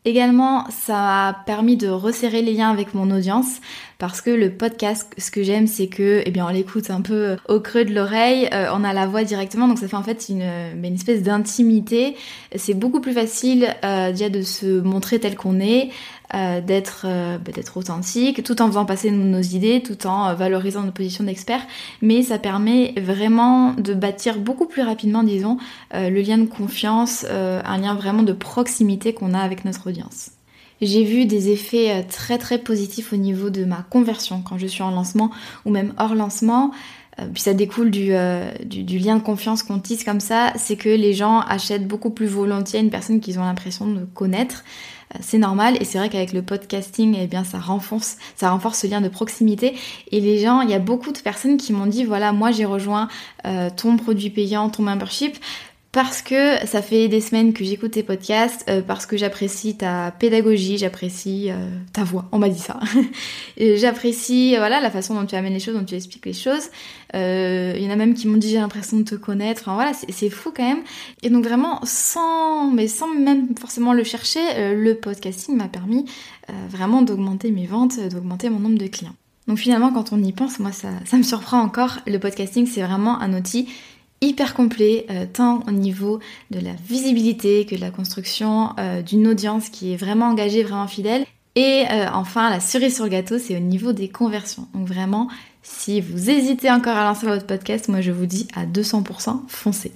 Également, 0.05 0.70
ça 0.70 1.28
a 1.28 1.32
permis 1.32 1.76
de 1.76 1.88
resserrer 1.88 2.40
les 2.40 2.53
liens 2.53 2.70
avec 2.70 2.94
mon 2.94 3.11
audience 3.11 3.61
parce 3.99 4.20
que 4.20 4.30
le 4.30 4.53
podcast, 4.53 5.12
ce 5.18 5.32
que 5.32 5.42
j'aime, 5.42 5.66
c'est 5.66 5.88
que, 5.88 6.22
eh 6.24 6.30
bien, 6.30 6.47
on 6.47 6.51
l'écoute 6.51 6.90
un 6.90 7.01
peu 7.01 7.36
au 7.49 7.59
creux 7.59 7.84
de 7.84 7.92
l'oreille, 7.92 8.49
euh, 8.53 8.68
on 8.72 8.84
a 8.84 8.92
la 8.92 9.09
voix 9.09 9.24
directement, 9.24 9.66
donc 9.66 9.78
ça 9.78 9.88
fait 9.88 9.97
en 9.97 10.05
fait 10.05 10.28
une, 10.28 10.84
espèce 10.84 11.24
d'intimité. 11.24 12.14
C'est 12.55 12.74
beaucoup 12.74 13.01
plus 13.01 13.14
facile 13.14 13.74
euh, 13.84 14.12
déjà 14.12 14.28
de 14.28 14.42
se 14.42 14.80
montrer 14.80 15.18
tel 15.18 15.34
qu'on 15.34 15.59
est, 15.59 15.90
euh, 16.35 16.61
d'être 16.61 17.03
euh, 17.05 17.39
bah, 17.39 17.53
d'être 17.53 17.77
authentique, 17.77 18.43
tout 18.43 18.61
en 18.61 18.66
faisant 18.66 18.85
passer 18.85 19.12
nos, 19.12 19.41
idées, 19.41 19.81
tout 19.81 20.09
en 20.09 20.29
euh, 20.29 20.35
valorisant 20.35 20.83
nos 20.83 20.91
positions 20.91 21.22
d'expert. 21.22 21.61
Mais 22.03 22.22
ça 22.22 22.41
permet 22.41 22.95
vraiment 22.97 23.74
de 23.74 23.95
bâtir 23.95 24.41
beaucoup 24.41 24.66
plus 24.66 24.83
rapidement, 24.83 25.22
disons, 25.22 25.57
le 25.95 26.20
lien 26.20 26.39
de 26.39 26.47
confiance, 26.47 27.24
un 27.24 27.79
lien 27.79 27.95
vraiment 27.95 28.22
de 28.22 28.33
proximité 28.33 29.12
qu'on 29.12 29.35
a 29.35 29.39
avec 29.39 29.64
notre 29.64 29.89
audience. 29.89 30.31
J'ai 30.83 31.05
vu 31.05 31.27
des 31.27 31.51
effets 31.51 32.05
très 32.05 32.39
très 32.39 32.59
positifs 32.59 33.12
au 33.12 33.16
niveau 33.16 33.49
de 33.51 33.64
ma 33.64 33.85
conversion 33.89 34.43
quand 34.43 34.59
je 34.59 34.66
suis 34.66 34.83
en 34.83 34.91
lancement 34.91 35.31
ou 35.64 35.70
même 35.70 35.95
hors 35.99 36.14
lancement. 36.14 36.72
Puis 37.33 37.43
ça 37.43 37.55
découle 37.55 37.91
du, 37.91 38.12
du, 38.64 38.83
du 38.83 38.99
lien 38.99 39.16
de 39.16 39.22
confiance 39.22 39.62
qu'on 39.62 39.79
tisse 39.79 40.05
comme 40.05 40.20
ça, 40.20 40.53
c'est 40.57 40.77
que 40.77 40.91
les 40.91 41.14
gens 41.14 41.41
achètent 41.41 41.89
beaucoup 41.89 42.11
plus 42.11 42.27
volontiers 42.27 42.81
une 42.81 42.91
personne 42.91 43.20
qu'ils 43.20 43.39
ont 43.39 43.45
l'impression 43.45 43.87
de 43.87 44.05
connaître 44.05 44.64
c'est 45.21 45.39
normal 45.39 45.77
et 45.81 45.85
c'est 45.85 45.99
vrai 45.99 46.09
qu'avec 46.09 46.33
le 46.33 46.43
podcasting 46.43 47.17
eh 47.19 47.27
bien 47.27 47.45
ça 47.45 47.59
renforce 47.59 48.17
ça 48.35 48.51
renforce 48.51 48.81
ce 48.81 48.87
lien 48.87 49.01
de 49.01 49.09
proximité. 49.09 49.77
Et 50.11 50.21
les 50.21 50.39
gens 50.39 50.61
il 50.61 50.71
y 50.71 50.75
a 50.75 50.79
beaucoup 50.79 51.13
de 51.13 51.19
personnes 51.19 51.57
qui 51.57 51.73
m'ont 51.73 51.87
dit 51.87 52.05
voilà 52.05 52.33
moi 52.33 52.51
j'ai 52.51 52.65
rejoint 52.65 53.09
euh, 53.47 53.71
ton 53.75 53.97
produit 53.97 54.31
payant 54.31 54.69
ton 54.69 54.83
membership 54.83 55.37
parce 55.97 56.20
que 56.20 56.66
ça 56.66 56.82
fait 56.82 57.09
des 57.09 57.22
semaines 57.22 57.55
que 57.55 57.64
j'écoute 57.64 57.92
tes 57.92 58.03
podcasts, 58.03 58.66
euh, 58.68 58.82
parce 58.82 59.07
que 59.07 59.16
j'apprécie 59.16 59.78
ta 59.78 60.11
pédagogie, 60.11 60.76
j'apprécie 60.76 61.47
euh, 61.49 61.70
ta 61.94 62.05
voix, 62.05 62.26
on 62.32 62.38
m'a 62.38 62.51
dit 62.51 62.59
ça. 62.59 62.78
j'apprécie 63.59 64.57
voilà 64.59 64.82
la 64.82 64.90
façon 64.90 65.14
dont 65.14 65.24
tu 65.24 65.36
amènes 65.36 65.55
les 65.55 65.59
choses, 65.59 65.74
dont 65.74 65.86
tu 65.86 65.94
expliques 65.94 66.26
les 66.26 66.34
choses. 66.34 66.68
Euh, 67.14 67.72
il 67.76 67.82
y 67.82 67.86
en 67.88 67.90
a 67.90 67.97
même 67.97 68.12
qui 68.12 68.28
m'ont 68.28 68.36
dit 68.36 68.51
j'ai 68.51 68.59
l'impression 68.59 68.99
de 68.99 69.05
te 69.05 69.14
connaître. 69.14 69.62
Enfin 69.62 69.72
voilà, 69.72 69.92
c'est 69.94 70.28
fou 70.28 70.53
quand 70.55 70.68
même. 70.68 70.82
Et 71.22 71.30
donc 71.30 71.47
vraiment 71.47 71.80
sans, 71.84 72.70
mais 72.70 72.88
sans 72.88 73.09
même 73.09 73.57
forcément 73.59 73.94
le 73.94 74.05
chercher, 74.05 74.74
le 74.74 74.92
podcasting 74.97 75.57
m'a 75.57 75.68
permis 75.68 76.05
vraiment 76.68 77.01
d'augmenter 77.01 77.51
mes 77.51 77.64
ventes, 77.64 77.99
d'augmenter 78.11 78.51
mon 78.51 78.59
nombre 78.59 78.76
de 78.76 78.86
clients. 78.86 79.16
Donc 79.49 79.57
finalement, 79.57 79.90
quand 79.92 80.12
on 80.12 80.22
y 80.22 80.32
pense, 80.32 80.59
moi 80.59 80.72
ça 80.72 81.16
me 81.16 81.22
surprend 81.22 81.61
encore. 81.61 82.01
Le 82.07 82.18
podcasting, 82.18 82.66
c'est 82.66 82.82
vraiment 82.82 83.18
un 83.18 83.32
outil 83.32 83.66
hyper 84.21 84.55
complet, 84.55 85.07
euh, 85.11 85.27
tant 85.31 85.62
au 85.67 85.71
niveau 85.71 86.21
de 86.51 86.61
la 86.61 86.73
visibilité 86.89 87.67
que 87.67 87.75
de 87.75 87.81
la 87.81 87.91
construction 87.91 88.71
euh, 88.79 89.03
d'une 89.03 89.27
audience 89.27 89.69
qui 89.69 89.93
est 89.93 89.97
vraiment 89.97 90.27
engagée, 90.27 90.62
vraiment 90.62 90.89
fidèle. 90.89 91.25
Et 91.55 91.85
euh, 91.91 92.07
enfin, 92.12 92.51
la 92.51 92.61
cerise 92.61 92.97
sur 92.97 93.09
gâteau, 93.09 93.39
c'est 93.39 93.57
au 93.57 93.61
niveau 93.61 93.93
des 93.93 94.09
conversions. 94.09 94.69
Donc 94.75 94.87
vraiment, 94.87 95.29
si 95.62 96.01
vous 96.01 96.31
hésitez 96.31 96.71
encore 96.71 96.97
à 96.97 97.05
lancer 97.05 97.27
votre 97.27 97.47
podcast, 97.47 97.89
moi 97.89 98.01
je 98.01 98.12
vous 98.12 98.27
dis 98.27 98.47
à 98.55 98.67
200%, 98.67 99.41
foncez. 99.49 99.93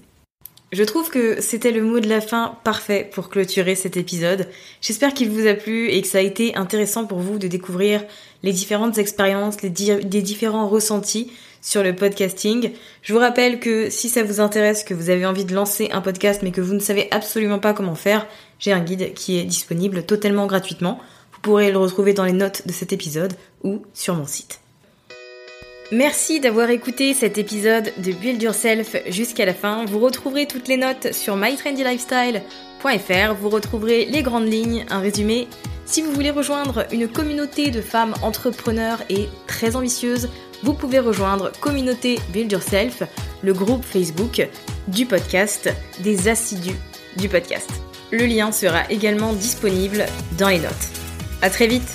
Je 0.73 0.85
trouve 0.85 1.11
que 1.11 1.41
c'était 1.41 1.73
le 1.73 1.83
mot 1.83 1.99
de 1.99 2.09
la 2.09 2.21
fin 2.21 2.57
parfait 2.63 3.09
pour 3.13 3.29
clôturer 3.29 3.75
cet 3.75 3.97
épisode. 3.97 4.49
J'espère 4.81 5.15
qu'il 5.15 5.29
vous 5.29 5.49
a 5.49 5.55
plu 5.55 5.89
et 5.89 6.01
que 6.01 6.07
ça 6.07 6.19
a 6.19 6.21
été 6.21 6.55
intéressant 6.55 7.07
pour 7.07 7.19
vous 7.19 7.39
de 7.39 7.49
découvrir 7.49 8.05
les 8.45 8.53
différentes 8.53 8.97
expériences, 8.97 9.63
les, 9.63 9.71
différents 9.71 10.69
ressentis 10.69 11.33
sur 11.61 11.83
le 11.83 11.95
podcasting. 11.95 12.73
Je 13.03 13.13
vous 13.13 13.19
rappelle 13.19 13.61
que 13.61 13.91
si 13.91 14.09
ça 14.09 14.23
vous 14.23 14.41
intéresse, 14.41 14.85
que 14.85 14.95
vous 14.95 15.11
avez 15.11 15.27
envie 15.27 15.45
de 15.45 15.55
lancer 15.55 15.89
un 15.93 16.01
podcast 16.01 16.41
mais 16.43 16.51
que 16.51 16.61
vous 16.61 16.75
ne 16.75 16.81
savez 16.81 17.09
absolument 17.11 17.59
pas 17.59 17.73
comment 17.73 17.95
faire, 17.95 18.27
j'ai 18.59 18.73
un 18.73 18.81
guide 18.81 19.15
qui 19.15 19.39
est 19.39 19.45
disponible 19.45 20.05
totalement 20.05 20.47
gratuitement. 20.47 20.99
Vous 21.33 21.41
pourrez 21.41 21.71
le 21.71 21.79
retrouver 21.79 22.13
dans 22.13 22.25
les 22.25 22.33
notes 22.33 22.67
de 22.67 22.73
cet 22.73 22.93
épisode 22.93 23.35
ou 23.63 23.83
sur 23.95 24.15
mon 24.15 24.27
site. 24.27 24.61
Merci 25.93 26.39
d'avoir 26.39 26.71
écouté 26.71 27.15
cet 27.15 27.37
épisode 27.37 27.93
de 27.99 28.13
Build 28.13 28.41
Yourself 28.41 28.95
jusqu'à 29.09 29.45
la 29.45 29.55
fin. 29.55 29.85
Vous 29.87 29.99
retrouverez 29.99 30.47
toutes 30.47 30.69
les 30.69 30.77
notes 30.77 31.13
sur 31.13 31.35
mytrendylifestyle.fr. 31.35 33.35
Vous 33.41 33.49
retrouverez 33.49 34.05
les 34.05 34.23
grandes 34.23 34.47
lignes, 34.47 34.87
un 34.89 35.01
résumé. 35.01 35.49
Si 35.87 36.01
vous 36.01 36.13
voulez 36.13 36.31
rejoindre 36.31 36.87
une 36.93 37.09
communauté 37.09 37.73
de 37.73 37.81
femmes 37.81 38.15
entrepreneurs 38.23 39.03
et 39.09 39.29
très 39.49 39.75
ambitieuses, 39.75 40.29
vous 40.63 40.75
pouvez 40.75 40.99
rejoindre 40.99 41.51
Communauté 41.61 42.19
Build 42.33 42.53
Yourself, 42.53 43.03
le 43.43 43.53
groupe 43.53 43.85
Facebook 43.85 44.47
du 44.89 45.07
podcast, 45.07 45.73
des 46.01 46.29
assidus 46.29 46.79
du 47.17 47.29
podcast. 47.29 47.71
Le 48.11 48.27
lien 48.27 48.53
sera 48.53 48.89
également 48.91 49.33
disponible 49.33 50.07
dans 50.39 50.49
les 50.49 50.59
notes. 50.59 50.91
À 51.43 51.51
très 51.51 51.67
vite! 51.67 51.89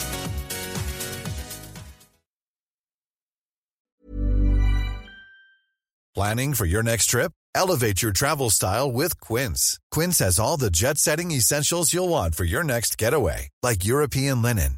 Planning 6.16 6.54
for 6.54 6.66
your 6.66 6.82
next 6.82 7.08
trip? 7.08 7.34
Elevate 7.54 8.02
your 8.02 8.14
travel 8.14 8.50
style 8.50 8.92
with 8.92 9.20
Quince. 9.20 9.80
Quince 9.92 10.20
has 10.20 10.40
all 10.40 10.58
the 10.58 10.70
jet 10.70 10.98
setting 10.98 11.32
essentials 11.32 11.94
you'll 11.94 12.10
want 12.10 12.36
for 12.36 12.46
your 12.46 12.64
next 12.64 12.98
getaway, 12.98 13.50
like 13.62 13.86
European 13.86 14.42
linen, 14.42 14.78